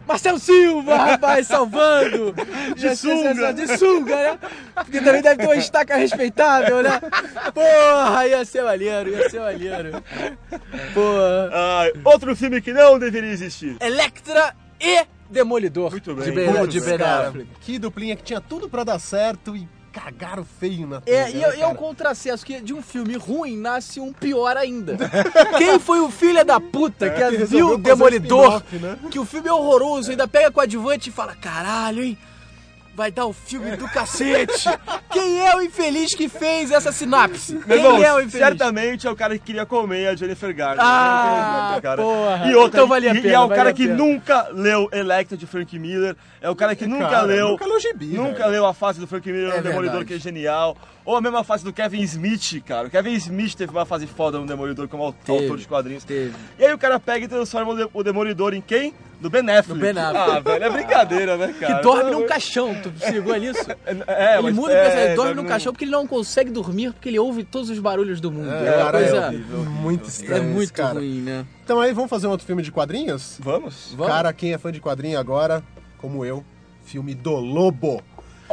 Marcelo 0.08 0.40
Silva, 0.40 0.96
rapaz, 0.96 1.48
salvando! 1.48 2.34
De 2.76 2.96
sunga. 2.96 3.54
De 3.54 3.78
sunga, 3.78 4.16
né? 4.16 4.40
Porque 4.76 5.02
também 5.02 5.22
deve 5.22 5.38
ter 5.38 5.46
uma 5.46 5.56
estaca 5.56 5.96
respeitável, 5.98 6.82
né? 6.82 7.00
Porra, 7.54 8.28
ia 8.28 8.46
ser 8.46 8.64
maneiro, 8.64 9.10
ia 9.10 9.30
ser 9.30 9.40
maneiro. 9.42 10.04
Porra. 10.94 11.50
Ah, 11.52 11.84
outro 12.06 12.36
filme 12.36 12.62
que 12.62 12.72
não 12.72 12.98
deveria 12.98 13.30
existir. 13.32 13.76
Electra 13.82 14.56
e 14.80 15.06
Demolidor. 15.30 15.92
Muito 15.92 16.16
bem, 16.16 16.24
De 16.24 16.32
Ben, 16.32 16.48
muito 16.54 16.68
de 16.70 16.80
bem, 16.80 16.98
ben 16.98 17.06
Affleck. 17.06 17.50
que 17.60 17.78
duplinha 17.78 18.16
que 18.16 18.24
tinha 18.24 18.40
tudo 18.40 18.70
pra 18.70 18.86
dar 18.86 18.98
certo 18.98 19.58
e 19.58 19.68
cagaram 19.98 20.46
feio 20.60 20.86
na 20.86 21.02
É, 21.06 21.30
e, 21.32 21.34
né, 21.34 21.42
é- 21.44 21.58
e 21.58 21.62
é 21.62 21.66
um 21.66 21.70
cara? 21.72 21.76
contrassenso 21.76 22.46
que 22.46 22.62
de 22.62 22.74
um 22.74 22.82
filme 22.84 23.16
ruim 23.18 23.58
nasce 23.58 24.00
um 24.00 24.14
pior 24.14 24.56
ainda. 24.56 24.96
Quem 25.58 25.80
foi 25.80 26.00
o 26.00 26.12
filho 26.12 26.46
da 26.46 26.60
puta 26.60 27.10
que 27.10 27.20
resolveu 27.20 27.48
viu 27.48 27.70
o 27.74 27.78
Demolidor, 27.78 28.62
né? 28.74 28.98
que 29.10 29.18
o 29.18 29.26
filme 29.26 29.50
é 29.50 29.54
horroroso, 29.54 30.12
ainda 30.12 30.28
pega 30.28 30.52
coadjuvante 30.52 31.10
e 31.10 31.12
fala, 31.12 31.36
caralho, 31.36 32.04
hein? 32.04 32.18
Vai 32.98 33.12
dar 33.12 33.28
o 33.28 33.32
filme 33.32 33.78
do 33.78 33.88
cacete. 33.88 34.68
Quem 35.14 35.48
é 35.48 35.56
o 35.56 35.62
infeliz 35.62 36.16
que 36.16 36.28
fez 36.28 36.72
essa 36.72 36.92
sinapse? 36.92 37.54
Meu 37.54 37.78
Quem 37.78 38.04
é 38.04 38.12
o 38.12 38.20
infeliz? 38.20 38.48
certamente 38.48 39.06
é 39.06 39.12
o 39.12 39.16
cara 39.16 39.38
que 39.38 39.46
queria 39.46 39.68
comer 39.68 40.08
a 40.08 40.16
Jennifer 40.16 40.52
Garner. 40.56 40.84
Ah, 40.84 41.78
Cara. 41.80 42.02
porra. 42.02 42.48
E 42.48 42.56
outra, 42.56 42.80
Então 42.80 42.88
valia 42.88 43.12
a 43.12 43.14
e, 43.14 43.20
e 43.20 43.22
pena, 43.22 43.36
é 43.36 43.40
o 43.40 43.50
cara 43.50 43.72
que 43.72 43.84
pena. 43.84 43.96
nunca 43.96 44.48
leu 44.52 44.90
Electra 44.92 45.38
de 45.38 45.46
Frank 45.46 45.78
Miller, 45.78 46.16
é 46.42 46.50
o 46.50 46.56
cara 46.56 46.76
que 46.76 46.88
nunca 46.88 47.08
Cara, 47.08 47.22
leu... 47.28 47.50
nunca 47.50 47.68
leu 47.68 47.80
gibi, 47.80 48.08
Nunca 48.08 48.40
velho. 48.40 48.50
leu 48.50 48.66
a 48.66 48.74
fase 48.74 49.00
do 49.00 49.06
Frank 49.06 49.32
Miller 49.32 49.54
É 49.54 49.58
no 49.58 49.64
Demolidor, 49.64 50.04
que 50.04 50.16
é 50.16 50.20
genial. 50.20 50.76
Ou 51.06 51.16
a 51.16 51.22
mesma 51.22 51.44
fase 51.44 51.64
do 51.64 51.72
Kevin 51.72 52.02
Smith, 52.02 52.62
cara. 52.66 52.88
O 52.88 52.92
Kevin 52.92 53.14
Smith 53.14 53.54
teve 53.54 53.72
uma 53.72 53.86
fase 53.86 54.08
foda 54.08 54.40
no 54.40 54.48
Demolidor 54.48 54.88
como 54.88 55.14
Teve, 55.14 55.44
autor 55.44 55.58
de 55.60 55.68
quadrinhos. 55.68 56.04
teve. 56.04 56.34
E 56.58 56.66
aí 56.66 56.74
o 56.74 56.78
cara 56.80 57.00
pega 57.00 57.26
e 57.26 57.28
transforma 57.28 57.90
o 57.94 58.04
Demolidor 58.04 58.56
em 58.56 58.60
quem? 58.62 58.94
No 59.20 59.30
Ben 59.30 59.42
Affleck. 59.50 59.70
No 59.70 59.76
Ben 59.76 59.98
Affleck. 59.98 60.30
Ah, 60.32 60.40
velho, 60.40 60.64
é 60.64 60.70
brincadeira, 60.70 61.38
né, 61.38 61.48
Que 61.54 61.66
cara? 61.66 61.82
dorme 61.82 62.04
Pelo 62.10 62.20
num 62.22 62.28
caixão, 62.28 62.76
tu 62.82 62.92
se 63.00 63.12
ligou 63.12 63.36
nisso? 63.36 63.60
É, 64.08 64.34
ele 64.36 64.44
mas- 64.44 64.56
muda 64.56 64.74
o 64.74 64.76
é, 64.76 64.82
personagem, 64.84 65.16
dorme 65.16 65.30
dorme 65.34 65.42
num 65.42 65.48
caixão 65.48 65.72
porque 65.74 65.86
ele 65.86 65.92
não 65.92 66.06
consegue 66.08 66.52
dormir, 66.52 66.94
porque 66.94 67.10
ele 67.10 67.18
ouve 67.20 67.44
todos 67.44 67.70
os 67.70 67.80
barulhos 67.80 68.22
do 68.22 68.32
mundo. 68.32 68.50
É, 68.52 68.76
uma 68.76 68.86
Cara, 68.86 68.98
coisa... 69.00 69.18
é 69.18 69.32
muito 69.82 70.06
É 70.06 70.08
estranho 70.08 70.44
esse 70.44 70.54
muito 70.54 70.74
cara. 70.74 70.94
ruim, 71.00 71.22
né? 71.22 71.46
Então 71.64 71.80
aí, 71.80 71.94
vamos 71.94 72.10
fazer 72.10 72.28
um 72.28 72.32
outro 72.32 72.46
filme 72.46 72.62
de 72.62 72.72
quadrinhos? 72.72 73.38
Vamos? 73.40 73.94
Vamos? 73.96 74.14
Cara, 74.14 74.32
quem 74.34 74.54
é 74.54 74.58
fã 74.58 74.72
de 74.72 74.80
quadrinho 74.80 75.18
agora, 75.20 75.64
como 75.98 76.24
eu, 76.24 76.44
filme 76.86 77.14
do 77.16 77.32
Lobo. 77.36 78.02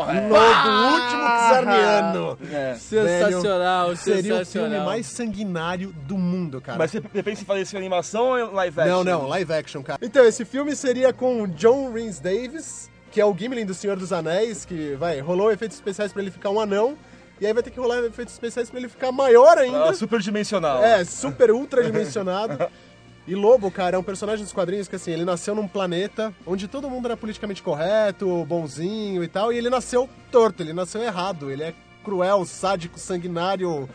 Lobo, 0.02 0.68
o 0.68 0.92
último 0.92 1.24
Czarniano. 1.48 2.38
É. 2.52 2.74
Sensacional, 2.74 3.96
Seria 3.96 4.34
o 4.34 4.38
sensacional. 4.38 4.70
filme 4.70 4.84
mais 4.86 5.06
sanguinário 5.06 5.92
do 6.06 6.18
mundo, 6.18 6.60
cara. 6.60 6.78
Mas 6.78 6.90
você 6.90 7.00
pensa 7.00 7.42
em 7.42 7.44
fazer 7.44 7.60
isso 7.62 7.76
em 7.76 7.78
animação 7.78 8.24
ou 8.30 8.38
em 8.38 8.52
live 8.52 8.80
action? 8.80 8.96
Não, 8.96 9.04
não, 9.04 9.28
live 9.28 9.52
action, 9.52 9.82
cara. 9.82 9.98
Então, 10.02 10.24
esse 10.24 10.44
filme 10.44 10.74
seria 10.74 11.12
com 11.12 11.42
o 11.42 11.48
John 11.48 11.92
Rhys 11.92 12.18
Davis, 12.20 12.90
que 13.10 13.20
é 13.20 13.24
o 13.24 13.36
Gimli 13.36 13.64
do 13.64 13.74
Senhor 13.74 13.96
dos 13.96 14.12
Anéis, 14.12 14.64
que 14.64 14.94
vai, 14.96 15.20
rolou 15.20 15.52
efeitos 15.52 15.76
especiais 15.76 16.12
pra 16.12 16.20
ele 16.22 16.30
ficar 16.30 16.50
um 16.50 16.58
anão, 16.58 16.96
e 17.40 17.46
aí 17.46 17.52
vai 17.52 17.62
ter 17.62 17.70
que 17.70 17.78
rolar 17.80 17.98
efeitos 18.04 18.34
especiais 18.34 18.70
pra 18.70 18.78
ele 18.78 18.88
ficar 18.88 19.12
maior 19.12 19.58
ainda. 19.58 19.90
Ah, 19.90 19.94
superdimensional. 19.94 20.82
É, 20.82 21.04
super 21.04 21.50
ultra 21.50 21.82
dimensionado. 21.84 22.58
E 23.26 23.34
Lobo, 23.34 23.70
cara, 23.70 23.96
é 23.96 23.98
um 23.98 24.02
personagem 24.02 24.44
dos 24.44 24.52
quadrinhos 24.52 24.86
que, 24.86 24.96
assim, 24.96 25.10
ele 25.10 25.24
nasceu 25.24 25.54
num 25.54 25.66
planeta 25.66 26.34
onde 26.46 26.68
todo 26.68 26.90
mundo 26.90 27.06
era 27.06 27.16
politicamente 27.16 27.62
correto, 27.62 28.44
bonzinho 28.44 29.24
e 29.24 29.28
tal, 29.28 29.50
e 29.50 29.56
ele 29.56 29.70
nasceu 29.70 30.08
torto, 30.30 30.62
ele 30.62 30.74
nasceu 30.74 31.02
errado, 31.02 31.50
ele 31.50 31.62
é 31.62 31.74
cruel, 32.04 32.44
sádico, 32.44 32.98
sanguinário. 32.98 33.88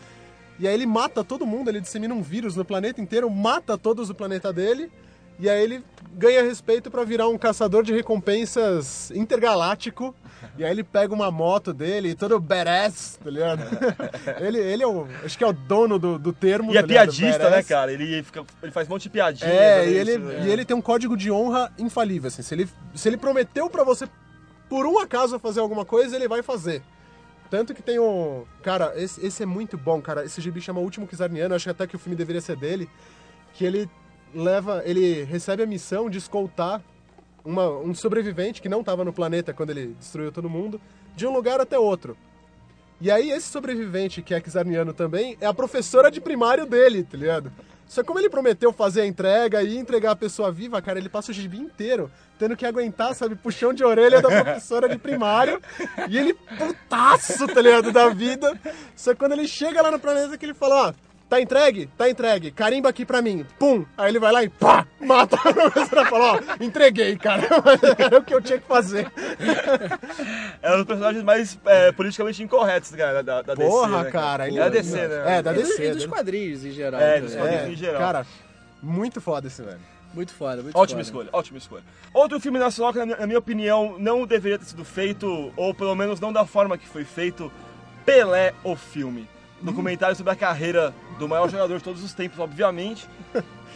E 0.57 0.67
aí 0.67 0.73
ele 0.73 0.87
mata 0.87 1.23
todo 1.23 1.45
mundo, 1.45 1.69
ele 1.69 1.79
dissemina 1.79 2.13
um 2.13 2.23
vírus 2.23 2.55
no 2.55 2.65
planeta 2.65 2.99
inteiro, 2.99 3.29
mata 3.29 3.77
todos 3.77 4.07
do 4.07 4.15
planeta 4.15 4.51
dele, 4.51 4.91
e 5.39 5.47
aí 5.47 5.63
ele 5.63 5.83
ganha 6.13 6.41
respeito 6.41 6.89
pra 6.89 7.03
virar 7.03 7.27
um 7.27 7.37
caçador 7.37 7.83
de 7.83 7.93
recompensas 7.93 9.11
intergaláctico. 9.11 10.15
E 10.57 10.63
aí 10.63 10.71
ele 10.71 10.83
pega 10.83 11.13
uma 11.13 11.31
moto 11.31 11.73
dele, 11.73 12.15
todo 12.15 12.39
badass, 12.39 13.19
tá 13.23 13.29
ligado? 13.29 13.61
ele, 14.39 14.57
ele 14.59 14.83
é 14.83 14.87
o. 14.87 15.07
Acho 15.23 15.37
que 15.37 15.43
é 15.43 15.47
o 15.47 15.53
dono 15.53 15.97
do, 15.97 16.19
do 16.19 16.33
termo. 16.33 16.73
E 16.73 16.77
é 16.77 16.81
tá 16.81 16.87
ligado? 16.87 17.07
piadista, 17.07 17.43
né, 17.43 17.49
Badass. 17.49 17.67
cara? 17.67 17.91
Ele, 17.91 18.23
fica, 18.23 18.45
ele 18.61 18.71
faz 18.71 18.87
um 18.87 18.91
monte 18.91 19.03
de 19.03 19.09
piadinha. 19.09 19.49
É, 19.49 19.85
né, 19.85 19.91
e 19.91 19.95
ele, 19.95 20.17
né? 20.17 20.45
e 20.45 20.51
ele 20.51 20.65
tem 20.65 20.75
um 20.75 20.81
código 20.81 21.15
de 21.15 21.31
honra 21.31 21.71
infalível, 21.77 22.27
assim. 22.27 22.41
Se 22.41 22.53
ele, 22.53 22.69
se 22.93 23.07
ele 23.07 23.17
prometeu 23.17 23.69
pra 23.69 23.83
você, 23.83 24.07
por 24.67 24.85
um 24.85 24.99
acaso, 24.99 25.39
fazer 25.39 25.59
alguma 25.59 25.85
coisa, 25.85 26.15
ele 26.15 26.27
vai 26.27 26.43
fazer. 26.43 26.81
Tanto 27.49 27.73
que 27.73 27.81
tem 27.81 27.99
um... 27.99 28.45
Cara, 28.61 28.93
esse, 28.95 29.25
esse 29.25 29.41
é 29.41 29.45
muito 29.45 29.77
bom, 29.77 29.99
cara. 30.01 30.23
Esse 30.23 30.39
gibi 30.39 30.61
chama 30.61 30.79
O 30.79 30.83
Último 30.83 31.07
Kizarniano, 31.07 31.55
acho 31.55 31.69
até 31.69 31.87
que 31.87 31.95
o 31.95 31.99
filme 31.99 32.15
deveria 32.15 32.41
ser 32.41 32.55
dele. 32.55 32.87
Que 33.53 33.65
ele 33.65 33.89
leva... 34.33 34.83
Ele 34.85 35.23
recebe 35.23 35.63
a 35.63 35.65
missão 35.65 36.09
de 36.09 36.19
escoltar 36.19 36.79
uma, 37.43 37.69
um 37.69 37.93
sobrevivente 37.93 38.61
que 38.61 38.69
não 38.69 38.83
tava 38.83 39.03
no 39.03 39.13
planeta 39.13 39.53
quando 39.53 39.71
ele 39.71 39.95
destruiu 39.99 40.31
todo 40.31 40.49
mundo, 40.49 40.79
de 41.15 41.25
um 41.25 41.33
lugar 41.33 41.59
até 41.59 41.77
outro. 41.77 42.17
E 43.01 43.09
aí, 43.09 43.31
esse 43.31 43.47
sobrevivente, 43.47 44.21
que 44.21 44.33
é 44.33 44.41
Kizarniano 44.41 44.93
também, 44.93 45.37
é 45.39 45.45
a 45.45 45.53
professora 45.53 46.11
de 46.11 46.19
primário 46.19 46.65
dele, 46.65 47.03
tá 47.03 47.17
ligado? 47.17 47.51
Só 47.87 48.01
que 48.01 48.07
como 48.07 48.19
ele 48.19 48.29
prometeu 48.29 48.71
fazer 48.71 49.01
a 49.01 49.07
entrega 49.07 49.63
e 49.63 49.77
entregar 49.77 50.11
a 50.11 50.15
pessoa 50.15 50.51
viva, 50.51 50.81
cara, 50.81 50.99
ele 50.99 51.09
passa 51.09 51.31
o 51.31 51.33
gibi 51.33 51.57
inteiro 51.57 52.11
tendo 52.37 52.55
que 52.55 52.65
aguentar, 52.65 53.13
sabe, 53.15 53.35
puxão 53.35 53.73
de 53.73 53.83
orelha 53.83 54.21
da 54.21 54.29
professora 54.29 54.87
de 54.87 54.97
primário. 54.97 55.61
E 56.07 56.17
ele 56.17 56.33
putaço, 56.33 57.47
tá 57.47 57.61
ligado, 57.61 57.91
da 57.91 58.09
vida. 58.09 58.57
Só 58.95 59.13
que 59.13 59.19
quando 59.19 59.33
ele 59.33 59.47
chega 59.47 59.81
lá 59.81 59.91
no 59.91 59.99
planeta 59.99 60.37
que 60.37 60.45
ele 60.45 60.53
fala, 60.53 60.89
ó, 60.89 60.93
tá 61.29 61.39
entregue? 61.39 61.87
Tá 61.97 62.09
entregue. 62.09 62.51
Carimba 62.51 62.89
aqui 62.89 63.05
pra 63.05 63.21
mim. 63.21 63.45
Pum! 63.59 63.85
Aí 63.97 64.09
ele 64.09 64.19
vai 64.19 64.31
lá 64.31 64.43
e 64.43 64.49
pá! 64.49 64.85
Mata 64.99 65.35
a 65.37 65.53
professora 65.53 66.01
e 66.01 66.05
fala, 66.05 66.33
ó, 66.33 66.63
entreguei, 66.63 67.15
cara. 67.17 67.43
Era 67.97 68.17
o 68.17 68.23
que 68.23 68.33
eu 68.33 68.41
tinha 68.41 68.59
que 68.59 68.67
fazer. 68.67 69.09
É 70.61 70.73
um 70.73 70.77
dos 70.77 70.85
personagens 70.85 71.23
mais 71.23 71.57
é, 71.65 71.91
politicamente 71.91 72.43
incorretos, 72.43 72.91
cara, 72.91 73.23
da, 73.23 73.41
da 73.41 73.55
Porra, 73.55 73.87
DC. 73.99 74.03
né, 74.03 74.11
cara. 74.11 74.45
É 74.45 74.47
ele- 74.49 74.59
da 74.59 74.69
DC, 74.69 75.07
né? 75.07 75.37
É, 75.37 75.41
da 75.41 75.53
dos- 75.53 75.63
DC. 75.69 75.83
e 75.87 75.91
dos 75.93 76.03
né? 76.03 76.09
quadrinhos 76.09 76.65
em 76.65 76.71
geral. 76.71 76.99
É, 76.99 77.05
também. 77.15 77.21
dos 77.21 77.35
quadrinhos. 77.35 77.69
em 77.69 77.75
geral. 77.75 78.01
Cara, 78.01 78.25
muito 78.81 79.21
foda 79.21 79.47
esse 79.47 79.61
velho. 79.61 79.79
Muito 80.13 80.33
foda, 80.33 80.61
muito 80.63 80.75
Ótima 80.75 80.97
foda. 80.97 81.01
escolha, 81.03 81.29
ótima 81.31 81.57
escolha. 81.59 81.83
Outro 82.13 82.39
filme 82.39 82.57
nacional 82.59 82.91
que, 82.91 83.05
na 83.05 83.27
minha 83.27 83.37
opinião, 83.39 83.95
não 83.99 84.25
deveria 84.25 84.57
ter 84.57 84.65
sido 84.65 84.83
feito, 84.83 85.53
ou 85.55 85.73
pelo 85.73 85.95
menos 85.95 86.19
não 86.19 86.33
da 86.33 86.45
forma 86.45 86.77
que 86.77 86.87
foi 86.87 87.05
feito, 87.05 87.51
Pelé, 88.05 88.53
o 88.63 88.75
filme. 88.75 89.27
Documentário 89.61 90.15
sobre 90.15 90.31
a 90.31 90.35
carreira 90.35 90.93
do 91.17 91.27
maior 91.27 91.49
jogador 91.49 91.77
de 91.77 91.83
todos 91.83 92.03
os 92.03 92.13
tempos, 92.13 92.39
obviamente. 92.39 93.07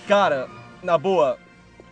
Cara, 0.08 0.48
na 0.82 0.98
boa, 0.98 1.38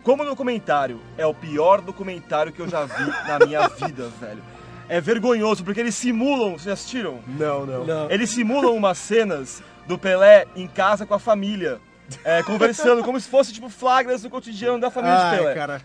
como 0.02 0.24
documentário, 0.24 1.00
é 1.16 1.26
o 1.26 1.34
pior 1.34 1.80
documentário 1.80 2.52
que 2.52 2.60
eu 2.60 2.68
já 2.68 2.84
vi 2.84 3.06
na 3.28 3.38
minha 3.46 3.68
vida, 3.68 4.08
velho. 4.20 4.42
é 4.88 5.00
vergonhoso, 5.00 5.64
porque 5.64 5.80
eles 5.80 5.94
simulam. 5.94 6.52
Vocês 6.52 6.64
já 6.64 6.72
assistiram? 6.72 7.20
Não, 7.26 7.64
não. 7.66 8.10
Eles 8.10 8.30
simulam 8.30 8.74
umas 8.74 8.98
cenas 8.98 9.62
do 9.86 9.98
Pelé 9.98 10.46
em 10.56 10.66
casa 10.66 11.06
com 11.06 11.14
a 11.14 11.18
família. 11.18 11.80
é, 12.24 12.42
conversando, 12.42 13.02
como 13.02 13.18
se 13.20 13.28
fosse 13.28 13.52
tipo 13.52 13.68
flagras 13.68 14.22
do 14.22 14.30
cotidiano 14.30 14.78
da 14.78 14.90
família 14.90 15.16
de 15.16 15.36
Pelé. 15.36 15.48
Ai, 15.50 15.54
cara. 15.54 15.82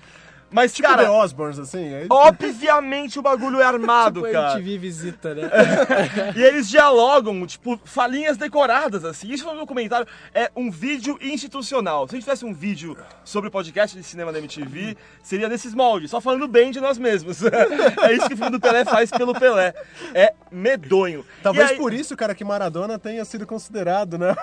Mas, 0.49 0.73
Tipo 0.73 0.87
cara, 0.87 1.03
The 1.03 1.09
Osborns, 1.09 1.59
assim. 1.59 1.93
aí- 1.93 2.07
obviamente 2.09 3.19
o 3.19 3.21
bagulho 3.21 3.59
é 3.59 3.65
armado, 3.65 4.21
Tipo, 4.21 4.31
cara. 4.31 4.53
MTV 4.59 4.77
visita, 4.77 5.35
né? 5.35 5.49
E 6.35 6.41
eles 6.43 6.69
dialogam, 6.69 7.45
tipo, 7.45 7.79
falinhas 7.83 8.37
decoradas, 8.37 9.03
assim. 9.03 9.27
Isso 9.29 9.45
no 9.45 9.59
documentário 9.59 10.07
é 10.33 10.49
um 10.55 10.69
vídeo 10.71 11.17
institucional. 11.21 12.07
Se 12.07 12.13
a 12.13 12.15
gente 12.15 12.23
tivesse 12.25 12.45
um 12.45 12.53
vídeo 12.53 12.95
sobre 13.23 13.49
o 13.49 13.51
podcast 13.51 13.95
de 13.97 14.03
cinema 14.03 14.31
da 14.31 14.39
MTV, 14.39 14.95
seria 15.21 15.49
nesses 15.49 15.73
moldes, 15.73 16.11
só 16.11 16.21
falando 16.21 16.47
bem 16.47 16.71
de 16.71 16.79
nós 16.79 16.97
mesmos. 16.97 17.41
é 17.43 18.13
isso 18.13 18.27
que 18.27 18.33
o 18.33 18.37
filme 18.37 18.51
do 18.51 18.59
Pelé 18.59 18.85
faz 18.85 19.09
pelo 19.11 19.33
Pelé. 19.33 19.73
É 20.13 20.33
medonho. 20.51 21.25
Talvez 21.43 21.71
aí- 21.71 21.77
por 21.77 21.93
isso, 21.93 22.15
cara, 22.15 22.33
que 22.33 22.43
Maradona 22.45 22.97
tenha 22.97 23.23
sido 23.25 23.45
considerado, 23.45 24.17
né? 24.17 24.35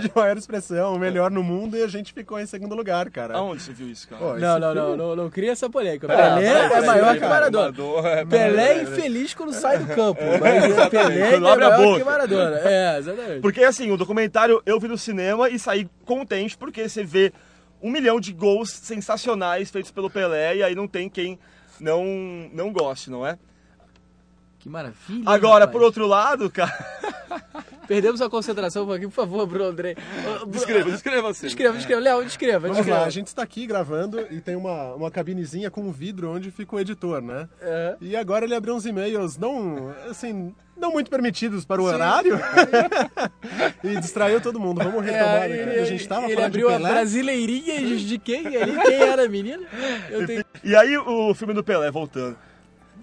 de 0.00 0.10
maior 0.14 0.36
expressão, 0.36 0.94
o 0.94 0.98
melhor 0.98 1.30
no 1.30 1.42
mundo, 1.42 1.76
e 1.76 1.82
a 1.82 1.88
gente 1.88 2.12
ficou 2.12 2.38
em 2.40 2.46
segundo 2.46 2.74
lugar, 2.74 3.08
cara. 3.10 3.36
Aonde 3.36 3.62
você 3.62 3.72
viu 3.72 3.88
isso, 3.88 4.08
cara? 4.08 4.20
Pô, 4.20 4.34
Não, 4.36 4.58
não, 4.58 4.72
filme- 4.72 4.79
não, 4.80 4.96
não, 4.96 5.16
não 5.16 5.30
cria 5.30 5.52
essa 5.52 5.68
polêmica. 5.68 6.06
Ah, 6.10 6.36
Pelé 6.36 6.48
é 6.48 6.80
maior 6.80 7.18
que 7.18 7.26
Maradona. 7.26 8.08
É, 8.08 8.24
Pelé 8.24 8.72
é 8.72 8.82
infeliz 8.82 9.34
quando 9.34 9.52
sai 9.52 9.78
do 9.78 9.86
campo, 9.94 10.20
mas 10.40 10.88
Pelé 10.88 11.34
é 11.34 11.38
maior 11.38 11.98
que 11.98 12.04
Maradona. 12.04 12.60
É, 12.64 12.98
exatamente. 12.98 13.40
Porque 13.40 13.62
assim, 13.62 13.90
o 13.90 13.96
documentário 13.96 14.62
eu 14.64 14.80
vi 14.80 14.88
no 14.88 14.98
cinema 14.98 15.48
e 15.48 15.58
saí 15.58 15.88
contente 16.04 16.56
porque 16.56 16.88
você 16.88 17.04
vê 17.04 17.32
um 17.82 17.90
milhão 17.90 18.20
de 18.20 18.32
gols 18.32 18.70
sensacionais 18.70 19.70
feitos 19.70 19.90
pelo 19.90 20.10
Pelé 20.10 20.56
e 20.56 20.62
aí 20.62 20.74
não 20.74 20.86
tem 20.86 21.08
quem 21.08 21.38
não, 21.80 22.04
não 22.52 22.72
goste, 22.72 23.10
não 23.10 23.26
é? 23.26 23.38
Que 24.58 24.68
maravilha. 24.68 25.22
Agora, 25.24 25.64
rapaz. 25.64 25.72
por 25.72 25.82
outro 25.82 26.06
lado, 26.06 26.50
cara. 26.50 26.76
Perdemos 27.90 28.22
a 28.22 28.30
concentração 28.30 28.84
um 28.84 28.86
pouquinho, 28.86 29.08
por 29.10 29.16
favor, 29.16 29.44
Bruno 29.48 29.64
André. 29.64 29.96
Descreva, 30.46 30.92
descreva 30.92 31.22
você. 31.34 31.46
Descreva, 31.46 31.76
descreva. 31.76 32.00
Léo, 32.00 32.24
descreva, 32.24 32.60
Vamos 32.60 32.76
descreva. 32.76 33.00
lá, 33.00 33.04
a 33.04 33.10
gente 33.10 33.26
está 33.26 33.42
aqui 33.42 33.66
gravando 33.66 34.20
e 34.30 34.40
tem 34.40 34.54
uma, 34.54 34.94
uma 34.94 35.10
cabinezinha 35.10 35.72
com 35.72 35.80
um 35.80 35.90
vidro 35.90 36.30
onde 36.30 36.52
fica 36.52 36.76
o 36.76 36.78
editor, 36.78 37.20
né? 37.20 37.48
É. 37.60 37.96
E 38.00 38.14
agora 38.14 38.44
ele 38.44 38.54
abriu 38.54 38.76
uns 38.76 38.86
e-mails 38.86 39.36
não, 39.36 39.92
assim, 40.08 40.54
não 40.76 40.92
muito 40.92 41.10
permitidos 41.10 41.64
para 41.64 41.82
o 41.82 41.84
horário 41.84 42.38
e 43.82 43.96
distraiu 43.98 44.40
todo 44.40 44.60
mundo. 44.60 44.84
Vamos 44.84 45.04
retomar 45.04 45.50
É, 45.50 45.62
aqui. 45.70 45.80
A 45.80 45.84
gente 45.84 46.02
estava 46.02 46.26
ele 46.26 46.34
falando 46.36 46.46
abriu 46.46 46.68
de 46.68 46.74
a 46.74 46.76
Pelé. 46.76 46.90
brasileirinha 46.92 47.96
de 47.96 48.18
quem 48.18 48.46
ali? 48.56 48.72
Quem 48.82 49.02
era 49.02 49.24
a 49.24 49.28
menina? 49.28 49.66
Eu 50.10 50.26
tenho... 50.28 50.44
E 50.62 50.76
aí 50.76 50.96
o 50.96 51.34
filme 51.34 51.52
do 51.54 51.64
Pelé, 51.64 51.90
voltando. 51.90 52.38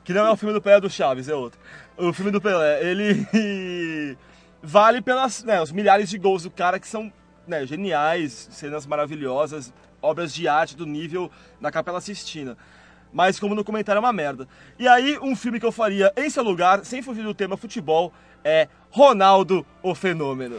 Que 0.05 0.13
não 0.13 0.25
é 0.25 0.31
o 0.31 0.38
filme 0.38 0.53
do 0.53 0.61
Pelé 0.61 0.79
do 0.79 0.89
Chaves, 0.89 1.27
é 1.27 1.35
outro. 1.35 1.59
O 1.97 2.13
filme 2.13 2.31
do 2.31 2.39
Pelé, 2.39 2.89
ele 2.89 4.15
vale 4.68 5.01
pelas 5.01 5.45
né, 5.45 5.61
os 5.61 5.72
milhares 5.72 6.09
de 6.09 6.18
gols 6.18 6.43
do 6.43 6.51
cara 6.51 6.78
que 6.78 6.88
são 6.88 7.11
né, 7.47 7.65
geniais, 7.65 8.49
cenas 8.51 8.86
maravilhosas, 8.86 9.74
obras 10.01 10.34
de 10.34 10.45
arte 10.45 10.76
do 10.76 10.86
nível 10.86 11.32
da 11.61 11.72
Capela 11.72 12.01
Sistina. 12.01 12.57
Mas 13.13 13.39
como 13.39 13.55
no 13.55 13.63
comentário 13.63 13.99
é 13.99 14.01
uma 14.01 14.11
merda. 14.11 14.45
E 14.78 14.86
aí, 14.86 15.18
um 15.20 15.38
filme 15.38 15.57
que 15.57 15.65
eu 15.65 15.72
faria 15.72 16.11
em 16.18 16.30
seu 16.30 16.43
lugar, 16.43 16.84
sem 16.84 17.01
fugir 17.01 17.24
do 17.24 17.34
tema 17.34 17.55
futebol, 17.55 18.11
é 18.43 18.67
Ronaldo, 18.89 19.65
o 19.83 19.93
Fenômeno. 19.93 20.57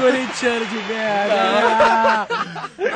Corintiano 0.00 0.66
de 0.66 0.76
merda. 0.76 1.34
Ah, 1.34 2.26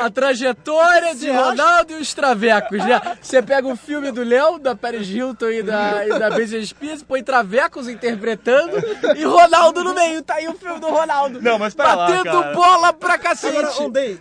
A 0.05 0.11
trajetória 0.11 1.15
de 1.15 1.31
Ronaldo 1.31 1.93
e 1.93 1.97
os 1.97 2.15
travecos, 2.15 2.79
né? 2.85 3.01
Você 3.21 3.43
pega 3.43 3.67
o 3.67 3.77
filme 3.77 4.11
do 4.11 4.23
Léo, 4.23 4.59
da 4.59 4.75
Paris 4.75 5.09
Hilton 5.09 5.51
e 5.51 5.63
da, 5.63 6.07
e 6.07 6.19
da 6.19 6.31
Britney 6.31 6.65
Spears, 6.65 7.03
põe 7.03 7.23
travecos 7.23 7.89
interpretando 7.89 8.77
e 9.17 9.25
Ronaldo 9.25 9.85
no 9.85 9.95
meio. 9.95 10.23
Tá 10.23 10.35
aí 10.35 10.49
o 10.49 10.55
filme 10.55 10.81
do 10.81 10.89
Ronaldo. 10.89 11.41
Não, 11.43 11.59
mas 11.59 11.75
pera 11.75 11.95
lá, 11.95 12.07
Batendo 12.07 12.25
cara. 12.25 12.55
bola 12.55 12.93
pra 12.93 13.19
cacete. 13.19 13.57
Agora, 13.57 13.83
Ondei, 13.83 14.19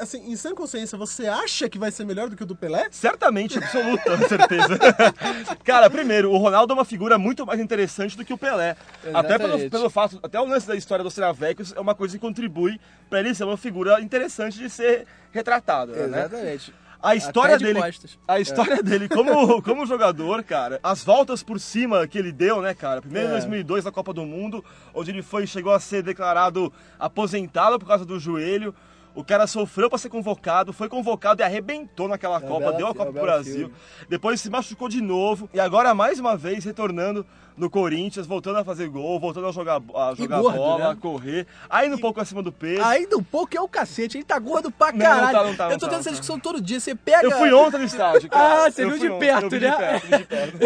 assim, 0.00 0.30
em 0.30 0.36
sã 0.36 0.54
consciência, 0.54 0.96
você 0.98 1.26
acha 1.26 1.68
que 1.68 1.78
vai 1.78 1.90
ser 1.90 2.04
melhor 2.04 2.28
do 2.28 2.36
que 2.36 2.42
o 2.42 2.46
do 2.46 2.56
Pelé? 2.56 2.88
Certamente, 2.90 3.58
absoluta, 3.58 4.16
com 4.18 4.28
certeza. 4.28 4.78
Cara, 5.64 5.88
primeiro, 5.90 6.30
o 6.30 6.36
Ronaldo 6.38 6.72
é 6.72 6.76
uma 6.76 6.84
figura 6.84 7.18
muito 7.18 7.44
mais 7.46 7.60
interessante 7.60 8.16
do 8.16 8.24
que 8.24 8.32
o 8.32 8.38
Pelé. 8.38 8.76
Até 9.14 9.36
pelo, 9.38 9.50
Exatamente. 9.50 9.70
pelo 9.70 9.90
fato, 9.90 10.18
até 10.22 10.40
o 10.40 10.44
lance 10.44 10.66
da 10.66 10.74
história 10.76 11.02
dos 11.02 11.14
Travecos 11.14 11.72
é 11.76 11.80
uma 11.80 11.94
coisa 11.94 12.14
que 12.16 12.20
contribui 12.20 12.80
pra 13.08 13.20
ele 13.20 13.34
ser 13.34 13.44
uma 13.44 13.56
figura 13.56 14.00
interessante 14.00 14.58
de 14.58 14.68
ser 14.70 15.06
retratada, 15.32 15.92
né? 16.06 16.20
Exatamente. 16.22 16.74
A 17.02 17.14
história 17.14 17.56
de 17.56 17.64
dele, 17.64 17.80
costas. 17.80 18.18
a 18.28 18.38
história 18.40 18.82
dele 18.82 19.08
como, 19.08 19.62
como 19.64 19.86
jogador, 19.86 20.44
cara, 20.44 20.78
as 20.82 21.02
voltas 21.02 21.42
por 21.42 21.58
cima 21.58 22.06
que 22.06 22.18
ele 22.18 22.30
deu, 22.30 22.60
né, 22.60 22.74
cara? 22.74 23.00
Primeiro 23.00 23.28
em 23.28 23.30
É. 23.30 23.34
2002 23.36 23.86
na 23.86 23.90
Copa 23.90 24.12
do 24.12 24.26
Mundo, 24.26 24.62
onde 24.92 25.10
ele 25.10 25.22
foi 25.22 25.46
chegou 25.46 25.72
a 25.72 25.80
ser 25.80 26.02
declarado 26.02 26.70
aposentado 26.98 27.78
por 27.78 27.86
causa 27.88 28.04
do 28.04 28.20
joelho. 28.20 28.74
O 29.14 29.24
cara 29.24 29.46
sofreu 29.46 29.88
pra 29.90 29.98
ser 29.98 30.08
convocado, 30.08 30.72
foi 30.72 30.88
convocado 30.88 31.42
e 31.42 31.44
arrebentou 31.44 32.06
naquela 32.08 32.40
Copa, 32.40 32.60
bela 32.66 32.72
deu 32.76 32.86
a 32.86 32.92
fi- 32.92 32.98
Copa 32.98 33.08
é 33.08 33.10
um 33.10 33.12
pro 33.14 33.22
Brasil. 33.22 33.54
filme. 33.54 33.74
Depois 34.08 34.40
se 34.40 34.48
machucou 34.48 34.88
de 34.88 35.00
novo 35.00 35.48
e 35.52 35.58
agora 35.60 35.92
mais 35.94 36.20
uma 36.20 36.36
vez 36.36 36.64
retornando 36.64 37.26
no 37.60 37.68
Corinthians, 37.68 38.26
voltando 38.26 38.58
a 38.58 38.64
fazer 38.64 38.88
gol, 38.88 39.20
voltando 39.20 39.46
a 39.46 39.52
jogar, 39.52 39.82
a 39.94 40.12
E 40.12 40.22
jogar 40.22 40.40
gordo, 40.40 40.56
bola, 40.56 40.84
né? 40.84 40.90
a 40.90 40.96
correr, 40.96 41.46
ainda 41.68 41.94
um 41.94 41.98
pouco 41.98 42.18
acima 42.20 42.42
do 42.42 42.50
peso. 42.50 42.82
Ainda 42.82 43.18
um 43.18 43.22
pouco 43.22 43.54
é 43.56 43.60
o 43.60 43.68
cacete, 43.68 44.16
ele 44.16 44.24
tá 44.24 44.38
gordo 44.38 44.70
pra 44.70 44.90
Não, 44.92 44.98
não 44.98 45.04
tá, 45.04 45.20
caralho. 45.20 45.48
não 45.48 45.56
tá, 45.56 45.70
eu 45.70 45.78
tô 45.78 45.86
tendo 45.86 46.00
essa 46.00 46.10
discussão 46.10 46.40
todo 46.40 46.60
dia. 46.60 46.80
Você 46.80 46.94
pega. 46.94 47.26
Eu 47.26 47.32
fui 47.32 47.52
ontem 47.52 47.78
no 47.78 47.84
estádio, 47.84 48.28
cara. 48.30 48.64
Ah, 48.64 48.70
você 48.70 48.86
viu 48.86 48.98
de 48.98 49.10
perto, 49.18 49.50
vi 49.50 49.60
né? 49.60 50.00
De 50.00 50.24
perto. 50.24 50.58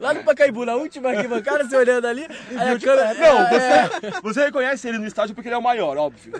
Lá 0.00 0.14
no 0.14 0.24
Pacaembu, 0.24 0.64
na 0.64 0.74
última 0.74 1.10
arquibancada, 1.10 1.64
você 1.64 1.76
olhando 1.76 2.06
ali, 2.06 2.26
aí 2.56 2.68
a 2.70 2.78
câmera... 2.78 3.14
Não, 3.14 3.42
é, 3.42 3.88
você, 3.88 4.20
você 4.24 4.44
reconhece 4.44 4.88
ele 4.88 4.98
no 4.98 5.06
estádio 5.06 5.34
porque 5.34 5.48
ele 5.48 5.54
é 5.54 5.58
o 5.58 5.62
maior, 5.62 5.98
óbvio. 5.98 6.32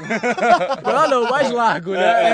Não, 0.83 1.09
não, 1.11 1.25
o 1.25 1.31
mais 1.31 1.51
largo, 1.51 1.93
né? 1.93 2.03
É, 2.03 2.25
é, 2.25 2.31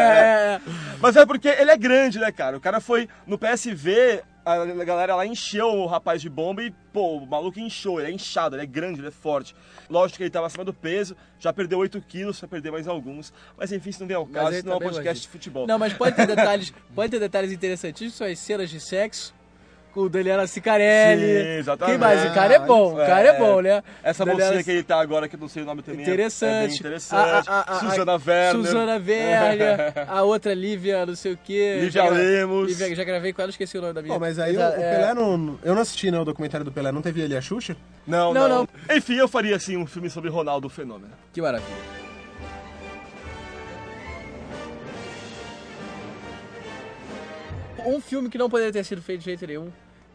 é. 0.55 0.61
Mas 1.01 1.17
é 1.17 1.27
porque 1.27 1.49
ele 1.49 1.73
é 1.73 1.77
grande, 1.77 2.21
né, 2.21 2.31
cara? 2.31 2.57
O 2.57 2.61
cara 2.61 2.81
foi 2.81 3.09
no 3.27 3.37
PSV, 3.37 4.23
a 4.45 4.85
galera 4.85 5.15
lá 5.15 5.27
encheu 5.27 5.69
o 5.69 5.87
rapaz 5.87 6.21
de 6.21 6.29
bomba 6.29 6.63
e, 6.63 6.71
pô, 6.93 7.19
o 7.19 7.27
maluco 7.27 7.61
inchou, 7.61 8.01
ele 8.01 8.11
é 8.11 8.15
inchado, 8.15 8.57
ele 8.57 8.63
é 8.63 8.67
grande, 8.67 9.01
ele 9.01 9.09
é 9.09 9.13
forte. 9.13 9.55
Lógico 9.89 10.19
que 10.19 10.25
ele 10.25 10.31
tava 10.31 10.47
acima 10.47 10.65
do 10.65 10.75
peso, 10.75 11.17
já 11.39 11.53
perdeu 11.53 11.79
8 11.79 12.01
quilos, 12.03 12.41
vai 12.41 12.49
perder 12.49 12.71
mais 12.71 12.89
alguns. 12.89 13.33
Mas 13.57 13.71
enfim, 13.73 13.91
isso 13.91 14.01
não 14.01 14.07
vem 14.07 14.17
ao 14.17 14.27
caso, 14.27 14.57
isso 14.57 14.67
não 14.67 14.75
é 14.75 14.77
um 14.77 14.81
podcast 14.81 15.23
de 15.23 15.29
futebol. 15.29 15.67
Não, 15.67 15.79
mas 15.79 15.93
pode 15.93 16.17
ter 16.17 16.27
detalhes, 16.27 16.73
pode 16.95 17.11
ter 17.11 17.21
detalhes 17.21 17.53
interessantíssimos, 17.53 18.21
as 18.21 18.39
cenas 18.39 18.71
de 18.71 18.81
sexo 18.81 19.35
o 20.01 20.09
Daniela 20.09 20.47
Cicarelli. 20.47 21.21
Sim, 21.43 21.49
exatamente. 21.59 21.99
Quem 21.99 21.99
mais? 21.99 22.31
O 22.31 22.35
cara 22.35 22.55
é 22.55 22.59
bom, 22.59 22.95
o 22.95 22.97
cara 22.97 23.29
é, 23.29 23.39
bom, 23.39 23.61
né? 23.61 23.83
Essa 24.03 24.25
Daniela 24.25 24.47
mocinha 24.51 24.65
que 24.65 24.71
ele 24.71 24.83
tá 24.83 25.01
agora, 25.01 25.29
que 25.29 25.37
eu 25.37 25.41
não 25.41 25.49
sei 25.49 25.63
o 25.63 25.67
nome 25.67 25.83
também, 25.83 26.01
é- 26.01 26.03
Interessante. 26.05 26.73
é 26.75 26.79
interessante. 26.79 27.19
A- 27.19 27.43
a- 27.47 27.61
a- 27.61 27.77
a- 27.77 27.81
Susana 27.81 28.13
Werner. 28.13 28.53
Susana 28.53 28.93
Werner. 28.97 29.93
a 30.09 30.23
outra 30.23 30.55
Lívia, 30.55 31.05
não 31.07 31.15
sei 31.15 31.33
o 31.33 31.39
quê. 31.43 31.75
Lívia 31.77 31.91
Já 31.91 32.09
Lemos. 32.09 32.69
Lívia, 32.69 32.95
já 32.97 33.05
gravei 33.05 33.33
com 33.33 33.43
ela, 33.43 33.51
esqueci 33.51 33.77
o 33.79 33.81
nome 33.81 33.93
da 33.93 34.03
minha. 34.03 34.15
Pô, 34.15 34.21
mas 34.21 34.39
aí 34.39 34.55
Mas, 34.57 34.75
o, 34.75 34.79
o 34.79 34.83
é, 34.83 34.97
Pelé 34.97 35.15
não. 35.15 35.59
Eu 35.63 35.75
não 35.75 35.83
assisti, 35.83 36.11
né, 36.11 36.19
o 36.19 36.25
documentário 36.25 36.65
do 36.65 36.73
Pelé. 36.73 36.91
Não 36.93 37.03
teve 37.03 37.21
ele 37.21 37.37
a 37.37 37.41
Xuxa? 37.41 37.77
Não, 38.07 38.33
Não, 38.35 38.49
não, 38.49 38.69
Enfim, 38.95 39.15
eu 39.17 39.29
faria, 39.29 39.55
assim, 39.57 39.77
um 39.77 39.87
filme 39.87 40.11
sobre 40.11 40.29
Ronaldo 40.31 40.67
o 40.67 40.71
Fenômeno. 40.71 41.13
Que 41.33 41.41
maravilha. 41.41 41.69
Um 47.85 48.01
filme 48.01 48.29
que 48.29 48.39
não 48.39 48.49
poderia 48.49 48.73
ter 48.73 48.85
sido 48.85 49.03
feito 49.03 49.21
de 49.21 49.25
jeito 49.27 49.47
nenhum, 49.47 49.73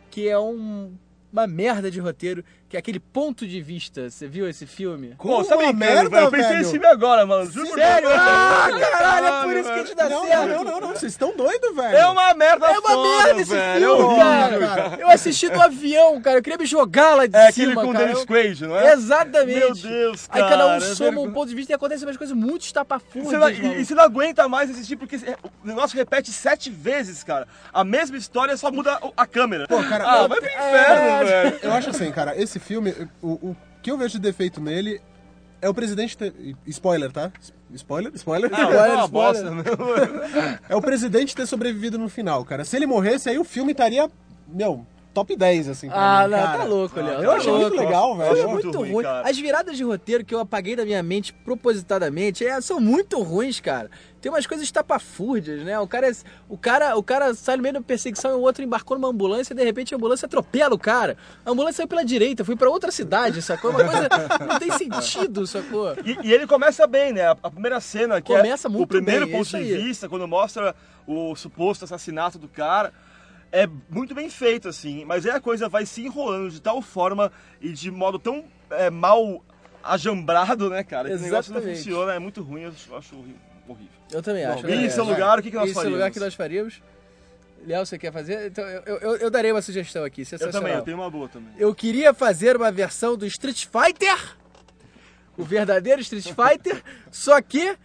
que 0.09 0.27
é 0.27 0.37
um- 0.39 0.93
uma 1.31 1.45
merda 1.47 1.91
de 1.91 1.99
roteiro, 1.99 2.43
que 2.69 2.75
é 2.75 2.79
aquele 2.79 2.99
ponto 2.99 3.47
de 3.47 3.61
vista. 3.61 4.09
Você 4.09 4.27
viu 4.27 4.47
esse 4.49 4.65
filme? 4.65 5.15
Pô, 5.17 5.43
tá 5.43 5.55
uma 5.55 5.71
merda, 5.71 6.09
velho? 6.09 6.25
Eu 6.25 6.31
pensei 6.31 6.47
velho. 6.47 6.57
nesse 6.59 6.71
filme 6.71 6.85
agora, 6.87 7.25
mano. 7.25 7.49
Juro 7.49 7.67
Sério? 7.75 8.09
Ah, 8.11 8.67
caralho, 8.91 9.25
é 9.25 9.43
por 9.43 9.53
isso 9.55 9.63
que 9.69 9.79
a 9.79 9.83
gente 9.83 9.95
dá 9.95 10.09
Não, 10.09 10.25
certo. 10.27 10.47
não, 10.49 10.63
não, 10.63 10.81
não, 10.81 10.87
vocês 10.89 11.11
estão 11.13 11.35
doidos, 11.35 11.75
velho. 11.75 11.95
É 11.97 12.05
uma 12.07 12.33
merda 12.33 12.65
É 12.67 12.71
uma 12.79 12.81
foda, 12.89 13.23
merda 13.23 13.41
esse 13.41 13.51
velho. 13.51 13.79
filme, 13.79 13.85
é 13.85 13.89
horrível, 14.05 14.67
cara. 14.67 14.97
Eu 14.99 15.07
assisti 15.09 15.49
no 15.49 15.61
avião, 15.61 16.21
cara. 16.21 16.39
Eu 16.39 16.43
queria 16.43 16.57
me 16.57 16.65
jogar 16.65 17.15
lá 17.15 17.25
de 17.25 17.35
É 17.37 17.51
cima, 17.51 17.71
aquele 17.71 17.75
com 17.75 17.89
o 17.89 17.93
cara. 17.93 18.05
Dennis 18.05 18.19
Eu- 18.21 18.27
Quaid, 18.27 18.67
não 18.67 18.77
é? 18.79 18.91
Exatamente. 18.93 19.59
Meu 19.59 19.73
Deus, 19.73 20.27
Aí 20.29 20.41
cada 20.41 20.65
um 20.65 20.69
cara, 20.79 20.91
é 20.91 20.95
soma 20.95 21.21
um 21.21 21.31
ponto 21.31 21.47
de 21.49 21.55
vista 21.55 21.71
e 21.71 21.75
acontecem 21.75 22.05
umas 22.05 22.17
coisas 22.17 22.35
muito 22.35 22.63
estapafúrdias, 22.63 23.57
e, 23.59 23.65
e 23.81 23.85
você 23.85 23.95
não 23.95 24.03
aguenta 24.03 24.47
mais 24.49 24.69
assistir 24.69 24.97
porque 24.97 25.15
o 25.63 25.67
negócio 25.67 25.97
repete 25.97 26.31
sete 26.31 26.69
vezes, 26.69 27.23
cara. 27.23 27.47
A 27.73 27.83
mesma 27.83 28.17
história 28.17 28.57
só 28.57 28.69
muda 28.71 28.99
a 29.15 29.25
câmera. 29.25 29.67
Pô, 29.67 29.81
cara, 29.83 30.03
ah, 30.05 30.23
eu- 30.23 30.27
vai 30.29 30.39
pro 30.39 30.49
é, 30.49 30.53
inferno, 30.53 31.25
velho. 31.27 31.59
Eu 31.63 31.71
acho 31.73 31.89
assim, 31.91 32.11
cara, 32.11 32.35
esse 32.41 32.56
filme, 32.59 32.93
o, 33.21 33.49
o 33.49 33.55
que 33.81 33.91
eu 33.91 33.97
vejo 33.97 34.13
de 34.13 34.19
defeito 34.19 34.59
nele 34.61 35.01
é 35.61 35.69
o 35.69 35.73
presidente 35.73 36.17
ter... 36.17 36.33
Spoiler, 36.65 37.11
tá? 37.11 37.31
Spoiler? 37.73 38.11
Spoiler? 38.15 38.49
Não, 38.49 38.71
é 38.71 38.93
uma 38.93 39.07
bosta. 39.07 39.47
É 40.69 40.75
o 40.75 40.81
presidente 40.81 41.35
ter 41.35 41.45
sobrevivido 41.45 41.97
no 41.97 42.09
final, 42.09 42.43
cara. 42.45 42.63
Se 42.63 42.75
ele 42.75 42.85
morresse, 42.85 43.29
aí 43.29 43.37
o 43.37 43.43
filme 43.43 43.71
estaria, 43.71 44.09
meu, 44.47 44.85
top 45.17 45.35
10, 45.35 45.69
assim, 45.69 45.89
pra 45.89 45.97
Ah, 45.97 46.23
mim, 46.25 46.31
não, 46.31 46.39
cara. 46.43 46.57
tá 46.59 46.63
louco, 46.65 46.99
Léo. 46.99 47.23
Eu 47.23 47.29
tá 47.31 47.35
achei 47.37 47.51
muito 47.51 47.75
legal, 47.75 48.15
velho. 48.17 48.29
Foi 48.35 48.45
muito, 48.45 48.65
muito 48.65 48.77
ruim. 48.77 48.91
ruim. 48.91 49.05
As 49.23 49.37
viradas 49.37 49.75
de 49.75 49.83
roteiro 49.83 50.23
que 50.23 50.35
eu 50.35 50.39
apaguei 50.39 50.75
da 50.75 50.85
minha 50.85 51.01
mente 51.01 51.33
propositadamente 51.33 52.45
é, 52.45 52.59
são 52.61 52.79
muito 52.79 53.21
ruins, 53.21 53.59
cara. 53.59 53.89
Tem 54.21 54.31
umas 54.31 54.45
coisas 54.47 54.63
estapafúrdias, 54.65 55.63
né? 55.63 55.79
O 55.79 55.87
cara, 55.87 56.09
é- 56.09 56.13
o, 56.49 56.57
cara, 56.57 56.95
o 56.97 57.03
cara 57.03 57.33
sai 57.33 57.55
no 57.57 57.63
meio 57.63 57.73
da 57.73 57.81
perseguição 57.81 58.31
e 58.31 58.33
o 58.35 58.41
outro 58.41 58.63
embarcou 58.63 58.97
numa 58.97 59.09
ambulância 59.09 59.53
e 59.53 59.55
de 59.55 59.63
repente 59.63 59.93
a 59.93 59.97
ambulância 59.97 60.25
atropela 60.25 60.73
o 60.73 60.79
cara. 60.79 61.17
A 61.45 61.51
ambulância 61.51 61.77
saiu 61.77 61.87
pela 61.87 62.03
direita, 62.03 62.43
foi 62.43 62.55
pra 62.55 62.69
outra 62.69 62.91
cidade, 62.91 63.41
sacou? 63.41 63.71
Uma 63.71 63.83
coisa 63.83 64.09
não 64.47 64.59
tem 64.59 64.71
sentido, 64.71 65.45
sacou? 65.47 65.93
E, 66.05 66.17
e 66.27 66.33
ele 66.33 66.45
começa 66.47 66.85
bem, 66.87 67.13
né? 67.13 67.27
A, 67.27 67.37
a 67.43 67.51
primeira 67.51 67.79
cena, 67.79 68.21
que 68.21 68.33
Começa 68.33 68.67
é 68.67 68.69
muito 68.69 68.83
o 68.83 68.87
primeiro 68.87 69.25
bem, 69.25 69.35
é 69.35 69.37
ponto 69.37 69.49
de 69.57 69.77
vista, 69.77 70.09
quando 70.09 70.27
mostra 70.27 70.75
o 71.05 71.35
suposto 71.35 71.85
assassinato 71.85 72.37
do 72.37 72.47
cara, 72.47 72.91
é 73.51 73.67
muito 73.89 74.13
bem 74.15 74.29
feito, 74.29 74.67
assim. 74.67 75.05
Mas 75.05 75.25
aí 75.25 75.31
a 75.31 75.39
coisa 75.39 75.67
vai 75.69 75.85
se 75.85 76.05
enrolando 76.05 76.49
de 76.51 76.61
tal 76.61 76.81
forma 76.81 77.31
e 77.61 77.71
de 77.71 77.89
modo 77.91 78.17
tão 78.19 78.45
é, 78.69 78.89
mal 78.89 79.43
ajambrado, 79.83 80.69
né, 80.69 80.83
cara? 80.83 81.09
Que 81.09 81.15
o 81.15 81.19
negócio 81.19 81.51
não 81.53 81.59
Exatamente. 81.61 81.77
funciona, 81.83 82.13
é 82.13 82.19
muito 82.19 82.41
ruim, 82.41 82.63
eu 82.63 82.69
acho- 82.69 82.89
eu 82.91 82.97
acho 82.97 83.15
horrível. 83.15 83.87
Eu 84.11 84.21
também 84.21 84.45
Bom, 84.45 84.53
acho. 84.53 84.59
e 84.65 84.69
em 84.69 84.73
também 84.75 84.89
seu 84.89 85.03
acho. 85.03 85.11
lugar, 85.11 85.39
o 85.39 85.41
que 85.41 85.49
que 85.51 85.55
nós 85.55 85.65
Em 85.65 85.67
seu 85.67 85.75
faríamos? 85.75 85.97
lugar, 85.99 86.11
que 86.11 86.19
nós 86.19 86.33
faríamos? 86.35 86.81
Léo, 87.65 87.85
você 87.85 87.97
quer 87.97 88.13
fazer? 88.13 88.47
Então, 88.47 88.63
eu, 88.65 88.97
eu, 88.97 89.15
eu 89.17 89.29
darei 89.29 89.51
uma 89.51 89.61
sugestão 89.61 90.03
aqui, 90.05 90.21
Eu 90.21 90.25
sensacional. 90.25 90.61
também, 90.61 90.77
eu 90.77 90.83
tenho 90.83 90.97
uma 90.97 91.09
boa 91.09 91.27
também. 91.27 91.51
Eu 91.57 91.73
queria 91.75 92.13
fazer 92.13 92.55
uma 92.55 92.71
versão 92.71 93.17
do 93.17 93.25
Street 93.25 93.65
Fighter, 93.65 94.17
o 95.37 95.43
verdadeiro 95.43 95.99
Street 96.01 96.25
Fighter, 96.27 96.81
só 97.11 97.41
que 97.41 97.75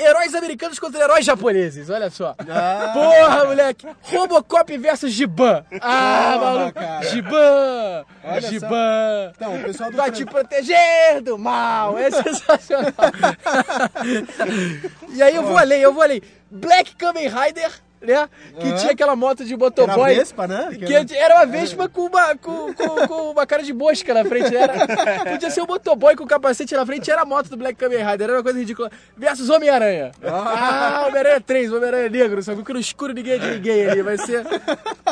heróis 0.00 0.34
americanos 0.34 0.78
contra 0.78 1.02
heróis 1.04 1.24
japoneses, 1.24 1.90
olha 1.90 2.10
só. 2.10 2.34
Ah. 2.48 2.90
Porra, 2.92 3.44
moleque! 3.44 3.86
Robocop 4.02 4.76
versus 4.78 5.12
Giban. 5.12 5.64
Ah, 5.80 6.36
Porra, 6.38 6.52
maluco! 6.54 6.72
cara. 6.74 7.06
Giban! 7.08 8.04
Olha 8.24 8.42
só. 8.42 8.48
Giban! 8.48 9.32
Então, 9.36 9.56
o 9.56 9.64
pessoal 9.64 9.90
do 9.90 9.96
Vai 9.96 10.10
te 10.10 10.24
proteger 10.24 11.20
do 11.22 11.38
mal! 11.38 11.98
É 11.98 12.10
sensacional! 12.10 12.92
e 15.14 15.22
aí 15.22 15.34
eu 15.34 15.42
vou 15.42 15.56
além, 15.58 15.80
eu 15.80 15.92
vou 15.92 16.02
além. 16.02 16.22
Black 16.50 16.96
Kamen 16.96 17.28
Rider, 17.28 17.70
né? 18.00 18.28
Que 18.58 18.72
tinha 18.74 18.92
aquela 18.92 19.14
moto 19.14 19.44
de 19.44 19.52
Era 19.52 19.58
motoboy. 19.58 20.14
Vespa, 20.14 20.46
né? 20.46 20.70
Que 20.74 21.14
era 21.16 21.36
uma 21.36 21.46
Vespa 21.46 21.88
com 21.88 22.06
uma, 22.06 22.36
com, 22.36 22.72
com, 22.74 23.06
com 23.06 23.30
uma 23.30 23.46
cara 23.46 23.62
de 23.62 23.72
mosca 23.72 24.14
na 24.14 24.24
frente. 24.24 24.54
Era, 24.56 25.24
podia 25.24 25.50
ser 25.50 25.62
um 25.62 25.66
motoboy 25.66 26.16
com 26.16 26.26
capacete 26.26 26.74
na 26.74 26.86
frente, 26.86 27.10
era 27.10 27.22
a 27.22 27.24
moto 27.24 27.48
do 27.48 27.56
Black 27.56 27.78
Kamen 27.78 27.98
Rider, 27.98 28.28
era 28.28 28.38
uma 28.38 28.42
coisa 28.42 28.58
ridícula. 28.58 28.90
Versus 29.16 29.50
Homem-Aranha. 29.50 30.12
Ah, 30.24 31.04
Homem-Aranha 31.08 31.40
3, 31.40 31.72
Homem-Aranha 31.72 32.08
negro, 32.08 32.42
sabe? 32.42 32.62
Que 32.62 32.72
no 32.72 32.80
escuro 32.80 33.12
ninguém 33.12 33.34
é 33.34 33.38
de 33.38 33.50
ninguém 33.50 33.86
ali, 33.86 34.02
vai 34.02 34.18
ser... 34.18 34.44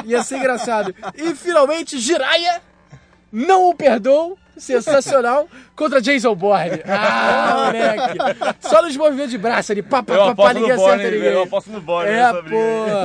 Ia 0.04 0.22
ser 0.22 0.36
engraçado. 0.38 0.94
E 1.14 1.34
finalmente, 1.34 1.98
Jiraiya, 1.98 2.62
não 3.32 3.68
o 3.68 3.74
perdoo, 3.74 4.38
sensacional, 4.56 5.46
contra 5.76 6.00
Jason 6.00 6.34
Bourne. 6.34 6.82
Ah, 6.86 7.66
moleque. 7.66 8.18
Só 8.60 8.82
nos 8.82 8.96
movimentos 8.96 9.30
de 9.30 9.38
braço 9.38 9.70
ali, 9.70 9.82
pá, 9.82 10.02
pá, 10.02 10.14
Eu 10.14 10.34
pá, 10.34 10.52
ninguém 10.52 10.72
acerta 10.72 10.96
Borne, 10.96 11.04
ninguém. 11.10 11.32
eu 11.32 11.42
aposto 11.44 11.70
no 11.70 11.80
Borne 11.80 12.10
É, 12.10 12.28
porra. 12.32 12.42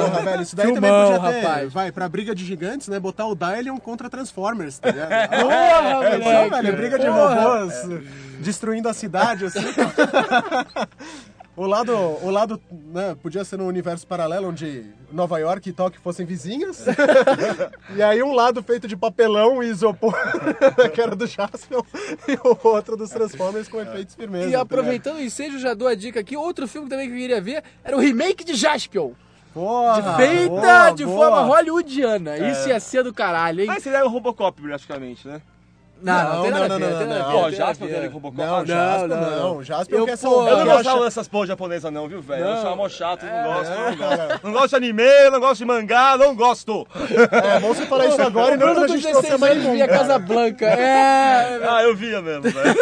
Porra, 0.10 0.22
velho, 0.24 0.42
isso 0.42 0.56
daí 0.56 0.66
Filmão, 0.66 0.82
também 0.82 1.20
podia 1.20 1.32
ter, 1.42 1.42
rapaz. 1.48 1.74
vai, 1.74 1.92
pra 1.92 2.10
briga 2.10 2.34
de 2.34 2.44
gigantes, 2.44 2.88
né, 2.88 3.00
botar 3.00 3.28
o 3.28 3.36
Dylion 3.36 3.78
contra 3.78 4.10
Transformers, 4.10 4.80
tá 4.80 4.90
ligado? 4.90 5.10
Porra, 5.42 5.54
É, 5.56 5.94
moleque. 5.94 6.24
só, 6.24 6.50
velho, 6.50 6.76
briga 6.76 6.98
de 7.00 7.06
Porra. 7.06 7.42
robôs, 7.42 7.74
destruindo 8.40 8.90
a 8.90 8.94
cidade, 8.94 9.46
assim. 9.46 9.60
O 11.56 11.68
lado, 11.68 11.94
o 11.96 12.32
lado, 12.32 12.60
né, 12.72 13.16
podia 13.22 13.46
ser 13.46 13.58
num 13.58 13.68
universo 13.68 14.08
paralelo 14.08 14.50
onde 14.50 14.86
Nova 15.12 15.38
York 15.38 15.70
e 15.70 15.74
Tóquio 15.74 16.02
fossem 16.02 16.26
vizinhas. 16.26 16.86
e 17.96 18.02
aí 18.02 18.24
um 18.24 18.34
lado 18.34 18.64
feito 18.64 18.88
de 18.88 18.98
papelão 18.98 19.62
e 19.62 19.68
isopor, 19.68 20.16
que 20.92 21.00
era 21.00 21.16
do 21.16 21.28
Jaspion, 21.28 21.84
e 22.28 22.34
o 22.44 22.68
outro 22.68 22.98
dos 22.98 23.12
Transformers 23.12 23.68
com 23.68 23.80
efeitos 23.80 24.16
firmeza. 24.16 24.50
E 24.50 24.54
tá 24.54 24.62
aproveitando 24.62 25.18
o 25.18 25.22
ensejo, 25.22 25.60
já 25.60 25.76
dou 25.76 25.88
a 25.88 25.94
dica 25.94 26.20
aqui. 26.20 26.36
Outro 26.36 26.68
filme 26.68 26.90
também 26.90 27.08
que 27.08 27.14
eu 27.14 27.20
queria 27.20 27.42
ver 27.42 27.64
era 27.84 27.96
o 27.96 28.00
remake 28.00 28.44
de 28.44 28.56
Jaspion. 28.56 29.12
Porra, 29.54 30.16
feita 30.18 30.50
boa, 30.50 30.90
de 30.90 31.06
boa. 31.06 31.18
forma 31.18 31.42
hollywoodiana. 31.44 32.38
Isso 32.50 32.68
ia 32.68 32.80
ser 32.80 33.04
do 33.04 33.14
caralho, 33.14 33.62
hein? 33.62 33.68
Mas 33.68 33.84
seria 33.84 34.04
o 34.04 34.10
Robocop, 34.10 34.60
praticamente, 34.60 35.28
né? 35.28 35.40
Não, 36.04 36.14
não, 36.14 36.36
Não, 36.36 36.42
tem 36.44 36.52
nada 36.52 36.68
não, 36.68 36.76
a 36.76 36.78
ver, 36.78 36.86
não, 36.86 36.92
não, 36.92 37.50
tem 37.50 37.62
a 37.62 37.66
ver. 37.68 37.78
poderia 37.78 38.10
Robocop. 38.10 38.38
Não, 38.38 38.58
Não, 38.60 38.66
Jaspion 38.66 39.08
não. 39.08 39.64
Jaspion 39.64 39.98
Eu, 40.00 40.06
quer 40.06 40.18
pô, 40.18 40.18
salvar. 40.18 40.52
Eu 40.52 40.58
não 40.58 40.66
gostava 40.76 40.96
acho- 40.98 41.06
dessas 41.06 41.28
porra 41.28 41.48
japonesa 41.48 41.90
não, 41.92 42.08
viu, 42.10 42.22
velho? 42.22 42.44
Eu 42.46 42.76
mó 42.76 42.90
chato, 42.90 43.26
não 43.26 43.54
gosto. 43.54 43.72
é, 43.72 43.78
não, 43.78 43.96
gosto. 43.96 44.40
não 44.44 44.52
gosto 44.52 44.70
de 44.70 44.76
anime, 44.76 45.30
não 45.32 45.40
gosto 45.40 45.58
de 45.60 45.66
mangá, 45.66 46.18
não 46.18 46.36
gosto. 46.36 46.86
É 47.32 47.60
bom 47.60 47.70
você 47.74 47.86
falar 47.86 48.08
isso 48.08 48.22
agora 48.22 48.56
e 48.56 48.58
não 48.58 48.74
quando 48.74 48.84
a 48.84 48.88
gente 48.88 49.02
trouxe 49.10 49.18
a 49.18 49.22
16 49.22 49.34
anos 49.34 49.42
Marimum, 49.42 49.72
via. 49.74 49.88
Casa 49.88 50.20
Blanca. 50.20 50.66
É, 50.66 51.62
Ah, 51.70 51.84
eu 51.84 51.96
via 51.96 52.22
mesmo, 52.22 52.44
velho. 52.44 52.76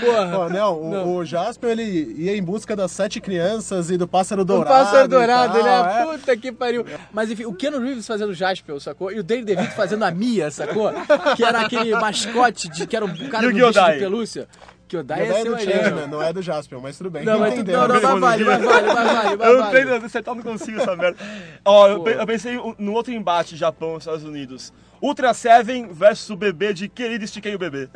porra. 0.00 0.48
Não, 0.48 0.74
o, 0.74 1.16
o 1.16 1.24
Jaspion 1.24 1.70
ele 1.70 2.14
ia 2.18 2.36
em 2.36 2.42
busca 2.42 2.76
das 2.76 2.92
sete 2.92 3.20
crianças 3.20 3.90
e 3.90 3.96
do 3.96 4.06
pássaro 4.06 4.42
O 4.42 4.44
dourado. 4.44 4.68
pássaro 4.68 5.04
e 5.04 5.08
dourado, 5.08 5.58
ele 5.58 5.68
tal, 5.68 5.86
é 5.86 6.02
é. 6.02 6.04
puta 6.18 6.36
que 6.36 6.52
pariu. 6.52 6.84
Mas 7.12 7.30
enfim, 7.30 7.44
o 7.44 7.52
Keanu 7.54 7.80
Reeves 7.80 8.06
fazendo 8.06 8.30
o 8.30 8.34
Jaspion, 8.34 8.78
sacou? 8.78 9.10
E 9.10 9.18
o 9.18 9.22
Danny 9.24 9.44
DeVito 9.44 9.72
fazendo 9.74 10.04
a 10.04 10.10
Mia, 10.10 10.50
sacou? 10.50 10.92
Que 11.36 11.44
era 11.44 11.63
aquele 11.64 11.90
mascote 11.96 12.68
de 12.68 12.86
que 12.86 12.96
era 12.96 13.04
um 13.04 13.14
cara 13.28 13.46
o 13.46 13.50
no 13.50 13.54
bicho 13.54 13.72
de 13.72 13.98
pelúcia. 13.98 14.48
Kyodai 14.86 15.22
é 15.22 15.32
ser 15.32 15.44
do 15.44 15.50
maneiro. 15.52 15.72
Changeman, 15.72 16.06
não 16.08 16.22
é 16.22 16.30
do 16.32 16.42
Jaspion, 16.42 16.78
mas 16.80 16.98
tudo 16.98 17.10
bem. 17.10 17.24
Não, 17.24 17.38
mas 17.40 17.54
tu, 17.54 17.60
entendeu. 17.60 17.88
não, 17.88 18.00
não, 18.00 18.18
mas 18.18 18.20
vale, 18.20 18.44
mas 18.44 18.62
vale, 18.64 18.86
mas 18.92 19.12
vale, 19.12 19.32
Eu 19.32 19.36
não 19.54 19.58
vale. 19.64 19.84
tenho 19.84 20.04
acertar, 20.04 20.34
não 20.34 20.42
consigo 20.42 20.78
essa 20.78 20.94
merda. 20.94 21.16
Ó, 21.64 21.88
eu, 21.88 22.00
pe- 22.02 22.12
eu 22.18 22.26
pensei 22.26 22.60
no 22.78 22.92
outro 22.92 23.10
embate 23.12 23.56
Japão 23.56 23.96
Estados 23.96 24.24
Unidos. 24.24 24.72
Ultra 25.00 25.32
Seven 25.34 25.88
versus 25.90 26.28
o 26.30 26.36
bebê 26.36 26.74
de 26.74 26.88
Querido 26.88 27.24
Estiquei 27.24 27.54
o 27.54 27.58
Bebê. 27.58 27.88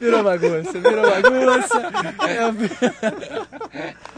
Virou 0.00 0.22
bagunça, 0.22 0.72
virou 0.80 1.02
bagunça. 1.10 1.82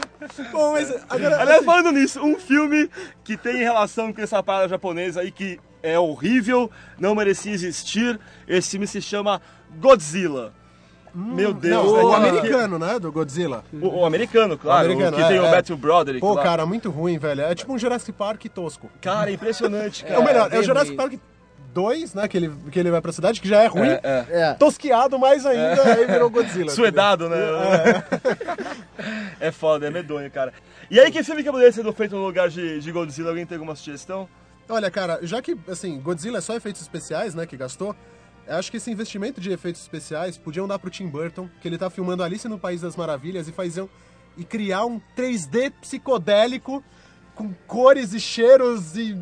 Bom, 0.51 0.73
mas 0.73 0.91
agora, 1.09 1.41
Aliás, 1.41 1.65
falando 1.65 1.91
nisso, 1.91 2.21
um 2.21 2.37
filme 2.39 2.89
que 3.23 3.35
tem 3.37 3.57
relação 3.57 4.11
com 4.13 4.21
essa 4.21 4.41
parada 4.41 4.67
japonesa 4.67 5.23
e 5.23 5.31
que 5.31 5.59
é 5.83 5.97
horrível, 5.97 6.69
não 6.99 7.15
merecia 7.15 7.51
existir, 7.51 8.19
esse 8.47 8.71
filme 8.71 8.87
se 8.87 9.01
chama 9.01 9.41
Godzilla. 9.79 10.53
Meu 11.13 11.53
Deus, 11.53 11.85
não, 11.85 11.97
né? 11.97 12.03
o 12.03 12.13
americano, 12.13 12.79
né, 12.79 12.97
do 12.97 13.11
Godzilla. 13.11 13.65
O, 13.73 13.99
o 13.99 14.05
americano, 14.05 14.57
claro, 14.57 14.87
o 14.87 14.91
americano, 14.93 15.17
que 15.17 15.23
é, 15.23 15.27
tem 15.27 15.39
o 15.39 15.45
é. 15.45 15.51
Matthew 15.51 15.75
Broderick 15.75 16.21
Pô, 16.21 16.33
lá. 16.35 16.43
cara, 16.43 16.65
muito 16.65 16.89
ruim, 16.89 17.17
velho. 17.17 17.41
É 17.41 17.53
tipo 17.53 17.73
um 17.73 17.77
Jurassic 17.77 18.13
Park 18.13 18.45
tosco. 18.45 18.89
Cara, 19.01 19.29
é 19.29 19.33
impressionante, 19.33 20.05
É, 20.05 20.07
cara. 20.07 20.19
o 20.21 20.23
melhor, 20.23 20.53
é 20.53 20.59
o 20.59 20.63
Jurassic. 20.63 20.95
Park 20.95 21.13
2, 21.73 22.13
né, 22.13 22.27
que 22.27 22.37
ele, 22.37 22.51
que 22.71 22.79
ele 22.79 22.91
vai 22.91 23.01
pra 23.01 23.11
cidade, 23.11 23.41
que 23.41 23.47
já 23.47 23.61
é 23.61 23.67
ruim. 23.67 23.87
É, 23.87 24.01
é. 24.03 24.41
É. 24.41 24.53
Tosqueado 24.53 25.17
mais 25.17 25.45
ainda, 25.45 25.83
aí 25.83 26.05
virou 26.05 26.29
Godzilla. 26.29 26.69
Suedado, 26.71 27.29
né? 27.29 27.37
É. 29.39 29.51
foda, 29.51 29.87
é 29.87 29.89
medonho, 29.89 30.29
cara. 30.29 30.53
E 30.89 30.99
aí, 30.99 31.11
que 31.11 31.23
filme 31.23 31.43
que 31.43 31.49
poderia 31.49 31.71
ser 31.71 31.91
feito 31.93 32.15
no 32.15 32.23
lugar 32.23 32.47
de, 32.49 32.79
de 32.79 32.91
Godzilla? 32.91 33.29
Alguém 33.29 33.45
tem 33.45 33.55
alguma 33.55 33.75
sugestão? 33.75 34.29
Olha, 34.69 34.91
cara, 34.91 35.19
já 35.23 35.41
que, 35.41 35.57
assim, 35.67 35.99
Godzilla 35.99 36.37
é 36.37 36.41
só 36.41 36.55
efeitos 36.55 36.81
especiais, 36.81 37.33
né, 37.33 37.47
que 37.47 37.57
gastou, 37.57 37.95
eu 38.47 38.57
acho 38.57 38.69
que 38.69 38.77
esse 38.77 38.91
investimento 38.91 39.39
de 39.41 39.51
efeitos 39.51 39.81
especiais 39.81 40.37
podiam 40.37 40.67
dar 40.67 40.77
pro 40.77 40.89
Tim 40.89 41.07
Burton, 41.07 41.49
que 41.61 41.67
ele 41.67 41.77
tá 41.77 41.89
filmando 41.89 42.23
Alice 42.23 42.47
no 42.47 42.59
País 42.59 42.81
das 42.81 42.95
Maravilhas 42.95 43.47
e 43.47 43.51
fazer 43.51 43.81
um, 43.81 43.89
e 44.37 44.43
criar 44.43 44.85
um 44.85 44.99
3D 45.17 45.71
psicodélico 45.81 46.83
com 47.41 47.53
cores 47.67 48.13
e 48.13 48.19
cheiros 48.19 48.95
e, 48.95 49.15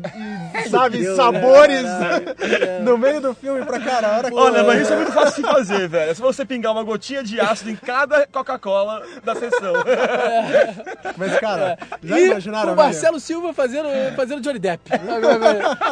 e, 0.54 0.68
sabe, 0.68 0.98
Deus, 0.98 1.16
sabores 1.16 1.82
né? 1.84 2.78
no 2.82 2.98
meio 2.98 3.20
do 3.20 3.34
filme 3.34 3.64
pra 3.64 3.80
cara. 3.80 4.24
Que- 4.30 4.34
Olha, 4.34 4.62
mas 4.62 4.82
isso 4.82 4.92
é 4.92 4.96
muito 4.96 5.12
fácil 5.12 5.42
de 5.42 5.48
fazer, 5.50 5.88
velho. 5.88 6.10
É 6.10 6.14
só 6.14 6.22
você 6.24 6.44
pingar 6.44 6.72
uma 6.72 6.82
gotinha 6.82 7.22
de 7.22 7.40
ácido 7.40 7.70
em 7.70 7.76
cada 7.76 8.26
Coca-Cola 8.26 9.02
da 9.24 9.34
sessão. 9.34 9.72
Mas, 11.16 11.38
cara, 11.38 11.78
já 12.02 12.18
e 12.18 12.26
imaginaram, 12.26 12.72
o? 12.72 12.76
Marcelo 12.76 13.20
Silva 13.20 13.52
fazendo, 13.52 13.88
fazendo 14.16 14.40
Johnny 14.40 14.58
Depp. 14.58 14.90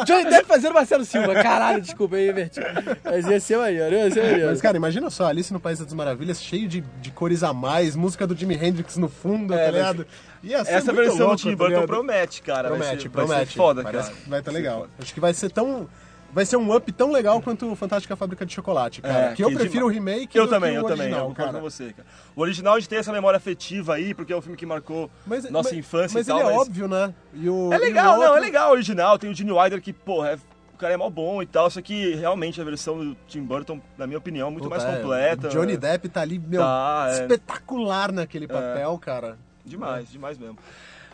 Johnny 0.05 0.25
Depp 0.29 0.45
fazendo 0.47 0.73
Marcelo 0.73 1.05
Silva. 1.05 1.33
Caralho, 1.35 1.81
desculpa, 1.81 2.15
aí 2.15 2.29
inverti. 2.29 2.59
Mas 3.03 3.25
ia 3.27 3.39
ser 3.39 3.57
maneiro, 3.57 3.95
ia 3.95 4.11
ser 4.11 4.23
maneiro. 4.23 4.47
Mas, 4.49 4.61
cara, 4.61 4.77
imagina 4.77 5.09
só, 5.09 5.27
Alice 5.27 5.51
no 5.53 5.59
País 5.59 5.79
das 5.79 5.93
Maravilhas, 5.93 6.41
cheio 6.41 6.67
de, 6.67 6.81
de 7.01 7.11
cores 7.11 7.43
a 7.43 7.53
mais, 7.53 7.95
música 7.95 8.25
do 8.25 8.35
Jimi 8.35 8.55
Hendrix 8.55 8.97
no 8.97 9.09
fundo, 9.09 9.53
tá 9.53 9.71
ligado? 9.71 10.03
Ser 10.03 10.07
Essa 10.43 10.93
versão 10.93 11.17
louco, 11.27 11.35
do 11.35 11.41
Tim 11.41 11.51
tá 11.51 11.55
Burton 11.57 11.85
promete, 11.87 12.41
cara. 12.41 12.69
vai 12.69 12.77
Promete, 12.79 13.03
ser, 13.03 13.09
promete. 13.09 13.35
Vai 13.35 13.45
ser 13.45 13.51
foda, 13.53 13.83
Parece 13.83 14.09
cara. 14.11 14.21
que 14.23 14.29
vai 14.29 14.39
estar 14.39 14.51
Vai 14.51 14.61
legal. 14.61 14.87
Acho 14.99 15.13
que 15.13 15.19
vai 15.19 15.33
ser 15.33 15.51
tão. 15.51 15.87
Vai 16.31 16.45
ser 16.45 16.57
um 16.57 16.75
up 16.75 16.91
tão 16.91 17.11
legal 17.11 17.41
quanto 17.41 17.71
o 17.71 17.75
Fantástica 17.75 18.15
Fábrica 18.15 18.45
de 18.45 18.53
Chocolate, 18.53 19.01
cara. 19.01 19.31
É, 19.31 19.33
que 19.33 19.43
eu 19.43 19.49
que 19.49 19.55
prefiro 19.55 19.87
o 19.87 19.89
remake 19.89 20.37
Eu 20.37 20.47
também, 20.47 20.73
que 20.73 20.77
o 20.77 20.81
eu 20.81 20.87
também, 20.87 21.09
eu 21.09 21.17
concordo 21.25 21.33
cara. 21.35 21.53
com 21.53 21.61
você, 21.61 21.91
cara. 21.91 22.07
O 22.35 22.41
original 22.41 22.75
a 22.75 22.79
gente 22.79 22.87
tem 22.87 22.99
essa 22.99 23.11
memória 23.11 23.37
afetiva 23.37 23.95
aí, 23.95 24.13
porque 24.13 24.31
é 24.31 24.37
um 24.37 24.41
filme 24.41 24.55
que 24.55 24.63
marcou 24.63 25.09
Mas, 25.25 25.49
nossa 25.49 25.69
mas- 25.69 25.79
infância 25.79 26.19
mas 26.19 26.27
e 26.27 26.29
tal, 26.29 26.39
ele 26.39 26.47
é 26.47 26.51
mas... 26.51 26.61
óbvio, 26.61 26.87
né? 26.87 27.13
E 27.33 27.49
o, 27.49 27.73
É 27.73 27.77
o 27.77 27.79
legal, 27.79 28.17
não, 28.17 28.21
outro- 28.25 28.37
é 28.37 28.39
legal 28.41 28.69
o 28.69 28.71
original, 28.73 29.17
tem 29.17 29.27
o 29.31 29.33
Gene 29.33 29.51
Wilder 29.51 29.81
que, 29.81 29.91
porra, 29.91 30.33
é- 30.33 30.37
o 30.71 30.77
cara 30.77 30.93
é 30.93 30.97
mó 30.97 31.09
bom 31.09 31.41
e 31.41 31.47
tal, 31.47 31.67
só 31.67 31.81
que 31.81 32.13
realmente 32.13 32.61
a 32.61 32.63
versão 32.63 32.99
do 32.99 33.17
Tim 33.27 33.41
Burton, 33.41 33.81
na 33.97 34.05
minha 34.05 34.19
opinião, 34.19 34.49
é 34.49 34.51
muito 34.51 34.69
Puta, 34.69 34.77
mais 34.85 34.87
é, 34.87 35.01
completa. 35.01 35.47
o 35.47 35.49
Johnny 35.49 35.77
Depp 35.77 36.09
tá 36.09 36.21
ali, 36.21 36.37
meu, 36.37 36.61
Tá, 36.61 37.07
é. 37.09 37.21
espetacular 37.21 38.11
naquele 38.11 38.47
papel, 38.47 38.95
cara. 38.99 39.35
Demais, 39.69 40.11
demais 40.11 40.37
mesmo. 40.37 40.57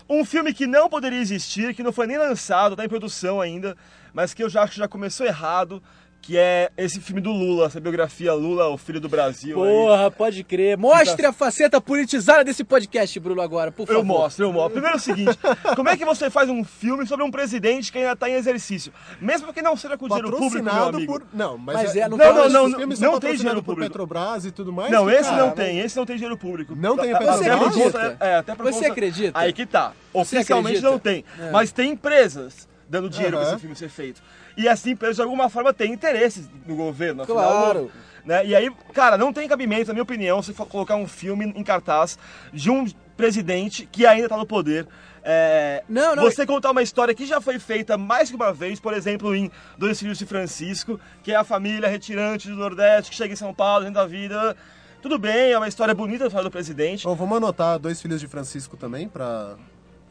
Um 0.10 0.24
filme 0.24 0.53
que 0.53 0.66
não 0.66 0.89
poderia 0.89 1.20
existir, 1.20 1.76
que 1.76 1.84
não 1.84 1.91
foi 1.91 2.08
nem 2.08 2.18
lançado, 2.18 2.76
tá 2.76 2.86
em 2.86 2.89
produção 2.89 3.41
ainda, 3.41 3.76
mas 4.14 4.34
que 4.34 4.41
eu 4.41 4.49
já 4.49 4.64
acho 4.64 4.74
que 4.74 4.80
já 4.80 4.88
começou 4.88 5.26
errado, 5.26 5.84
que 6.26 6.40
é 6.40 6.72
esse 6.76 7.00
filme 7.00 7.22
do 7.22 7.32
Lula, 7.32 7.68
essa 7.68 7.80
biografia 7.80 8.34
Lula, 8.34 8.68
o 8.70 8.78
filho 8.80 9.00
do 9.00 9.08
Brasil. 9.08 9.64
aí. 9.64 9.70
Porra, 9.72 10.10
pode 10.10 10.44
crer. 10.44 10.76
Mostre 10.76 11.24
a 11.24 11.32
faceta 11.32 11.80
politizada 11.80 12.44
desse 12.44 12.64
podcast, 12.64 13.20
Bruno, 13.20 13.42
agora, 13.44 13.72
por 13.72 13.86
favor. 13.86 14.00
Eu 14.00 14.04
mostro, 14.04 14.46
eu 14.46 14.52
mostro. 14.52 14.72
Primeiro 14.72 14.96
é 14.96 14.98
o 14.98 15.00
seguinte, 15.00 15.38
como 15.76 15.88
é 15.88 15.96
que 15.96 16.04
você 16.04 16.32
faz 16.32 16.50
um 16.50 16.64
filme 16.64 17.06
sobre 17.06 17.24
um 17.24 17.30
presidente 17.30 17.92
que 17.92 18.00
ainda 18.00 18.14
está 18.14 18.28
em 18.28 18.34
exercício? 18.34 18.92
Mesmo 19.22 19.54
que 19.54 19.62
não 19.62 19.78
seja 19.78 20.00
com 20.00 20.08
dinheiro 20.08 20.32
público, 20.36 20.64
meu 20.66 20.74
amigo. 20.86 21.14
por. 21.14 21.28
Não, 21.32 21.60
mas, 21.60 21.76
Mas 21.76 21.96
é, 21.96 22.10
no 22.10 22.18
não, 22.18 22.26
caso, 22.26 22.50
não, 22.50 22.70
não, 22.70 22.78
filmes 22.80 23.00
não 23.00 23.12
não 23.12 23.20
tem 23.20 23.36
dinheiro 23.36 23.62
por 23.62 23.76
público. 23.76 23.92
Petrobras 23.92 24.46
e 24.46 24.52
tudo 24.52 24.74
mais. 24.74 24.90
Não, 24.92 25.06
que, 25.06 25.12
esse 25.12 25.30
cara, 25.30 25.46
não 25.46 25.52
tem, 25.52 25.80
esse 25.80 25.96
não 25.96 26.06
tem 26.08 26.16
dinheiro 26.16 26.38
público. 26.40 26.76
Não 26.76 26.98
tem 26.98 27.14
Até 27.14 27.20
Petrobras? 27.26 27.46
Você 27.46 27.50
acredita? 27.52 28.18
É, 28.20 28.36
até 28.38 28.56
por 28.56 28.64
Você 28.66 28.80
conta- 28.80 28.92
acredita? 28.92 29.40
Aí 29.40 29.54
que 29.54 29.66
tá. 29.68 29.92
Oficialmente 30.12 30.82
não 30.82 30.98
tem. 30.98 31.24
É. 31.40 31.52
Mas 31.52 31.72
tem 31.72 31.92
empresas 31.92 32.68
dando 32.90 33.10
dinheiro 33.10 33.38
para 33.38 33.46
Aham. 33.46 33.52
esse 33.54 33.62
filme 33.62 33.76
ser 33.76 33.90
feito. 33.90 34.22
E 34.58 34.68
essas 34.68 34.86
empresas, 34.88 35.18
de 35.18 35.22
alguma 35.22 35.49
forma, 35.49 35.74
têm 35.74 35.91
interesses 35.93 36.49
no 36.66 36.76
governo. 36.76 37.24
afinal, 37.24 37.41
Claro. 37.51 37.91
né? 38.24 38.45
E 38.45 38.56
aí, 38.56 38.72
cara, 38.93 39.18
não 39.18 39.34
tem 39.34 39.47
cabimento, 39.47 39.88
na 39.88 39.93
minha 39.93 40.03
opinião, 40.03 40.41
você 40.41 40.53
for 40.53 40.66
colocar 40.66 40.95
um 40.95 41.08
filme 41.08 41.45
em 41.56 41.64
cartaz 41.64 42.18
de 42.53 42.70
um 42.72 42.86
presidente 43.18 43.88
que 43.91 44.06
ainda 44.06 44.26
está 44.26 44.38
no 44.38 44.45
poder. 44.45 44.88
É, 45.28 45.84
Não, 45.89 46.16
não. 46.16 46.24
Você 46.24 46.45
contar 46.45 46.70
uma 46.72 46.84
história 46.84 47.14
que 47.16 47.26
já 47.26 47.41
foi 47.41 47.58
feita 47.58 47.97
mais 47.97 48.30
que 48.30 48.36
uma 48.36 48.53
vez, 48.53 48.80
por 48.80 48.93
exemplo, 48.93 49.36
em 49.36 49.49
Dois 49.78 49.97
Filhos 49.99 50.20
de 50.20 50.26
Francisco, 50.26 50.99
que 51.24 51.32
é 51.32 51.36
a 51.36 51.43
família 51.43 51.89
retirante 51.89 52.47
do 52.47 52.56
Nordeste 52.56 53.10
que 53.10 53.18
chega 53.18 53.34
em 53.34 53.38
São 53.38 53.51
Paulo, 53.53 53.86
dentro 53.86 53.95
da 54.01 54.06
vida. 54.06 54.56
Tudo 55.01 55.18
bem, 55.18 55.51
é 55.51 55.58
uma 55.58 55.68
história 55.68 55.93
bonita 55.95 56.30
falar 56.30 56.43
do 56.43 56.51
presidente. 56.51 57.08
Ô, 57.08 57.16
vamos 57.16 57.38
anotar 57.38 57.80
dois 57.80 57.99
filhos 58.01 58.20
de 58.20 58.28
Francisco 58.28 58.78
também 58.78 59.08
pra, 59.10 59.56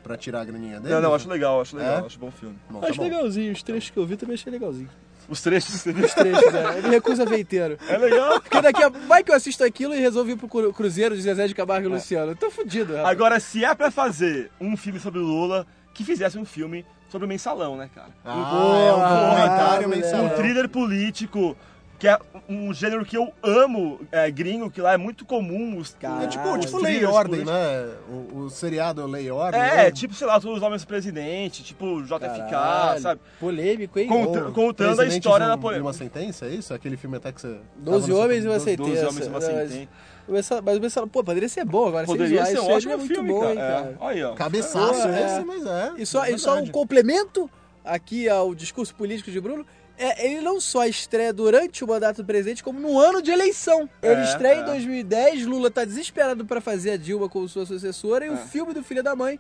pra 0.05 0.17
tirar 0.17 0.43
a 0.43 0.45
graninha 0.45 0.79
dele? 0.79 0.95
Não, 0.95 1.01
não, 1.01 1.15
acho 1.15 1.29
legal, 1.29 1.61
acho 1.61 1.77
legal, 1.77 2.05
É? 2.05 2.07
acho 2.07 2.19
bom 2.19 2.31
filme. 2.31 2.57
Bom, 2.71 2.79
tá 2.81 2.87
Acho 2.89 2.99
bom. 2.99 3.03
legalzinho, 3.05 3.53
os 3.53 3.63
trechos 3.63 3.91
que 3.91 3.97
eu 3.99 4.07
vi 4.07 4.17
também 4.17 4.35
achei 4.35 4.53
legalzinho. 4.53 4.89
Os 5.29 5.41
trechos. 5.41 5.75
Os 5.75 5.83
trechos, 6.15 6.53
né? 6.53 6.79
Ele 6.79 6.89
recusa 6.91 7.25
ver 7.25 7.39
inteiro. 7.41 7.79
É 7.89 7.97
legal. 7.97 8.41
Porque 8.43 8.61
daqui 8.61 8.83
a... 8.83 8.91
Vai 8.91 9.25
que 9.25 9.31
eu 9.33 9.35
assisto 9.35 9.65
aquilo 9.65 9.95
e 9.95 9.99
resolvo 9.99 10.31
ir 10.31 10.37
pro 10.37 10.47
cru- 10.47 10.71
Cruzeiro 10.73 11.17
de 11.17 11.23
Zezé 11.23 11.47
de 11.49 11.55
Camargo 11.55 11.89
e 11.89 11.91
Luciano. 11.91 12.33
Eu 12.33 12.37
tô 12.37 12.51
fudido, 12.51 12.93
rapaz. 12.93 13.09
Agora, 13.11 13.41
se 13.41 13.65
é 13.65 13.75
pra 13.75 13.91
fazer 13.91 14.51
um 14.61 14.77
filme 14.77 15.01
sobre 15.01 15.19
o 15.21 15.23
Lula, 15.23 15.67
que 15.95 16.05
fizesse 16.05 16.37
um 16.39 16.45
filme 16.45 16.85
sobre 17.09 17.25
o 17.25 17.29
mensalão, 17.29 17.75
né, 17.75 17.89
cara? 17.95 18.11
Ah, 18.23 18.33
é 18.33 18.93
um 18.93 18.97
Porra, 18.97 19.21
documentário 19.31 19.89
moleque. 19.89 20.03
mensalão. 20.03 20.27
um 20.27 20.29
thriller 20.37 20.69
político, 20.69 21.57
que 22.05 22.09
é 22.09 22.19
um 22.51 22.71
gênero 22.75 23.03
que 23.03 23.17
eu 23.17 23.33
amo, 23.43 23.99
é, 24.13 24.31
gringo, 24.31 24.71
que 24.71 24.79
lá 24.79 24.93
é 24.93 24.97
muito 24.99 25.25
comum. 25.25 25.79
Os, 25.79 25.97
É 26.23 26.27
tipo, 26.27 26.59
tipo 26.59 26.77
Lei 26.77 26.99
e 26.99 27.05
Ordem, 27.07 27.47
né? 27.47 27.89
O, 28.11 28.41
o 28.41 28.51
seriado 28.51 29.07
Lei 29.07 29.29
e 29.29 29.31
Ordem. 29.31 29.59
É, 29.59 29.77
né? 29.85 29.91
tipo, 29.91 30.13
sei 30.13 30.27
lá, 30.27 30.39
todos 30.39 30.59
os 30.59 30.63
homens 30.63 30.85
presidente, 30.85 31.63
tipo 31.63 32.03
JFK, 32.03 32.51
Caralho, 32.51 33.01
sabe? 33.01 33.21
Polêmico, 33.41 33.99
hein? 33.99 34.09
Contando 34.53 35.01
a 35.01 35.07
história 35.07 35.47
da 35.47 35.57
polêmica. 35.57 35.87
uma 35.87 35.95
sentença, 35.95 36.45
é 36.45 36.51
isso? 36.51 36.75
Aquele 36.75 36.99
filme 36.99 37.17
até 37.17 37.33
que 37.33 37.41
você... 37.41 37.57
Doze 37.77 38.13
homens 38.13 38.45
e 38.45 38.49
uma 38.49 38.61
sentença. 38.61 38.91
Doze 38.91 39.07
homens 39.07 39.25
e 39.25 39.29
uma 39.29 39.41
mas- 39.41 39.71
sentença. 39.71 40.63
Mas 40.63 40.77
o 40.77 40.81
Mensal, 40.81 41.07
pô, 41.07 41.25
poderia 41.25 41.49
ser 41.49 41.65
bom 41.65 41.89
agora. 41.89 42.05
Poderia 42.05 42.45
ser 42.45 42.61
um 42.61 42.71
ótimo 42.71 42.93
é 42.93 42.97
muito 42.99 43.15
filme, 43.15 43.31
bom, 43.31 43.41
cara. 43.41 43.51
hein, 43.51 43.57
cara. 43.57 43.87
É. 43.87 43.97
Olha 43.99 44.15
aí, 44.15 44.25
ó. 44.25 44.35
Cabeçaço 44.35 45.03
Porra, 45.03 45.19
é. 45.19 45.27
esse, 45.27 45.45
mas 45.45 45.67
é. 45.67 45.93
E 45.97 46.07
só, 46.07 46.25
é 46.25 46.33
e 46.33 46.39
só 46.39 46.59
um 46.59 46.67
complemento 46.67 47.51
aqui 47.83 48.29
ao 48.29 48.55
discurso 48.55 48.95
político 48.95 49.31
de 49.31 49.41
Bruno. 49.41 49.67
É, 49.97 50.27
ele 50.27 50.41
não 50.41 50.61
só 50.61 50.85
estreia 50.87 51.33
durante 51.33 51.85
o 51.85 51.87
mandato 51.87 52.17
do 52.23 52.25
presidente, 52.27 52.65
como 52.65 52.81
no 52.81 52.99
ano 52.99 53.23
de 53.23 53.31
eleição. 53.31 53.89
Ele 54.03 54.21
É, 54.21 54.25
estreia 54.25 54.57
é. 54.57 54.61
em 54.63 54.65
2010, 54.65 55.47
Lula 55.47 55.71
tá 55.71 55.85
desesperado 55.85 56.45
pra 56.45 56.61
fazer 56.61 56.91
a 56.93 56.97
Dilma 56.97 57.29
como 57.29 57.49
sua 57.49 57.65
sucessora, 57.65 58.25
e 58.27 58.29
É. 58.29 58.33
o 58.33 58.37
filme 58.37 58.75
do 58.75 58.83
Filho 58.83 59.03
da 59.05 59.15
Mãe 59.15 59.39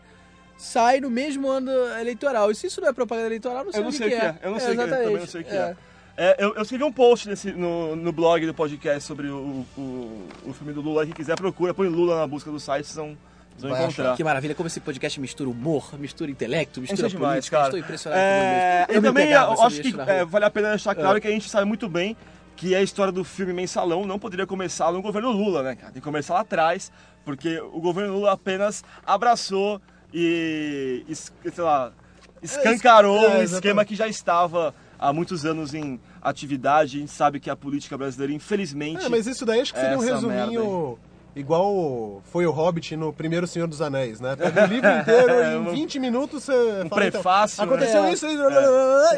sai 0.56 1.00
no 1.00 1.10
mesmo 1.10 1.48
ano 1.48 1.70
eleitoral. 2.00 2.50
E 2.50 2.54
se 2.54 2.68
isso 2.68 2.80
não 2.80 2.88
é 2.88 2.92
propaganda 2.92 3.26
eleitoral, 3.26 3.64
não 3.64 3.72
sei 3.72 3.80
Eu 3.80 3.82
não 3.82 3.88
o 3.90 3.92
que, 3.92 3.98
sei 3.98 4.06
o 4.06 4.10
que 4.10 4.16
que 4.16 4.24
é. 4.24 4.28
é. 4.28 4.38
Eu 4.42 4.50
não 4.52 4.60
sei 4.60 4.68
o 4.72 4.76
que 4.76 4.80
é. 4.82 4.86
Também 4.86 5.16
não 5.16 5.26
sei 5.26 5.40
o 5.40 5.44
que 5.44 5.54
é. 5.56 5.76
É, 6.16 6.36
eu, 6.38 6.54
eu 6.54 6.62
escrevi 6.62 6.84
um 6.84 6.92
post 6.92 7.28
nesse, 7.28 7.50
no, 7.50 7.96
no 7.96 8.12
blog 8.12 8.46
do 8.46 8.54
podcast 8.54 9.02
sobre 9.02 9.26
o, 9.26 9.66
o, 9.76 10.28
o 10.46 10.52
filme 10.52 10.72
do 10.72 10.80
Lula. 10.80 11.04
Quem 11.04 11.12
quiser 11.12 11.34
procura, 11.36 11.74
põe 11.74 11.88
Lula 11.88 12.20
na 12.20 12.26
busca 12.28 12.52
do 12.52 12.60
site, 12.60 12.86
vocês 12.86 13.16
vão, 13.58 13.70
Vai 13.70 13.82
encontrar. 13.84 14.16
Que 14.16 14.24
maravilha, 14.24 14.54
como 14.54 14.66
esse 14.66 14.80
podcast 14.80 15.20
mistura 15.20 15.48
humor, 15.48 15.98
mistura 15.98 16.30
intelecto, 16.30 16.80
mistura 16.80 17.06
Isso 17.06 17.16
é 17.16 17.18
demais, 17.18 17.32
política. 17.34 17.56
cara. 17.56 17.68
Estou 17.68 17.80
impressionado 17.80 18.20
É, 18.22 18.86
e 18.90 18.94
Eu 18.96 19.02
também 19.02 19.26
pegava 19.26 19.52
eu 19.52 19.56
eu 19.56 19.62
acho 19.62 19.80
que 19.82 20.00
é, 20.00 20.24
vale 20.24 20.44
a 20.44 20.50
pena 20.50 20.68
deixar 20.70 20.94
claro 20.94 21.20
que 21.20 21.28
a 21.28 21.30
gente 21.30 21.48
sabe 21.48 21.64
muito 21.66 21.88
bem 21.88 22.16
que 22.56 22.74
a 22.74 22.82
história 22.82 23.12
do 23.12 23.24
filme 23.24 23.52
Mensalão 23.52 24.04
não 24.06 24.18
poderia 24.18 24.46
começar 24.46 24.92
no 24.92 25.02
governo 25.02 25.30
Lula, 25.32 25.62
né, 25.62 25.74
cara? 25.74 25.92
Tem 25.92 26.00
que 26.00 26.04
começar 26.04 26.34
lá 26.34 26.40
atrás, 26.40 26.90
porque 27.24 27.58
o 27.60 27.80
governo 27.80 28.12
Lula 28.14 28.32
apenas 28.32 28.84
abraçou 29.04 29.80
e, 30.12 31.04
es- 31.08 31.32
sei 31.52 31.64
lá, 31.64 31.92
escancarou 32.40 33.24
É, 33.24 33.38
um 33.38 33.42
esquema 33.42 33.84
que 33.84 33.94
já 33.96 34.06
estava 34.06 34.72
há 34.98 35.12
muitos 35.12 35.44
anos 35.44 35.74
em 35.74 35.98
atividade. 36.22 36.96
A 36.98 37.00
gente 37.00 37.10
sabe 37.12 37.40
que 37.40 37.50
a 37.50 37.56
política 37.56 37.98
brasileira, 37.98 38.32
infelizmente... 38.32 39.04
É, 39.04 39.08
mas 39.08 39.26
isso 39.26 39.44
daí 39.44 39.60
acho 39.60 39.74
que 39.74 39.80
seria 39.80 39.98
um 39.98 40.02
Essa 40.02 40.14
resuminho 40.14 40.98
igual 41.36 42.22
foi 42.32 42.46
o 42.46 42.50
Hobbit 42.50 42.96
no 42.96 43.12
primeiro 43.12 43.46
Senhor 43.46 43.66
dos 43.66 43.80
Anéis, 43.82 44.20
né? 44.20 44.36
Pega 44.36 44.64
o 44.64 44.66
livro 44.66 44.90
inteiro 44.90 45.30
É, 45.40 45.54
em 45.54 45.58
um- 45.58 45.72
20 45.72 45.98
minutos 45.98 46.44
você 46.44 46.52
um 46.52 46.88
fala, 46.88 47.02
prefácio, 47.02 47.56
então, 47.62 47.74
Aconteceu 47.74 48.02
né? 48.02 48.12
isso, 48.12 48.26
isso, 48.26 48.42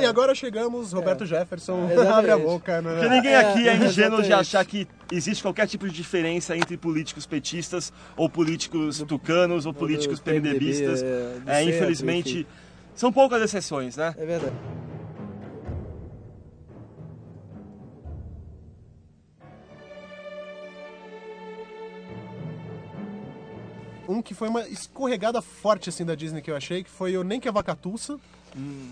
e 0.00 0.04
agora 0.06 0.34
chegamos, 0.34 0.92
Roberto 0.92 1.26
Jefferson, 1.26 1.84
Exatamente. 1.90 2.12
abre 2.18 2.30
a 2.32 2.38
boca. 2.38 2.80
Né? 2.80 2.94
Porque 2.94 3.08
ninguém 3.08 3.32
É, 3.32 3.38
aqui 3.40 3.68
é 3.68 3.76
ingênuo 3.76 4.22
de 4.22 4.32
achar 4.32 4.64
que 4.64 4.88
existe 5.12 5.42
qualquer 5.42 5.66
tipo 5.66 5.86
de 5.88 5.94
diferença 5.94 6.56
entre 6.56 6.76
políticos 6.76 7.26
petistas 7.26 7.92
ou 8.16 8.28
políticos 8.28 9.04
tucanos 9.06 9.66
ou 9.66 9.74
políticos 9.74 10.20
PMDBistas. 10.20 11.02
é, 11.02 11.36
É, 11.46 11.62
infelizmente, 11.62 12.46
são 12.94 13.12
poucas 13.12 13.42
exceções, 13.42 13.96
né? 13.96 14.14
É 14.18 14.24
verdade. 14.24 14.54
Um 24.08 24.22
que 24.22 24.34
foi 24.34 24.48
uma 24.48 24.66
escorregada 24.68 25.42
forte 25.42 25.88
assim 25.88 26.04
da 26.04 26.14
Disney 26.14 26.42
que 26.42 26.50
eu 26.50 26.56
achei, 26.56 26.82
que 26.84 26.90
foi 26.90 27.16
o 27.16 27.24
Nem 27.24 27.40
que 27.40 27.48
a. 27.48 28.20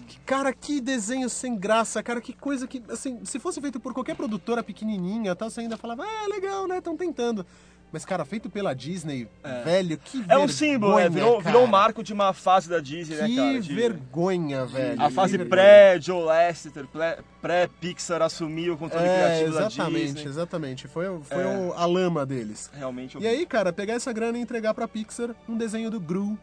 Que, 0.08 0.18
cara, 0.26 0.52
que 0.52 0.78
desenho 0.78 1.30
sem 1.30 1.56
graça, 1.56 2.02
cara, 2.02 2.20
que 2.20 2.34
coisa 2.34 2.66
que, 2.66 2.82
assim, 2.90 3.24
se 3.24 3.38
fosse 3.38 3.60
feito 3.62 3.80
por 3.80 3.94
qualquer 3.94 4.14
produtora 4.14 4.62
pequenininha, 4.62 5.34
tal, 5.34 5.48
você 5.48 5.60
ainda 5.62 5.78
falava, 5.78 6.04
ah, 6.04 6.26
legal, 6.28 6.66
né, 6.68 6.78
estão 6.78 6.94
tentando. 6.94 7.46
Mas, 7.94 8.04
cara, 8.04 8.24
feito 8.24 8.50
pela 8.50 8.74
Disney, 8.74 9.28
velho, 9.64 9.96
que 10.04 10.24
É 10.28 10.36
um 10.36 10.48
símbolo, 10.48 10.96
né? 10.96 11.02
vergonha, 11.08 11.10
Virou, 11.26 11.40
virou 11.40 11.62
um 11.62 11.66
marco 11.68 12.02
de 12.02 12.12
uma 12.12 12.32
fase 12.32 12.68
da 12.68 12.80
Disney, 12.80 13.14
né, 13.16 13.26
Que 13.28 13.36
cara? 13.36 13.60
De- 13.60 13.72
vergonha, 13.72 14.66
velho. 14.66 15.00
A 15.00 15.06
que 15.08 15.14
fase 15.14 15.36
vergonha. 15.36 15.50
pré-Joe 15.62 16.26
pré- 16.92 17.18
pré-Pixar 17.40 18.20
assumir 18.20 18.68
o 18.70 18.76
controle 18.76 19.06
É, 19.06 19.14
criativo 19.14 19.52
da 19.52 19.66
exatamente, 19.66 20.06
Disney. 20.12 20.24
exatamente. 20.28 20.88
Foi, 20.88 21.06
foi 21.22 21.38
É. 21.44 21.72
a 21.76 21.86
lama 21.86 22.26
deles. 22.26 22.68
Realmente. 22.74 23.16
E 23.20 23.28
aí, 23.28 23.46
cara, 23.46 23.72
pegar 23.72 23.94
essa 23.94 24.12
grana 24.12 24.38
e 24.38 24.40
entregar 24.40 24.74
pra 24.74 24.88
Pixar 24.88 25.30
um 25.48 25.56
desenho 25.56 25.88
do 25.88 26.00
Gru, 26.00 26.36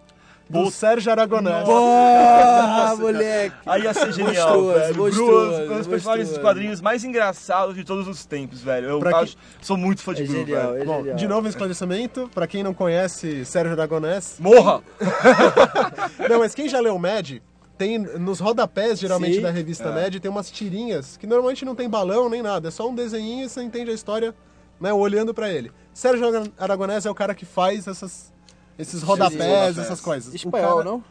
do 0.52 0.60
Puta. 0.66 0.72
Sérgio 0.72 1.12
Aragonés. 1.12 1.66
Ah, 1.68 2.96
moleque. 2.98 3.56
Aí 3.66 3.84
ia 3.84 3.94
ser 3.94 4.12
genial, 4.14 4.62
Monstruoso, 4.62 4.80
velho. 4.80 4.94
Gru, 4.94 5.04
monstruoso, 5.06 5.62
um 5.74 5.78
dos 5.78 5.88
personagens 5.88 6.30
dos 6.30 6.38
quadrinhos 6.38 6.82
mais 6.82 7.04
engraçados 7.04 7.76
de 7.76 7.84
todos 7.84 8.08
os 8.08 8.26
tempos, 8.26 8.62
velho. 8.62 8.90
Eu 8.90 9.00
Pra 9.00 9.12
que- 9.12 9.16
acho, 9.24 9.38
sou 9.62 9.78
muito 9.78 10.02
fã 10.02 10.14
de 10.14 10.24
É 10.24 10.26
Gru, 10.26 10.36
genial, 10.40 10.72
velho. 10.74 10.82
é 10.82 10.86
Bom, 10.86 10.98
genial. 11.00 11.16
de 11.16 11.28
novo 11.28 11.48
um 11.48 11.50
esclarecimento, 11.50 12.30
pra 12.34 12.46
quem 12.48 12.64
não 12.64 12.74
conhece 12.74 13.46
Sérgio 13.46 13.72
Aragonés. 13.74 14.36
Morra! 14.40 14.82
Não, 16.30 16.40
mas 16.40 16.54
quem 16.54 16.68
já 16.70 16.80
leu 16.80 16.98
Mad, 16.98 17.38
tem 17.78 17.98
nos 17.98 18.40
rodapés, 18.40 19.00
geralmente, 19.00 19.36
Sim. 19.36 19.42
da 19.42 19.50
revista 19.52 19.90
É. 19.90 19.92
Mad, 19.92 20.16
tem 20.20 20.30
umas 20.30 20.52
tirinhas 20.52 21.18
que 21.18 21.26
normalmente 21.26 21.66
não 21.66 21.74
tem 21.76 21.90
balão 21.90 22.30
nem 22.30 22.42
nada, 22.42 22.68
é 22.68 22.72
só 22.72 22.88
um 22.88 22.94
desenhinho 22.96 23.46
e 23.46 23.50
você 23.50 23.62
entende 23.64 23.90
a 23.90 23.94
história, 23.94 24.36
né, 24.80 24.94
olhando 24.94 25.34
pra 25.34 25.50
ele. 25.50 25.72
Sérgio 25.94 26.26
Aragonés 26.60 27.06
é 27.06 27.12
o 27.12 27.16
cara 27.16 27.34
que 27.34 27.46
faz 27.46 27.88
essas, 27.88 28.31
esses 28.78 29.02
rodapés, 29.04 29.40
rodapés. 29.42 29.78
essas 29.78 30.02
coisas. 30.02 30.34
Espanhol, 30.34 30.78
cara- 30.78 30.90
não? 30.90 31.04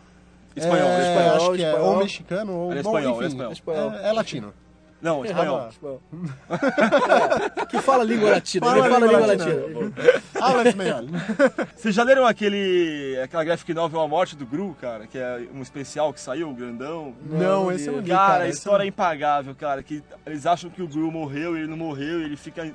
Espanhol, 0.56 0.88
é, 0.88 1.08
espanhol. 1.08 1.36
Acho 1.36 1.52
que 1.52 1.62
é 1.62 1.68
espanhol. 1.68 1.88
ou 1.92 1.98
mexicano 1.98 2.52
ou... 2.52 2.72
É 2.72 2.82
bom, 2.82 2.98
espanhol, 2.98 3.14
é 3.14 3.16
enfim, 3.26 3.26
espanhol. 3.28 3.52
Espanhol. 3.52 3.92
É, 3.92 4.08
é 4.08 4.12
latino. 4.12 4.54
Não, 5.00 5.24
espanhol. 5.24 5.68
Espanhol. 5.70 6.02
É, 6.50 7.66
que 7.66 7.78
fala 7.80 8.04
língua 8.04 8.30
latina. 8.32 8.66
Fala 8.66 8.82
fala 8.82 9.06
língua 9.06 9.20
língua 9.20 9.26
latina. 9.26 9.54
latina. 9.54 9.92
Habla 10.40 10.68
espanhol. 10.68 11.02
Vocês 11.76 11.94
já 11.94 12.02
leram 12.02 12.26
aquele, 12.26 13.18
aquela 13.22 13.42
graphic 13.44 13.72
novel 13.72 14.00
A 14.00 14.08
Morte 14.08 14.36
do 14.36 14.44
Gru, 14.44 14.76
cara? 14.78 15.06
Que 15.06 15.16
é 15.16 15.48
um 15.54 15.62
especial 15.62 16.12
que 16.12 16.20
saiu, 16.20 16.52
grandão. 16.52 17.14
Não, 17.24 17.72
esse 17.72 17.86
eu 17.86 17.94
não 17.94 18.00
li, 18.00 18.10
Cara, 18.10 18.32
cara. 18.32 18.44
a 18.44 18.48
história 18.48 18.84
é 18.84 18.86
impagável, 18.86 19.54
cara. 19.54 19.82
Que 19.82 20.02
eles 20.26 20.44
acham 20.44 20.68
que 20.68 20.82
o 20.82 20.88
Gru 20.88 21.10
morreu 21.10 21.56
e 21.56 21.60
ele 21.60 21.68
não 21.68 21.78
morreu, 21.78 22.20
e 22.20 22.24
ele 22.24 22.36
fica 22.36 22.70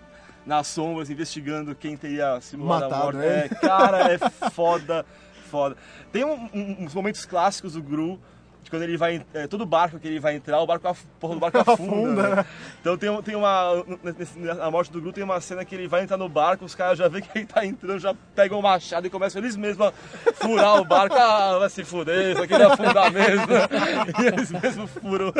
nas 0.45 0.67
sombras 0.67 1.09
investigando 1.09 1.73
quem 1.75 1.97
teria 1.97 2.39
simulado 2.41 2.85
a 2.85 2.89
Matado 2.89 3.03
morte. 3.17 3.27
ele. 3.27 3.35
É, 3.45 3.49
cara, 3.49 4.11
é 4.13 4.49
foda, 4.51 5.05
foda. 5.49 5.75
Tem 6.11 6.23
um- 6.23 6.49
um- 6.53 6.77
uns 6.85 6.93
momentos 6.93 7.25
clássicos 7.25 7.73
do 7.73 7.81
Gru 7.81 8.19
de 8.63 8.69
quando 8.69 8.81
ele 8.83 8.97
vai. 8.97 9.23
É, 9.33 9.45
todo 9.47 9.63
barco 9.65 9.99
que 9.99 10.07
ele 10.07 10.19
vai 10.19 10.35
entrar, 10.35 10.59
o 10.59 10.65
barco, 10.65 10.87
af- 10.87 11.05
porra 11.19 11.33
do 11.35 11.39
barco 11.39 11.57
afunda. 11.71 11.73
Afunda, 11.73 12.35
né? 12.37 12.45
Então 12.81 12.97
tem, 12.97 13.21
tem 13.21 13.35
uma. 13.35 13.83
Na 14.57 14.71
morte 14.71 14.91
do 14.91 14.99
Gru 15.01 15.11
tem 15.13 15.23
uma 15.23 15.39
cena 15.41 15.63
que 15.65 15.73
ele 15.75 15.87
vai 15.87 16.01
entrar 16.03 16.17
no 16.17 16.27
barco, 16.29 16.65
os 16.65 16.73
caras 16.75 16.97
já 16.97 17.07
vê 17.07 17.21
que 17.21 17.29
ele 17.37 17.45
tá 17.45 17.65
entrando, 17.65 17.99
já 17.99 18.13
pegam 18.35 18.59
o 18.59 18.63
machado 18.63 19.05
e 19.05 19.09
começam 19.09 19.39
eles 19.41 19.55
mesmos 19.55 19.87
a 19.87 19.93
furar 20.33 20.79
o 20.81 20.85
barco. 20.85 21.15
Ah, 21.15 21.57
vai 21.59 21.69
se 21.69 21.83
fuder, 21.83 22.31
isso 22.33 22.41
aqui 22.43 22.53
vai 22.57 22.63
afundar 22.71 23.11
mesmo. 23.11 23.45
E 24.21 24.25
eles 24.27 24.51
mesmos 24.51 24.89
furam. 24.91 25.31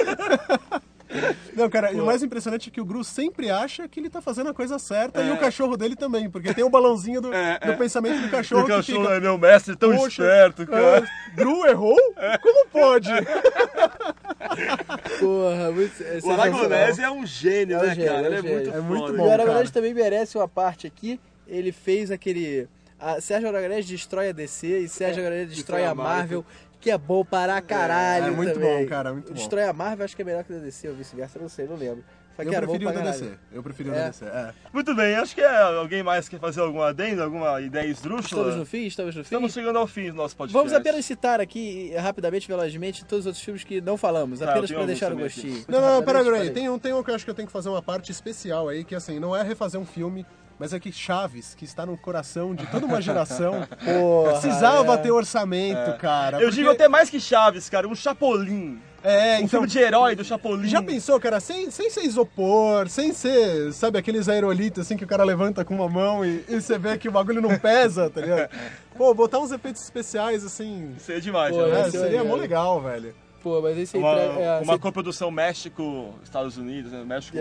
Não, 1.56 1.70
cara, 1.70 1.92
e 1.92 2.00
o 2.00 2.06
mais 2.06 2.24
impressionante 2.24 2.70
é 2.70 2.72
que 2.72 2.82
o 2.82 2.86
Gru 2.86 3.04
sempre 3.04 3.50
acha 3.50 3.88
que 3.88 4.00
ele 4.00 4.10
tá 4.10 4.22
fazendo 4.22 4.50
a 4.50 4.54
coisa 4.54 4.78
certa 4.80 5.22
e 5.22 5.32
o 5.32 5.38
cachorro 5.38 5.78
dele 5.78 5.96
também, 5.96 6.30
porque 6.30 6.54
tem 6.54 6.64
o 6.64 6.70
balãozinho 6.70 7.22
do, 7.22 7.32
É, 7.34 7.60
do 7.60 7.72
é. 7.72 7.76
pensamento 7.76 8.20
do 8.22 8.28
O 8.28 8.32
cachorro 8.32 8.64
que 8.66 8.72
cachorro 8.72 9.02
fica... 9.04 9.16
é 9.16 9.20
meu 9.20 9.38
mestre 9.38 9.76
tão 9.76 9.96
"Poxa, 9.96 10.24
esperto, 10.24 10.66
cara. 10.68 11.00
é, 11.00 11.36
Gru 11.36 11.66
errou? 11.66 11.98
Como 12.42 12.68
pode? 12.70 13.10
Porra, 15.20 15.72
muito. 15.72 16.04
é 16.04 16.20
O. 16.24 16.32
Aragonese 16.32 17.02
é 17.02 17.12
um 17.12 17.26
gênio, 17.26 17.78
É 17.78 17.80
um 17.80 17.86
né, 17.86 17.96
gênio, 17.96 18.12
cara? 18.12 18.18
é 18.20 18.22
um 18.22 18.26
Ele 18.26 18.36
é 18.36 18.42
gênio. 18.42 18.56
muito 18.56 18.76
É 18.76 18.82
muito 18.82 19.14
bom. 19.18 19.26
E 19.26 19.28
o 19.28 19.32
Aragonés 19.32 19.62
cara. 19.70 19.74
também 19.74 19.94
merece 19.94 20.38
uma 20.38 20.48
parte 20.48 20.88
aqui. 20.88 21.20
Ele 21.48 21.72
fez 21.72 22.12
aquele. 22.12 22.68
A 23.00 23.20
Sérgio 23.20 23.48
Aragonés 23.50 23.86
destrói 23.86 24.30
a 24.30 24.32
DC 24.32 24.80
e 24.80 24.88
Sérgio 24.88 25.22
Aragonés 25.24 25.50
destrói 25.50 25.82
destrói 25.82 25.86
a 25.86 25.92
a 25.92 25.96
Marvel. 25.96 26.46
Que 26.86 26.92
é 26.92 26.98
bom 27.00 27.26
para 27.26 27.60
caralho. 27.64 28.28
É, 28.28 28.30
muito 28.30 28.54
também. 28.54 28.84
bom, 28.84 28.88
cara, 28.88 29.12
muito 29.12 29.30
bom. 29.30 29.34
Destrói 29.34 29.64
a 29.64 29.74
Marvel 29.74 30.06
acho 30.06 30.16
que 30.16 30.22
é 30.22 30.26
melhor 30.26 30.44
que 30.44 30.54
o 30.54 30.60
DC, 30.60 30.88
ou 30.88 30.94
vice-versa, 30.94 31.40
eu 31.40 31.42
não 31.42 31.50
sei, 31.50 31.66
não 31.66 31.76
lembro. 31.76 32.04
Só 32.36 32.44
que 32.44 32.50
Eu 32.50 32.54
preferi 32.62 32.86
o 32.86 32.92
pra 32.92 32.92
da 32.92 33.00
caralho. 33.06 33.22
DC. 33.24 33.38
Eu 33.52 33.64
preferi 33.64 33.90
o 33.90 33.94
É. 33.94 33.98
da 33.98 34.08
DC, 34.10 34.26
é. 34.26 34.54
Muito 34.72 34.94
bem, 34.94 35.16
acho 35.16 35.34
que 35.34 35.42
é, 35.42 35.62
alguém 35.80 36.04
mais 36.04 36.30
quer 36.30 36.40
fazer 36.40 36.62
algum 36.62 36.82
adendo, 36.84 37.24
alguma 37.24 37.60
ideia 37.60 37.88
esdrúxula? 37.88 38.42
Estamos 38.44 38.56
no 38.58 38.66
fim? 38.68 38.86
Estamos 38.86 39.16
no 39.16 39.24
fim? 39.24 39.26
Estamos 39.36 39.54
chegando 39.54 39.80
ao 39.80 39.88
fim 39.88 40.10
do 40.12 40.16
nosso 40.16 40.36
podcast. 40.38 40.56
Vamos 40.56 40.74
apenas 40.74 41.04
citar 41.06 41.42
aqui, 41.42 41.92
rapidamente, 41.98 42.48
velozmente, 42.48 43.04
todos 43.04 43.22
os 43.22 43.26
outros 43.26 43.44
filmes 43.44 43.64
que 43.64 43.82
não 43.82 43.98
falamos, 43.98 44.38
Tá, 44.38 44.52
apenas 44.52 44.72
para 44.72 44.86
deixar 44.86 45.12
o 45.12 45.18
gostinho. 45.18 45.66
Não, 45.68 45.82
não, 45.82 45.88
Rapidamente, 46.02 46.06
pera, 46.06 46.24
Gray. 46.24 46.42
aí. 46.50 46.54
Tem 46.54 46.70
um, 46.70 46.78
tem 46.78 46.94
um 46.94 47.02
que 47.02 47.10
eu 47.10 47.16
acho 47.16 47.26
que 47.26 47.32
eu 47.32 47.36
tenho 47.36 47.48
que 47.48 47.52
fazer 47.54 47.70
uma 47.70 47.82
parte 47.82 48.12
especial 48.12 48.70
aí, 48.70 48.84
que 48.84 48.94
assim, 48.94 49.18
não 49.18 49.36
é 49.36 49.42
refazer 49.42 49.82
um 49.82 49.86
filme, 49.86 50.24
mas 50.60 50.74
é 50.74 50.80
que 50.80 50.92
Chaves, 50.92 51.54
que 51.56 51.66
está 51.66 51.86
no 51.86 51.98
coração 51.98 52.56
de 52.56 52.66
toda 52.68 52.86
uma 52.86 53.02
geração, 53.02 53.68
Porra, 53.84 54.32
precisava 54.40 54.94
é. 54.94 54.98
ter 54.98 55.12
orçamento, 55.12 55.98
cara. 55.98 56.38
Eu 56.38 56.42
porque- 56.48 56.56
digo 56.56 56.70
até 56.72 56.88
mais 56.88 57.10
que 57.10 57.20
Chaves, 57.20 57.70
cara, 57.70 57.88
um 57.88 57.96
Chapolin. 57.96 58.80
É, 59.04 59.34
Um 59.34 59.38
então... 59.38 59.48
filme 59.50 59.68
de 59.68 59.78
herói 59.78 60.16
do 60.16 60.24
Chapolin. 60.24 60.68
Já 60.68 60.82
pensou, 60.82 61.20
cara, 61.20 61.40
sem, 61.40 61.70
sem 61.70 61.92
ser 61.92 62.02
isopor, 62.02 62.90
sem 62.90 63.14
ser, 63.14 63.72
sabe, 63.72 64.00
aqueles 64.00 64.28
aerolitos 64.28 64.82
assim 64.82 64.98
que 64.98 65.04
o 65.04 65.08
cara 65.08 65.24
levanta 65.24 65.64
com 65.64 65.76
uma 65.76 65.88
mão 65.88 66.26
e, 66.26 66.44
e 66.50 66.60
você 66.60 66.76
vê 66.80 66.98
que 66.98 67.08
o 67.08 67.12
bagulho 67.12 67.40
não 67.40 67.56
pesa, 67.60 68.10
tá 68.10 68.20
ligado? 68.22 68.50
Pô, 68.98 69.14
botar 69.14 69.38
uns 69.38 69.52
efeitos 69.52 69.84
especiais 69.84 70.44
assim, 70.44 70.96
Isso 70.98 71.12
é 71.12 71.20
demais, 71.20 71.56
Pô, 71.56 71.62
né? 71.68 71.82
é, 71.82 71.88
esse 71.88 71.98
é 71.98 72.00
seria 72.00 72.22
legal. 72.22 72.26
mó 72.26 72.36
legal, 72.36 72.82
velho. 72.82 73.14
Pô, 73.44 73.62
mas 73.62 73.78
esse 73.78 73.96
aí... 73.96 74.02
Uma, 74.02 74.12
é, 74.20 74.60
uma 74.64 74.74
esse- 74.74 74.80
coprodução 74.82 75.30
México-Estados 75.30 76.58
Unidos, 76.58 76.92
né? 76.92 77.04
México 77.06 77.38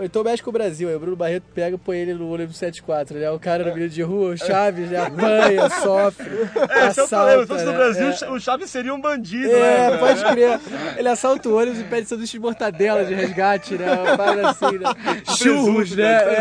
Ou 0.00 0.06
então 0.06 0.24
com 0.42 0.48
o 0.48 0.52
Brasil, 0.52 0.88
aí 0.88 0.94
o 0.94 0.98
Bruno 0.98 1.14
Barreto 1.14 1.44
pega 1.54 1.76
e 1.76 1.78
põe 1.78 1.98
ele 1.98 2.14
no 2.14 2.32
ônibus 2.32 2.56
74, 2.56 3.18
né? 3.18 3.30
O 3.30 3.38
cara 3.38 3.62
no 3.68 3.74
meio 3.74 3.86
de 3.86 4.00
rua, 4.00 4.30
o 4.32 4.36
Chaves, 4.38 4.88
né? 4.88 4.96
Apanha, 4.98 5.68
sofre, 5.82 6.26
É, 6.70 6.86
esse 6.86 7.00
é 7.00 7.02
o 7.02 7.08
problema. 7.08 7.42
Se 7.42 7.46
fosse 7.48 7.64
no 7.66 7.72
né? 7.72 7.76
Brasil, 7.76 8.06
É. 8.08 8.30
o 8.30 8.40
Chaves 8.40 8.70
seria 8.70 8.94
um 8.94 9.00
bandido, 9.00 9.50
É, 9.50 9.90
né? 9.90 9.98
pode 9.98 10.24
crer. 10.24 10.58
Ele 10.96 11.06
assalta 11.06 11.46
o 11.50 11.54
ônibus 11.54 11.80
e 11.82 11.84
pede 11.84 12.08
sanduíche 12.08 12.32
de 12.32 12.40
mortadela 12.40 13.04
de 13.04 13.12
resgate, 13.12 13.74
né? 13.74 13.92
Uma 13.92 14.16
parada 14.16 14.48
assim, 14.48 14.78
né? 14.78 14.88
Churros, 15.36 15.94
né? 15.94 16.24
né? 16.24 16.32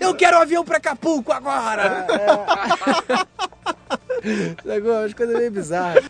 É. 0.00 0.06
Eu 0.06 0.14
quero 0.14 0.38
um 0.38 0.40
avião 0.40 0.64
pra 0.64 0.78
Acapulco 0.78 1.32
agora! 1.32 2.06
É. 2.08 3.22
Sacou? 4.64 4.92
Umas 5.00 5.12
coisas 5.12 5.36
meio 5.36 5.50
bizarras. 5.50 6.04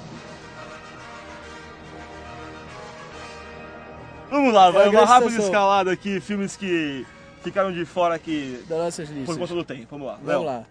Vamos 4.32 4.52
lá, 4.54 4.70
vai 4.70 4.86
É, 4.86 4.88
uma 4.88 5.04
rápida 5.04 5.30
situação. 5.30 5.44
escalada 5.44 5.92
aqui, 5.92 6.18
filmes 6.20 6.56
que 6.56 7.06
ficaram 7.42 7.70
de 7.72 7.84
fora 7.84 8.14
aqui 8.14 8.64
Das 8.68 8.78
nossas 8.78 9.08
por 9.26 9.36
conta 9.38 9.54
do 9.54 9.62
tempo. 9.64 9.86
Vamos 9.90 10.06
lá. 10.06 10.14
Vamos 10.14 10.26
Léo. 10.28 10.42
lá. 10.42 10.64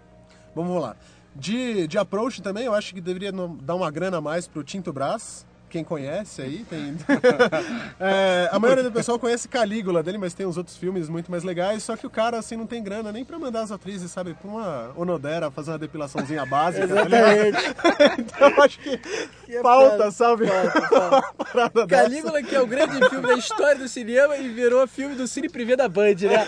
Vamos 0.55 0.81
lá. 0.81 0.95
De, 1.35 1.87
de 1.87 1.97
approach 1.97 2.41
também, 2.41 2.65
eu 2.65 2.73
acho 2.73 2.93
que 2.93 2.99
deveria 2.99 3.31
dar 3.31 3.75
uma 3.75 3.89
grana 3.89 4.17
a 4.17 4.21
mais 4.21 4.47
pro 4.47 4.63
Tinto 4.63 4.91
Brás. 4.91 5.45
Quem 5.71 5.83
conhece 5.85 6.41
aí, 6.41 6.65
tem. 6.69 6.97
É, 7.99 8.49
a 8.51 8.59
maioria 8.59 8.83
do 8.83 8.91
pessoal 8.91 9.17
conhece 9.17 9.47
Calígula 9.47 10.01
dele, 10.03 10.17
mas 10.17 10.33
tem 10.33 10.45
uns 10.45 10.57
outros 10.57 10.75
filmes 10.75 11.07
muito 11.07 11.29
mais 11.31 11.43
legais. 11.43 11.83
Só 11.83 11.95
que 11.95 12.05
o 12.05 12.09
cara, 12.09 12.37
assim, 12.37 12.55
não 12.57 12.65
tem 12.67 12.83
grana 12.83 13.11
nem 13.11 13.23
pra 13.23 13.39
mandar 13.39 13.61
as 13.61 13.71
atrizes, 13.71 14.11
sabe, 14.11 14.33
pra 14.33 14.49
uma 14.49 14.91
Onodera 14.95 15.49
fazer 15.51 15.71
uma 15.71 15.77
depilaçãozinha 15.77 16.45
básica. 16.45 16.87
tá? 16.87 16.93
Exatamente. 17.01 17.75
então 18.19 18.49
eu 18.49 18.63
acho 18.63 18.79
que 18.79 18.97
Que 18.97 19.61
falta, 19.61 19.91
foda, 19.91 20.11
sabe? 20.11 20.47
falta. 20.47 21.87
Calígula, 21.87 22.41
que 22.43 22.55
é 22.55 22.61
o 22.61 22.67
grande 22.67 22.97
filme 23.09 23.27
da 23.27 23.35
história 23.35 23.75
do 23.77 23.87
cinema 23.87 24.35
e 24.37 24.49
virou 24.49 24.85
filme 24.87 25.15
do 25.15 25.27
Cine 25.27 25.47
Privé 25.47 25.75
da 25.75 25.87
Band, 25.87 26.15
né? 26.21 26.45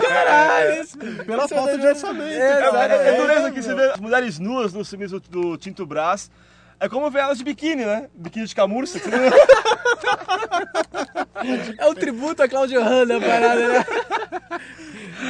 Caralho! 0.00 0.82
Isso, 0.82 0.98
Pela 0.98 1.44
isso 1.44 1.54
é 1.54 1.56
falta 1.56 1.78
de 1.78 1.86
orçamento, 1.86 2.30
É, 2.32 2.70
cara. 2.70 2.94
É, 2.94 3.08
é, 3.08 3.14
é, 3.14 3.20
dureza 3.20 3.50
que 3.52 3.62
você 3.62 3.74
vê 3.74 3.84
as 3.90 4.00
mulheres 4.00 4.38
nuas 4.38 4.72
nos 4.72 4.88
filmes 4.90 5.10
do, 5.10 5.20
do 5.20 5.56
Tinto 5.56 5.86
Brás. 5.86 6.30
É 6.78 6.88
como 6.88 7.10
ver 7.10 7.20
elas 7.20 7.38
de 7.38 7.44
biquíni, 7.44 7.84
né? 7.84 8.08
Biquíni 8.14 8.46
de 8.46 8.54
camurça. 8.54 9.00
É 11.78 11.86
um 11.86 11.94
tributo 11.94 12.42
a 12.42 12.48
Claudio 12.48 12.82
Hanna, 12.82 13.18
a 13.18 13.20
parada, 13.20 13.68
né? 13.68 13.84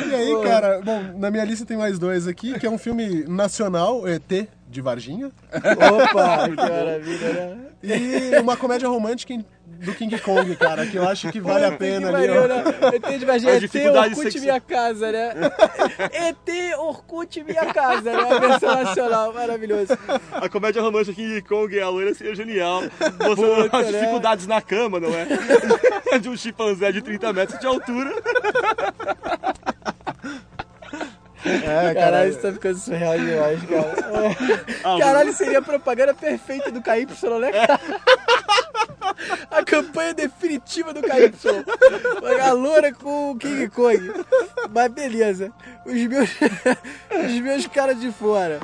E 0.09 0.14
aí, 0.14 0.42
cara, 0.42 0.80
bom, 0.80 1.03
na 1.18 1.30
minha 1.30 1.44
lista 1.44 1.66
tem 1.66 1.76
mais 1.76 1.99
dois 1.99 2.26
aqui, 2.26 2.59
que 2.59 2.66
é 2.66 2.70
um 2.70 2.78
filme 2.78 3.24
nacional, 3.24 4.07
ET, 4.09 4.49
de 4.77 4.83
Varginha, 4.83 5.31
Opa, 5.57 6.49
que 6.51 6.55
maravilha, 6.57 7.33
né? 7.33 7.59
e 7.83 8.39
uma 8.41 8.57
comédia 8.59 8.87
romântica 8.89 9.33
do 9.66 9.95
King 9.95 10.18
Kong, 10.20 10.55
cara, 10.57 10.87
que 10.87 10.97
eu 10.97 11.09
acho 11.09 11.31
que 11.33 11.41
vale 11.41 11.64
a 11.64 11.72
pena 11.72 12.14
ali, 12.14 12.29
ó. 12.29 12.47
né? 12.47 12.62
ET 12.95 13.18
de 13.18 13.24
Varginha, 13.24 13.55
ET 13.55 13.74
Orkut 13.74 14.22
sexu- 14.22 14.41
Minha 14.41 14.61
Casa, 14.61 15.11
né? 15.12 15.33
ET 16.12 16.79
Orkut 16.79 17.43
Minha 17.43 17.72
Casa, 17.72 18.12
né? 18.12 18.31
A 18.31 18.39
versão 18.39 18.85
nacional, 18.85 19.33
maravilhoso. 19.33 19.97
A 20.33 20.47
comédia 20.49 20.83
romântica 20.83 21.14
King 21.14 21.41
Kong 21.43 21.74
e 21.74 21.81
a 21.81 21.89
loira 21.89 22.12
seria 22.14 22.35
genial. 22.35 22.83
Mostrando 23.27 23.62
Puta, 23.64 23.79
as 23.79 23.91
né? 23.91 23.99
dificuldades 23.99 24.47
na 24.47 24.61
cama, 24.61 25.01
não 25.01 25.09
é? 25.14 25.27
De 26.20 26.29
um 26.29 26.37
chimpanzé 26.37 26.93
de 26.93 27.01
30 27.01 27.33
metros 27.33 27.59
de 27.59 27.66
altura. 27.66 28.11
É, 31.47 31.94
Caralho, 31.94 32.30
isso 32.30 32.40
tá 32.40 32.53
ficando 32.53 32.78
surreal 32.78 33.18
demais, 33.18 33.61
cara. 33.62 33.94
Ah, 34.84 34.99
Caralho, 34.99 35.32
seria 35.32 35.59
a 35.59 35.62
propaganda 35.62 36.12
perfeita 36.14 36.70
do 36.70 36.82
KY, 36.82 37.07
né, 37.40 37.53
cara? 37.53 37.80
A 39.51 39.64
campanha 39.64 40.12
definitiva 40.14 40.92
do 40.92 41.01
KY. 41.01 41.32
A 42.42 42.53
loura 42.53 42.92
com 42.92 43.30
o 43.30 43.36
King 43.36 43.68
Kong. 43.68 44.12
Mas 44.70 44.92
beleza. 44.92 45.53
Os 45.84 45.94
meus, 45.94 46.30
os 47.26 47.40
meus 47.40 47.66
caras 47.66 48.01
de 48.01 48.11
fora. 48.12 48.61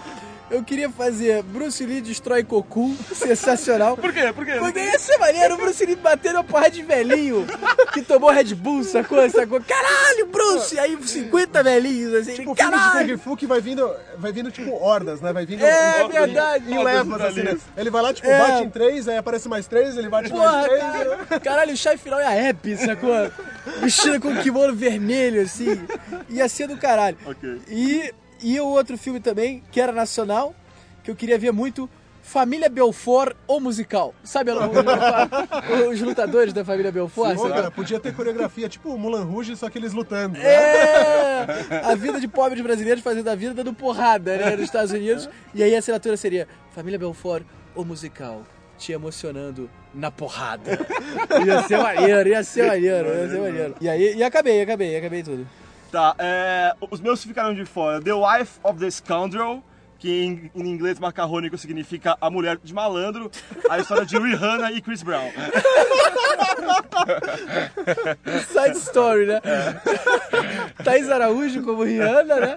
Eu 0.52 0.62
queria 0.62 0.90
fazer 0.90 1.42
Bruce 1.42 1.84
Lee 1.84 2.02
destrói 2.02 2.42
Goku, 2.42 2.94
sensacional. 3.14 3.96
Por 3.96 4.12
quê? 4.12 4.30
Por 4.34 4.44
quê? 4.44 4.52
Porque 4.58 4.80
ia 4.80 4.98
ser 4.98 5.16
maneiro 5.16 5.54
o 5.54 5.56
Bruce 5.56 5.84
Lee 5.84 5.96
batendo 5.96 6.36
uma 6.36 6.44
porra 6.44 6.70
de 6.70 6.82
velhinho 6.82 7.46
que 7.94 8.02
tomou 8.02 8.30
Red 8.30 8.54
Bull, 8.54 8.84
sacou? 8.84 9.28
sacou? 9.30 9.60
Caralho, 9.62 10.26
Bruce! 10.26 10.78
Aí 10.78 10.96
50 11.02 11.62
velhinhos, 11.62 12.14
assim, 12.14 12.34
Tipo, 12.34 12.52
o 12.52 12.54
filme 12.54 12.70
de 12.70 12.78
caralho! 12.78 13.18
Kung 13.18 13.24
Fu 13.24 13.36
que 13.36 13.46
vai 13.46 13.60
vindo, 13.62 13.90
vai 14.18 14.30
vindo 14.30 14.50
tipo 14.50 14.72
hordas, 14.72 15.22
né? 15.22 15.32
Vai 15.32 15.46
vindo 15.46 15.64
É 15.64 16.02
em- 16.04 16.08
verdade. 16.08 16.70
em 16.72 16.84
levas, 16.84 17.20
assim, 17.22 17.42
né? 17.42 17.56
Ele 17.76 17.88
vai 17.90 18.02
lá, 18.02 18.12
tipo, 18.12 18.28
É. 18.28 18.38
bate 18.38 18.64
em 18.64 18.70
três, 18.70 19.08
aí 19.08 19.16
aparece 19.16 19.48
mais 19.48 19.66
três, 19.66 19.96
ele 19.96 20.10
bate 20.10 20.28
Porra, 20.30 20.52
mais 20.52 20.66
três. 20.66 20.80
caralho, 20.82 21.40
caralho, 21.42 21.72
o 21.72 21.76
chá 21.76 21.96
final 21.96 22.20
é 22.20 22.26
a 22.26 22.50
Happy, 22.50 22.76
sacou? 22.76 23.30
Vestida 23.80 24.20
com 24.20 24.28
um 24.28 24.42
kimono 24.42 24.74
vermelho, 24.74 25.40
assim. 25.42 25.80
Ia 26.28 26.46
ser 26.48 26.66
do 26.68 26.76
caralho. 26.76 27.16
Ok. 27.24 27.60
E, 27.68 28.12
e 28.42 28.60
o 28.60 28.66
outro 28.66 28.98
filme 28.98 29.20
também, 29.20 29.62
que 29.70 29.80
era 29.80 29.92
nacional, 29.92 30.54
que 31.02 31.10
eu 31.10 31.16
queria 31.16 31.38
ver 31.38 31.52
muito, 31.52 31.88
Família 32.22 32.68
Belfort 32.68 33.36
ou 33.48 33.60
musical. 33.60 34.14
Sabe 34.22 34.52
os, 34.52 34.58
os 35.90 36.00
lutadores 36.00 36.52
da 36.52 36.64
Família 36.64 36.92
Belfort? 36.92 37.36
Sabe? 37.36 37.52
cara, 37.52 37.70
podia 37.70 37.98
ter 37.98 38.14
coreografia 38.14 38.68
tipo 38.68 38.96
Mulan 38.96 39.24
Rouge, 39.24 39.56
só 39.56 39.68
que 39.68 39.76
eles 39.76 39.92
lutando. 39.92 40.38
né? 40.38 40.44
É! 40.44 41.82
A 41.84 41.94
vida 41.94 42.20
de 42.20 42.28
pobres 42.28 42.62
brasileiros 42.62 43.02
fazendo 43.02 43.28
a 43.28 43.34
vida 43.34 43.52
dando 43.52 43.74
porrada, 43.74 44.36
né? 44.36 44.50
Nos 44.52 44.64
Estados 44.64 44.92
Unidos. 44.92 45.28
E 45.52 45.62
aí 45.62 45.74
a 45.74 45.78
assinatura 45.80 46.16
seria 46.16 46.46
Família 46.72 46.98
Belfort 46.98 47.44
ou 47.74 47.84
musical. 47.84 48.42
Te 48.78 48.92
emocionando 48.92 49.68
na 49.94 50.10
porrada. 50.10 50.78
Ia 51.44 51.62
ser 51.64 51.78
maneiro, 51.78 52.28
ia 52.28 52.42
ser 52.42 52.66
maneiro, 52.66 53.08
ia 53.08 53.28
ser 53.28 53.40
maneiro. 53.40 53.74
E 53.80 53.88
aí, 53.88 54.16
e 54.16 54.22
acabei, 54.24 54.60
acabei, 54.62 54.96
acabei 54.96 55.22
tudo. 55.22 55.46
Tá, 55.92 56.14
é, 56.18 56.74
os 56.90 57.02
meus 57.02 57.22
ficaram 57.22 57.54
de 57.54 57.66
fora. 57.66 58.00
The 58.00 58.14
Wife 58.14 58.58
of 58.64 58.80
the 58.80 58.90
Scoundrel, 58.90 59.62
que 60.02 60.10
em, 60.24 60.50
em 60.52 60.68
inglês 60.68 60.98
macarrônico 60.98 61.56
significa 61.56 62.16
A 62.20 62.28
Mulher 62.28 62.58
de 62.60 62.74
Malandro, 62.74 63.30
a 63.70 63.78
história 63.78 64.04
de 64.04 64.18
Rihanna 64.18 64.72
e 64.72 64.80
Chris 64.80 65.00
Brown. 65.00 65.30
Side 68.52 68.78
Story, 68.78 69.26
né? 69.26 69.40
Thaís 70.82 71.08
Araújo 71.08 71.62
como 71.62 71.84
Rihanna, 71.84 72.34
né? 72.34 72.56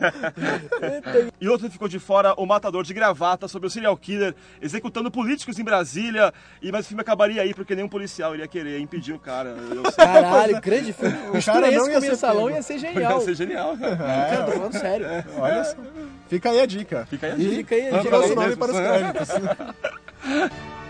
E 1.39 1.47
outro 1.47 1.69
ficou 1.69 1.87
de 1.87 1.99
fora, 1.99 2.33
o 2.35 2.47
matador 2.47 2.83
de 2.83 2.95
gravata, 2.95 3.47
sobre 3.47 3.67
o 3.67 3.69
serial 3.69 3.95
killer 3.95 4.33
executando 4.59 5.11
políticos 5.11 5.59
em 5.59 5.63
Brasília. 5.63 6.33
E, 6.63 6.71
mas 6.71 6.85
o 6.85 6.87
filme 6.87 7.01
acabaria 7.01 7.43
aí, 7.43 7.53
porque 7.53 7.75
nenhum 7.75 7.87
policial 7.87 8.33
iria 8.33 8.47
querer 8.47 8.79
impedir 8.79 9.13
o 9.13 9.19
cara. 9.19 9.55
Sei. 9.93 10.03
Caralho, 10.03 10.59
grande 10.61 10.93
filme. 10.93 11.15
Mistura 11.31 11.61
cara 11.61 11.71
não 11.71 11.83
esse 11.83 11.89
ia 11.89 11.95
com 11.95 12.01
ser 12.01 12.09
Mensalão 12.09 12.45
pego. 12.45 12.55
ia 12.55 12.61
ser 12.63 12.79
genial. 12.79 13.19
Ia 13.19 13.25
ser 13.25 13.35
genial, 13.35 13.77
cara. 13.77 13.95
Cara, 13.97 14.43
tô 14.45 14.51
falando 14.51 14.73
sério. 14.73 15.05
Olha 15.37 15.63
só. 15.63 15.75
Fica 16.27 16.49
aí 16.49 16.59
a 16.59 16.65
dica. 16.65 17.05
Fica 17.05 17.27
aí 17.27 17.34
a 17.35 17.39
E 17.39 17.47
dica. 17.49 17.55
Fica 17.55 17.75
aí 17.75 17.87
a 17.87 17.89
Vamos 17.91 18.03
dica. 18.05 18.19
dar 18.19 18.25
o 18.25 18.35
nome 18.35 18.55
para 18.55 18.71
os 18.71 18.77
créditos. 18.79 19.29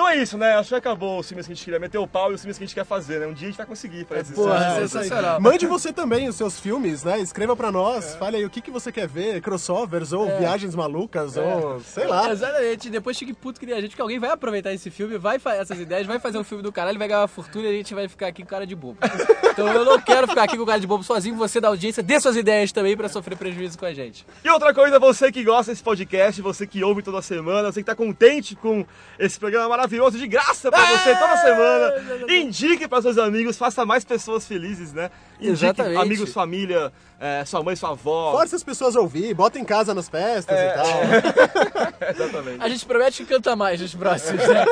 Então 0.00 0.08
é 0.08 0.16
isso, 0.16 0.38
né? 0.38 0.54
Acho 0.54 0.70
que 0.70 0.74
acabou 0.76 1.18
os 1.18 1.28
filmes 1.28 1.46
que 1.46 1.52
a 1.52 1.54
gente 1.54 1.62
queria 1.62 1.78
meter 1.78 1.98
o 1.98 2.06
pau 2.06 2.32
e 2.32 2.34
os 2.34 2.40
filmes 2.40 2.56
que 2.56 2.64
a 2.64 2.66
gente 2.66 2.74
quer 2.74 2.86
fazer, 2.86 3.20
né? 3.20 3.26
Um 3.26 3.34
dia 3.34 3.48
a 3.48 3.50
gente 3.50 3.58
vai 3.58 3.66
conseguir 3.66 4.06
fazer 4.06 4.22
isso. 4.22 4.32
Porra, 4.32 4.64
É, 4.64 4.80
sensacional. 4.80 5.38
Mande 5.38 5.66
você 5.66 5.92
também 5.92 6.26
os 6.26 6.36
seus 6.36 6.58
filmes, 6.58 7.04
né? 7.04 7.20
Escreva 7.20 7.54
pra 7.54 7.70
nós. 7.70 8.14
Fale 8.14 8.38
aí 8.38 8.44
o 8.46 8.48
que, 8.48 8.62
que 8.62 8.70
você 8.70 8.90
quer 8.90 9.06
ver, 9.06 9.42
crossovers 9.42 10.14
ou 10.14 10.26
viagens 10.38 10.74
malucas 10.74 11.36
ou 11.36 11.80
sei 11.80 12.06
lá. 12.06 12.30
Exatamente, 12.30 12.88
depois 12.88 13.18
fique 13.18 13.34
puto 13.34 13.60
que 13.60 13.66
nem 13.66 13.74
a 13.74 13.80
gente, 13.82 13.94
que 13.94 14.00
alguém 14.00 14.18
vai 14.18 14.30
aproveitar 14.30 14.72
esse 14.72 14.90
filme, 14.90 15.18
vai 15.18 15.38
fazer 15.38 15.58
essas 15.58 15.78
ideias, 15.78 16.06
vai 16.06 16.18
fazer 16.18 16.38
um 16.38 16.44
filme 16.44 16.62
do 16.62 16.72
caralho, 16.72 16.98
vai 16.98 17.06
ganhar 17.06 17.20
uma 17.20 17.28
fortuna 17.28 17.66
e 17.66 17.68
a 17.68 17.72
gente 17.72 17.94
vai 17.94 18.08
ficar 18.08 18.28
aqui 18.28 18.42
com 18.42 18.48
cara 18.48 18.66
de 18.66 18.74
bobo. 18.74 18.96
Então 19.50 19.68
eu 19.68 19.84
não 19.84 20.00
quero 20.00 20.26
ficar 20.26 20.44
aqui 20.44 20.56
com 20.56 20.64
cara 20.64 20.80
de 20.80 20.86
bobo 20.86 21.04
sozinho, 21.04 21.36
você 21.36 21.60
da 21.60 21.68
audiência, 21.68 22.02
dê 22.02 22.18
suas 22.18 22.36
ideias 22.36 22.72
também 22.72 22.96
pra 22.96 23.10
sofrer 23.10 23.36
prejuízo 23.36 23.78
com 23.78 23.84
a 23.84 23.92
gente. 23.92 24.24
E 24.42 24.48
outra 24.48 24.72
coisa, 24.72 24.98
você 24.98 25.30
que 25.30 25.44
gosta 25.44 25.72
desse 25.72 25.82
podcast, 25.82 26.40
você 26.40 26.66
que 26.66 26.82
ouve 26.82 27.02
toda 27.02 27.20
semana, 27.20 27.70
você 27.70 27.80
que 27.80 27.86
tá 27.86 27.94
contente 27.94 28.56
com 28.56 28.86
esse 29.18 29.38
programa 29.38 29.68
maravilhoso 29.68 29.89
de 29.90 30.26
graça 30.26 30.70
pra 30.70 30.84
você 30.84 31.14
toda 31.16 31.36
semana, 31.36 32.26
indique 32.28 32.86
para 32.86 33.02
seus 33.02 33.18
amigos, 33.18 33.58
faça 33.58 33.84
mais 33.84 34.04
pessoas 34.04 34.46
felizes, 34.46 34.92
né? 34.92 35.10
Indique 35.38 35.64
Exatamente. 35.64 36.00
amigos, 36.00 36.32
família, 36.32 36.92
é, 37.18 37.44
sua 37.44 37.62
mãe, 37.62 37.74
sua 37.74 37.90
avó. 37.90 38.32
Force 38.32 38.54
as 38.54 38.62
pessoas 38.62 38.96
a 38.96 39.00
ouvir, 39.00 39.34
bota 39.34 39.58
em 39.58 39.64
casa 39.64 39.92
nas 39.94 40.08
festas 40.08 40.56
e 40.58 40.74
tal. 40.74 40.86
Exatamente. 42.10 42.62
A 42.62 42.68
gente 42.68 42.86
promete 42.86 43.24
que 43.24 43.34
canta 43.34 43.56
mais 43.56 43.80
nos 43.80 43.94
próximos, 43.94 44.46
né? 44.46 44.64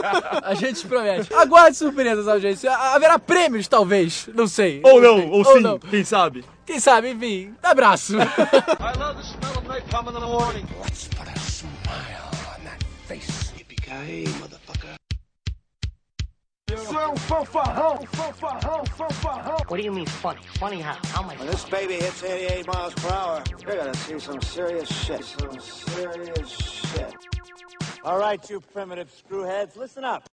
A 0.43 0.55
gente 0.55 0.87
promete. 0.87 1.33
Aguarde 1.35 1.77
surpresas, 1.77 2.29
audiência. 2.29 2.71
Haverá 2.73 3.19
prêmios, 3.19 3.67
talvez, 3.67 4.29
não 4.35 4.47
sei. 4.47 4.81
Ou 4.85 5.01
não, 5.01 5.31
ou 5.31 5.45
sim, 5.45 5.61
não. 5.61 5.79
quem 5.79 6.05
sabe? 6.05 6.45
Quem 6.65 6.79
sabe, 6.79 7.11
enfim. 7.11 7.55
Abraço. 7.63 8.17
Let's 10.89 11.09
put 11.09 11.29
a 11.29 11.39
smile 11.39 12.29
on 12.59 12.65
that 12.65 12.83
face. 13.07 13.49
Um 13.91 14.68
fanfarrão, 16.77 17.99
fanfarrão, 18.07 18.85
fanfarrão. 18.97 19.57
What 19.69 19.77
do 19.77 19.83
you 19.83 19.93
mean 19.93 20.07
funny? 20.07 20.41
Funny 20.59 20.81
how? 20.81 20.99
How 21.09 21.23
am 21.23 21.31
I 21.31 21.37
When 21.37 21.47
this 21.47 21.65
baby 21.65 21.95
hits 21.95 22.23
88 22.23 22.67
miles 22.67 22.95
per 22.95 23.11
hour, 23.11 23.43
you're 23.51 23.77
gonna 23.77 23.95
see 23.95 24.19
some 24.19 24.41
serious 24.43 24.89
shit. 24.89 25.25
Some 25.25 25.59
serious 25.61 26.49
shit. 26.49 27.15
All 28.05 28.19
right, 28.19 28.49
you 28.51 28.61
primitive 28.61 29.11
screwheads, 29.11 29.77
listen 29.77 30.05
up. 30.05 30.29